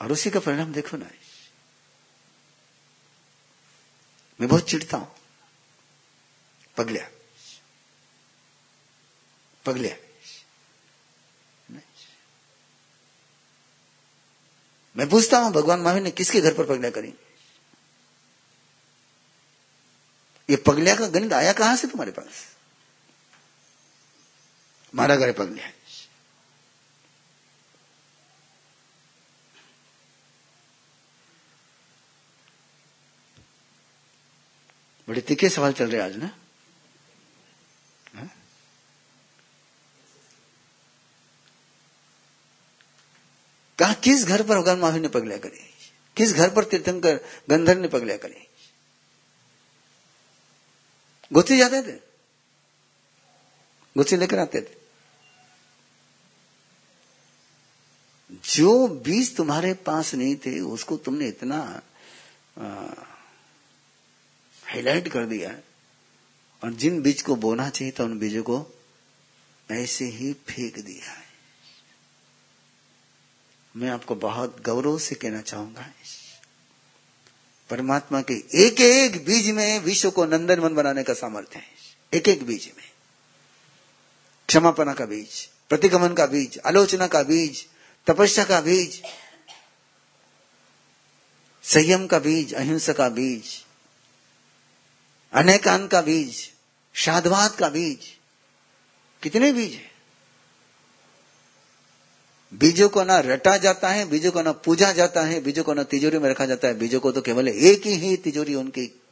और 0.00 0.12
उसी 0.12 0.30
का 0.30 0.40
परिणाम 0.40 0.72
देखो 0.72 0.96
ना। 0.96 1.10
मैं 4.40 4.48
बहुत 4.48 4.70
चिढ़ता 4.70 4.96
हूँ। 4.96 5.14
पगलिया। 6.76 7.08
पगलिया। 9.64 9.96
मैं 14.96 15.08
पूछता 15.08 15.38
हूँ, 15.38 15.52
भगवान 15.52 15.80
महावीर 15.80 16.02
ने 16.02 16.10
किसके 16.10 16.40
घर 16.40 16.54
पर 16.54 16.66
पगलिया 16.66 16.90
करी? 16.90 17.14
ये 20.50 20.56
पगलिया 20.56 20.96
का 20.96 21.06
गणित 21.06 21.32
आया 21.32 21.52
कहाँ 21.52 21.76
से 21.76 21.86
तुम्हारे 21.86 22.10
पास? 22.10 22.56
मारा 24.94 25.16
घर 25.16 25.32
पगलिया। 25.32 25.72
बड़े 35.08 35.20
तीखे 35.20 35.48
सवाल 35.48 35.72
चल 35.72 35.90
रहे 35.90 36.00
आज, 36.00 36.16
ना? 36.16 36.38
कहा, 43.78 43.92
किस 43.92 44.24
घर 44.24 44.42
पर 44.42 44.58
भगवान 44.58 44.78
महावीर 44.78 45.02
ने 45.02 45.08
पगलिया 45.08 45.38
करी? 45.38 45.74
किस 46.16 46.32
घर 46.32 46.50
पर 46.50 46.64
तीर्थंकर 46.64 47.20
गंधर 47.50 47.78
ने 47.78 47.88
पगलिया 47.88 48.16
करी? 48.16 48.48
गुत्थी 51.32 51.58
जाते 51.58 51.82
थे? 51.82 51.96
गुत्थी 53.96 54.16
लेकर 54.16 54.38
आते 54.38 54.60
थे? 54.60 54.86
जो 58.44 58.88
बीज 58.88 59.36
तुम्हारे 59.36 59.74
पास 59.74 60.14
नहीं 60.14 60.36
थे, 60.36 60.60
उसको 60.60 60.96
तुमने 60.96 61.28
इतना 61.28 61.82
हाईलाइट 64.66 65.08
कर 65.08 65.24
दिया 65.26 65.50
है 65.50 65.62
और 66.62 66.72
जिन 66.74 67.00
बीज 67.02 67.22
को 67.22 67.36
बोना 67.36 67.68
चाहिए 67.70 67.92
था 67.98 68.04
उन 68.04 68.18
बीजों 68.18 68.42
को 68.42 68.64
ऐसे 69.68 70.04
ही 70.04 70.32
फेंक 70.48 70.78
दिया 70.78 71.10
है। 71.10 71.24
मैं 73.74 73.90
आपको 73.90 74.14
बहुत 74.16 74.62
गौरव 74.66 74.98
से 74.98 75.14
कहना 75.14 75.40
चाहूँगा, 75.40 75.86
परमात्मा 77.70 78.20
के 78.22 78.34
एक 78.56 78.80
एक 78.80 79.24
बीज 79.24 79.50
में 79.50 79.78
विश्व 79.80 80.10
को 80.10 80.24
नंदनवन 80.26 80.74
बनाने 80.74 81.02
का 81.02 81.14
सामर्थ्य 81.14 81.58
है। 81.58 81.64
एक 82.12 82.28
एक 82.28 82.44
बीज 82.46 82.70
में। 82.76 82.84
क्षमापना 84.48 84.94
का 84.94 85.06
बीज, 85.06 85.48
प्रतिगमन 85.70 86.14
का 86.14 86.26
बीज, 86.26 86.58
आलोचना 86.66 87.06
का 87.06 87.22
बीज, 87.22 87.64
तपस्या 88.06 88.44
का 88.44 88.60
बीज, 88.60 89.02
संयम 91.64 92.06
का 92.06 92.18
बीज, 92.18 92.54
अहिंसा 92.54 92.92
का 92.92 93.08
बीज 93.10 93.64
अनेकान 95.36 95.86
का 95.86 96.00
बीज, 96.00 96.52
शादवाद 96.94 97.54
का 97.54 97.68
बीज, 97.68 97.98
कितने 99.22 99.52
बीज 99.52 99.74
है? 99.74 99.96
बीजों 102.54 102.88
को 102.88 103.04
ना 103.04 103.18
रटा 103.18 103.56
जाता 103.56 103.88
है, 103.88 104.04
बीजों 104.04 104.32
को 104.32 104.42
ना 104.42 104.52
पूजा 104.52 104.92
जाता 104.92 105.22
है, 105.22 105.40
बीजों 105.40 105.64
को 105.64 105.74
ना 105.74 105.82
तिजोरी 105.82 106.18
में 106.18 106.30
रखा 106.30 106.46
जाता 106.46 106.68
है, 106.68 106.74
बीजों 106.74 107.00
को 107.00 107.12
तो 107.12 107.22
केवल 107.22 107.48
एक 107.48 107.86
ही 107.86 108.16
तिजोरी 108.16 108.54
उनकी 108.54 109.02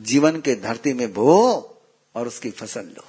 जीवन 0.00 0.40
के 0.40 0.54
धरती 0.54 0.92
में 0.92 1.12
बो 1.12 1.56
और 2.14 2.26
उसकी 2.26 2.50
फ़सल 2.50 2.84
लो। 2.84 3.04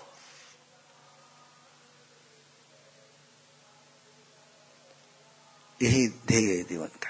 यही 5.82 6.08
ध्येय 6.08 6.64
जीवन 6.64 6.88
का। 6.88 7.10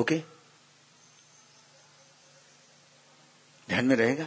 ओके? 0.00 0.33
ध्यान 3.68 3.84
में 3.84 3.96
रहेगा। 3.96 4.26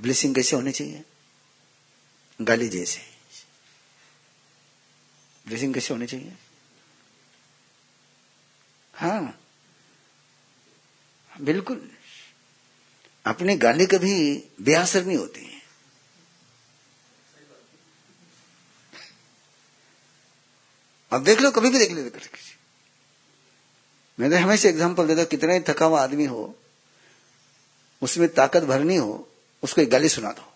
ब्लेसिंग 0.00 0.34
कैसे 0.34 0.56
होनी 0.56 0.72
चाहिए? 0.72 1.04
गाली 2.42 2.68
जैसे। 2.68 3.00
ब्लेसिंग 5.46 5.74
कैसे 5.74 5.94
होनी 5.94 6.06
चाहिए? 6.06 6.36
हाँ। 8.94 9.38
बिल्कुल। 11.40 11.90
अपनी 13.26 13.56
गाली 13.56 13.86
कभी 13.86 14.44
बेअसर 14.60 15.04
नहीं 15.04 15.16
होती 15.16 15.44
है। 15.44 15.62
अब 21.12 21.24
देख 21.24 21.40
लो, 21.40 21.50
कभी 21.50 21.70
भी 21.70 21.78
देख 21.78 21.90
लो 21.90 22.10
मैं 24.20 24.30
तो 24.30 24.36
हमेशा 24.36 24.68
एग्जांपल 24.68 25.06
देता 25.06 25.24
कितना 25.24 25.52
ही 25.52 25.60
थका 25.60 25.86
हुआ 25.86 26.02
आदमी 26.02 26.24
हो 26.24 26.58
उसमें 28.02 28.34
ताकत 28.34 28.62
भरनी 28.62 28.96
हो, 28.96 29.28
उसको 29.62 29.80
एक 29.80 29.90
गाली 29.90 30.08
सुना 30.08 30.32
दो। 30.32 30.52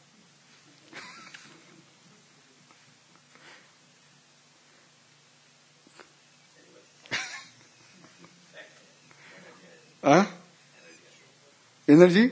इंद्र 11.88 12.10
जी? 12.10 12.26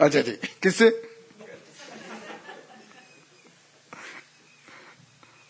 अच्छा 0.00 0.20
जी, 0.20 0.32
किससे? 0.32 1.04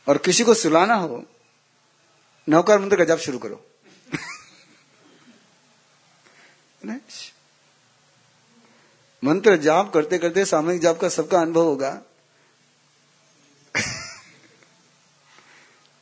और 0.09 0.19
किसी 0.19 0.45
को 0.45 0.55
सुलाना 0.55 0.95
हो, 0.95 1.25
नौकर 2.49 2.79
मंत्र 2.79 2.97
का 2.97 3.05
जब 3.05 3.19
शुरू 3.19 3.39
करो। 3.39 3.67
नहीं? 6.85 7.28
मंत्र 9.25 9.57
जाप 9.57 9.93
करते 9.93 10.19
करते 10.19 10.45
सामूहिक 10.45 10.81
जाप 10.81 10.99
का 10.99 11.09
सबका 11.09 11.41
अनुभव 11.41 11.63
होगा। 11.63 12.03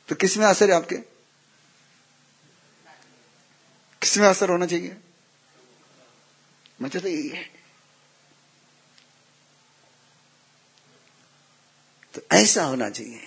तो 0.07 0.15
किसमें 0.15 0.45
असर 0.45 0.69
है 0.69 0.75
आपके? 0.75 0.95
किसमें 4.01 4.27
असर 4.27 4.49
होना 4.49 4.65
चाहिए? 4.65 4.97
मतलब 6.81 7.05
यही 7.05 7.27
है। 7.27 7.49
तो 12.13 12.21
ऐसा 12.31 12.63
होना 12.63 12.89
चाहिए। 12.89 13.19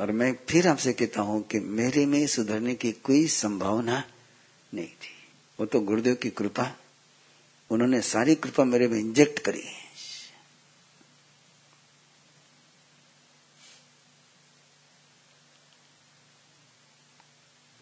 और 0.00 0.12
मैं 0.12 0.36
फिर 0.50 0.68
आपसे 0.68 0.92
कहता 0.92 1.20
हूँ 1.20 1.42
कि 1.42 1.60
मेरे 1.60 2.06
में 2.06 2.26
सुधरने 2.26 2.74
की 2.74 2.92
कोई 2.92 3.26
संभावना 3.26 4.10
नहीं 4.74 4.88
थी। 4.88 5.28
वो 5.60 5.66
तो 5.66 5.80
गुरुदेव 5.80 6.14
की 6.14 6.30
कृपा 6.30 6.76
उन्होंने 7.70 8.00
सारी 8.02 8.34
कृपा 8.36 8.64
मेरे 8.64 8.88
में 8.88 8.98
इंजेक्ट 8.98 9.38
करी 9.38 9.62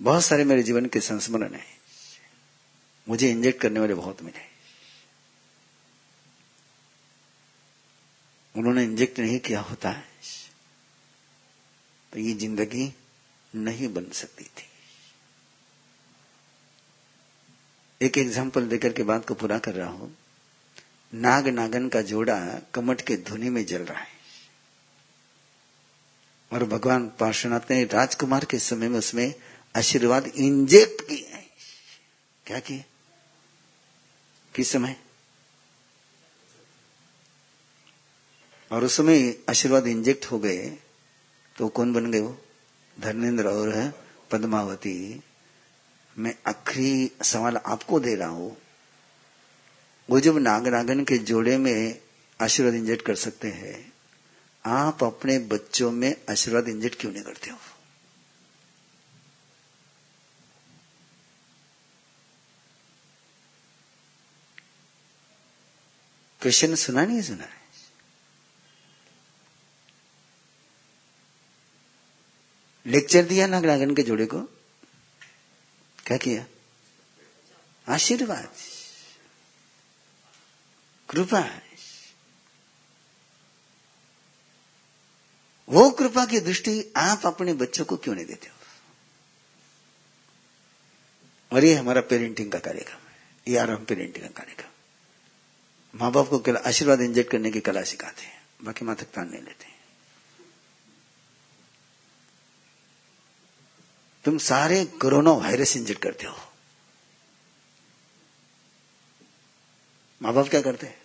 बहुत 0.00 0.24
सारे 0.24 0.44
मेरे 0.44 0.62
जीवन 0.62 0.86
के 0.86 1.00
संस्मरण 1.00 1.54
है। 1.54 1.64
मुझे 3.06 3.30
इंजेक्ट 3.30 3.60
करने 3.60 3.80
वाले 3.80 3.94
बहुत 3.94 4.22
मिले। 4.22 4.46
उन्होंने 8.54 8.84
इंजेक्ट 8.84 9.18
नहीं 9.18 9.38
किया 9.40 9.60
होता 9.60 9.90
है 9.90 10.06
तो 12.12 12.18
ये 12.20 12.34
ज़िंदगी 12.34 12.92
नहीं 13.54 13.88
बन 13.94 14.08
सकती 14.12 14.44
थी। 14.44 14.67
एक 18.00 18.18
एग्ज़ाम्पल 18.18 18.66
देकर 18.68 18.92
के 18.92 19.02
बात 19.02 19.24
को 19.26 19.34
पूरा 19.34 19.58
कर 19.58 19.74
रहा 19.74 19.88
हूँ। 19.88 20.14
नाग 21.12 21.48
नागन 21.48 21.88
का 21.88 22.02
जोड़ा 22.02 22.38
कमट 22.74 23.00
के 23.00 23.16
धुनी 23.28 23.50
में 23.50 23.64
जल 23.66 23.82
रहा 23.82 23.98
है। 23.98 24.16
और 26.50 26.64
भगवान 26.64 27.08
पार्श्वनाथ 27.20 27.70
ने 27.70 27.82
राजकुमार 27.84 28.44
के 28.44 28.58
समय 28.58 28.88
में 28.88 28.98
उसमें 28.98 29.34
आशीर्वाद 29.74 30.26
इंजेक्ट 30.26 31.02
किए 31.08 31.44
क्या 32.46 32.58
किए 32.60 32.84
किस 34.54 34.72
समय? 34.72 34.96
और 38.70 38.84
उस 38.84 38.96
समय 38.96 39.34
आशीर्वाद 39.50 39.86
इंजेक्ट 39.86 40.30
हो 40.30 40.38
गए 40.38 40.66
तो 41.56 41.68
कौन 41.68 41.92
बन 41.92 42.10
गए 42.10 42.20
वो? 42.20 42.36
धर्मेंद्र 42.96 43.48
और 43.48 43.92
पद्मावती। 44.30 45.22
मैं 46.18 46.34
आखिरी 46.46 47.10
सवाल 47.22 47.56
आपको 47.56 48.00
दे 48.00 48.14
रहा 48.14 48.28
हूँ। 48.28 48.56
वो 50.10 50.20
जब 50.20 50.38
नागरागन 50.38 51.04
के 51.04 51.18
जोड़े 51.18 51.58
में 51.58 52.00
आशीर्वाद 52.40 52.74
इंजेक्ट 52.74 53.06
कर 53.06 53.14
सकते 53.14 53.48
हैं, 53.48 53.92
आप 54.66 55.04
अपने 55.04 55.38
बच्चों 55.38 55.90
में 55.90 56.16
आशीर्वाद 56.30 56.68
इंजेक्ट 56.68 57.00
क्यों 57.00 57.12
नहीं 57.12 57.22
करते 57.22 57.50
हो? 57.50 57.58
क्वेश्चन 66.40 66.74
सुना 66.74 67.04
नहीं, 67.04 67.22
सुना 67.22 67.44
है? 67.44 67.58
लेक्चर 72.86 73.22
दिया 73.22 73.46
नागरागन 73.46 73.94
के 73.94 74.02
जोड़े 74.02 74.26
को? 74.26 74.57
क्या 76.08 76.16
किया 76.16 76.44
आशीर्वाद 77.88 78.48
कृपा 81.08 81.40
वो 85.68 85.90
कृपा 85.90 86.24
की 86.26 86.40
दृष्टि 86.40 86.92
आप 86.96 87.26
अपने 87.26 87.52
बच्चों 87.54 87.84
को 87.84 87.96
क्यों 87.96 88.14
नहीं 88.14 88.26
देते 88.26 88.48
हो? 88.48 88.54
और 91.52 91.64
ये 91.64 91.74
हमारा 91.74 92.00
पेरेंटिंग 92.00 92.52
का 92.52 92.58
कार्यक्रम 92.58 93.08
है। 93.08 93.16
ये 93.48 93.58
आराम 93.58 93.84
पेरेंटिंग 93.84 94.24
का 94.24 94.30
कार्यक्रम 94.30 94.70
माँ 95.94 96.12
बाप 96.12 96.28
को 96.28 96.56
आशीर्वाद 96.58 97.00
इंजेक्ट 97.00 97.30
करने 97.30 97.50
की 97.50 97.60
कला 97.60 97.82
सिखाते 97.82 98.22
हैं। 98.22 98.42
बाकी 98.62 98.84
माथक 98.84 99.12
तान 99.14 99.30
नहीं 99.30 99.42
लेते 99.42 99.77
तुम 104.24 104.38
सारे 104.38 104.84
कोरोना 104.84 105.30
वायरस 105.30 105.76
इंजेक्ट 105.76 106.02
करते 106.02 106.26
हो। 106.26 106.52
माँ 110.22 110.32
बाप 110.32 110.48
क्या 110.48 110.62
करते 110.62 110.86
हैं? 110.86 111.02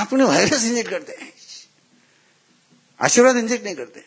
अपने 0.00 0.24
वायरस 0.24 0.64
इंजेक्ट 0.64 0.90
करते 0.90 1.12
हैं। 1.12 1.32
आशीर्वाद 3.02 3.36
इंजेक्ट 3.36 3.64
नहीं 3.64 3.74
करते। 3.74 4.00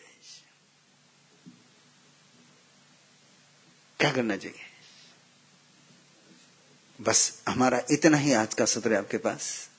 क्या 4.00 4.12
करना 4.12 4.36
चाहिए? 4.36 4.60
बस 7.00 7.42
हमारा 7.48 7.82
इतना 7.90 8.16
ही 8.16 8.32
आज 8.32 8.54
का 8.54 8.64
सत्र 8.64 8.92
है 8.92 8.98
आपके 8.98 9.18
पास। 9.18 9.70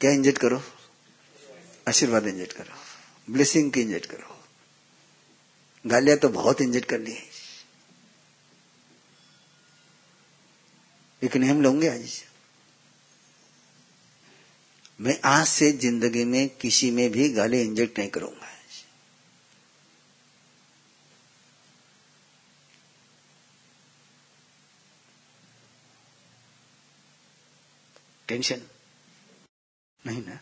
क्या 0.00 0.10
इंजेक्ट 0.10 0.40
करो? 0.40 0.62
आशीर्वाद 1.88 2.26
इंजेक्ट 2.26 2.52
करो। 2.52 2.81
ब्लेसिंग 3.28 3.72
की 3.72 3.80
इंजेक्ट 3.80 4.06
करो। 4.06 4.38
गालियाँ 5.84 6.18
तो 6.18 6.28
बहुत 6.28 6.60
इंजेक्ट 6.60 6.88
कर 6.88 6.98
ली 6.98 7.12
है। 7.12 7.30
एक 11.22 11.36
नियम 11.36 11.62
लूँगे 11.62 11.88
आज। 11.88 12.22
मैं 15.00 15.20
आज 15.24 15.46
से 15.46 15.72
ज़िंदगी 15.72 16.24
में 16.24 16.48
किसी 16.48 16.90
में 16.90 17.10
भी 17.10 17.28
गाली 17.28 17.60
इंजेक्ट 17.62 17.98
नहीं 17.98 18.10
करूँगा। 18.10 18.48
टेंशन? 28.28 28.60
नहीं 30.06 30.22
ना? 30.26 30.38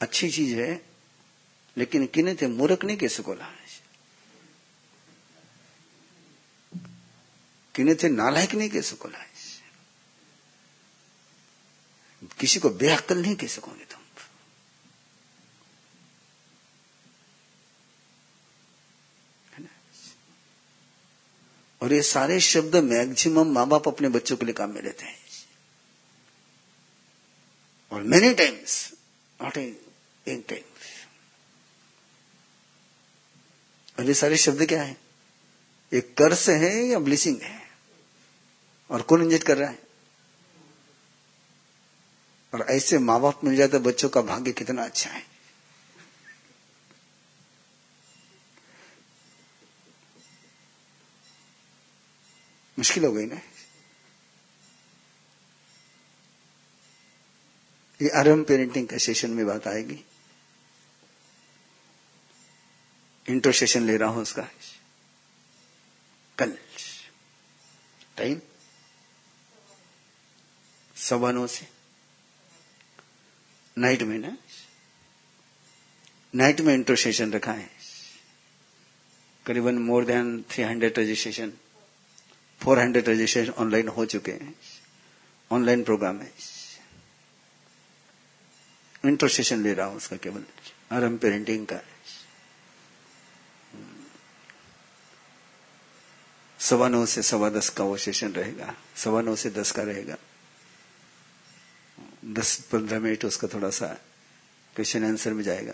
अच्छी 0.00 0.30
चीज़ 0.30 0.54
है, 0.56 0.80
लेकिन 1.76 2.06
किने 2.06 2.34
थे 2.34 2.46
मूर्ख 2.46 2.84
नहीं 2.84 2.96
कैसे 2.96 3.22
कोला 3.22 3.50
किने 7.74 7.94
थे 7.94 8.08
नालायक 8.08 8.54
नहीं 8.54 8.70
कैसे 8.70 8.96
कोला 8.96 9.24
किसी 12.40 12.60
को 12.60 12.70
बेअक्ल 12.70 13.16
नहीं 13.18 13.34
कह 13.36 13.46
सकोगे 13.46 13.84
तुम। 13.84 14.00
और 21.80 21.92
ये 21.92 22.02
सारे 22.02 22.38
शब्द 22.40 22.76
मैक्सिमम 22.76 23.52
माँ 23.52 23.66
बाप 23.68 23.88
अपने 23.88 24.08
बच्चों 24.08 24.36
के 24.36 24.44
लिए 24.44 24.54
काम 24.54 24.70
में 24.70 24.82
लेते 24.82 25.04
हैं। 25.04 25.18
और 27.92 28.02
मेनी 28.02 28.32
टाइम्स 28.34 28.92
नॉट 29.40 29.58
टाइम 30.26 30.62
और 33.98 34.04
ये 34.04 34.14
सारे 34.14 34.36
शब्द 34.36 34.66
क्या 34.66 34.82
है? 34.82 34.96
ये 35.94 36.00
कर्स 36.00 36.48
है 36.48 36.86
या 36.86 36.98
ब्लिसिंग 36.98 37.40
है? 37.40 37.62
और 38.90 39.02
कौन 39.02 39.22
इंजेक्ट 39.22 39.46
कर 39.46 39.58
रहा 39.58 39.70
है? 39.70 39.78
और 42.54 42.60
ऐसे 42.60 42.98
माँ 42.98 43.20
बाप 43.20 43.44
मिल 43.44 43.56
जाए 43.56 43.68
तो 43.68 43.80
बच्चों 43.80 44.08
का 44.08 44.22
भाग्य 44.22 44.52
कितना 44.52 44.84
अच्छा 44.84 45.10
है। 45.10 45.22
मुश्किल 52.78 53.04
हो 53.04 53.12
गई 53.12 53.26
ना? 53.26 53.40
ये 58.02 58.08
आरंभ 58.08 58.46
पेरेंटिंग 58.46 58.88
का 58.88 58.98
सेशन 58.98 59.30
में 59.30 59.46
बात 59.46 59.66
आएगी। 59.66 60.04
इंटर 63.28 63.52
सेशन 63.52 63.82
ले 63.82 63.96
रहा 63.96 64.08
हूँ 64.08 64.22
उसका। 64.22 64.48
कल। 66.38 66.58
टाइम? 68.16 68.40
सवा 70.96 71.32
नौ 71.32 71.46
से। 71.46 71.66
नाइट 73.78 74.02
में 74.02 74.18
ना? 74.18 74.36
नाइट 76.34 76.60
में 76.60 76.74
इंटर 76.74 76.96
सेशन 76.96 77.32
रखा 77.32 77.52
है। 77.52 77.70
करीबन 79.46 79.78
more 79.78 80.04
than 80.04 80.42
three 80.42 80.64
hundred 80.64 80.98
registration, 80.98 81.52
four 82.60 82.78
hundred 82.78 83.08
registration 83.08 83.52
online 83.52 83.88
हो 83.88 84.04
चुके 84.06 84.32
हैं। 84.32 84.54
ऑनलाइन 85.50 85.84
प्रोग्राम 85.84 86.20
है। 86.20 86.32
इंटर 89.04 89.28
सेशन 89.28 89.62
ले 89.62 89.74
रहा 89.74 89.86
हूँ 89.86 89.96
उसका 89.96 90.16
केवल। 90.16 90.44
आरम 90.92 91.18
पेरेंटिंग 91.18 91.66
का 91.66 91.80
सवा 96.68 96.88
नौ 96.88 97.06
से 97.06 97.22
सवा 97.22 97.48
दस 97.50 97.68
का 97.68 97.84
वो 97.84 97.96
सेशन 97.96 98.32
रहेगा। 98.32 98.74
सवा 98.96 99.20
नौ 99.20 99.36
से 99.36 99.50
दस 99.50 99.70
का 99.70 99.82
रहेगा। 99.82 100.16
दस 102.24 102.56
पंद्रह 102.72 102.98
मिनट 103.00 103.24
उसका 103.24 103.48
थोड़ा 103.48 103.70
सा 103.70 103.86
क्वेश्चन 104.74 105.04
आंसर 105.04 105.32
में 105.32 105.44
जाएगा। 105.44 105.72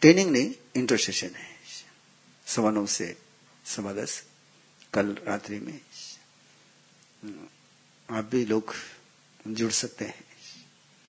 ट्रेनिंग 0.00 0.30
नहीं 0.30 0.54
इंटर 0.76 0.98
सेशन 0.98 1.30
है। 1.34 1.56
सवा 2.46 2.70
नौ 2.70 2.86
से 2.86 3.18
सवा 3.64 3.92
दस 3.92 4.24
कल 4.94 5.16
रात्रि 5.26 5.58
में। 5.58 5.80
आप 8.10 8.24
भी 8.24 8.44
लोग 8.44 8.74
जुड़ 9.48 9.72
सकते 9.72 10.04
हैं। 10.04 10.24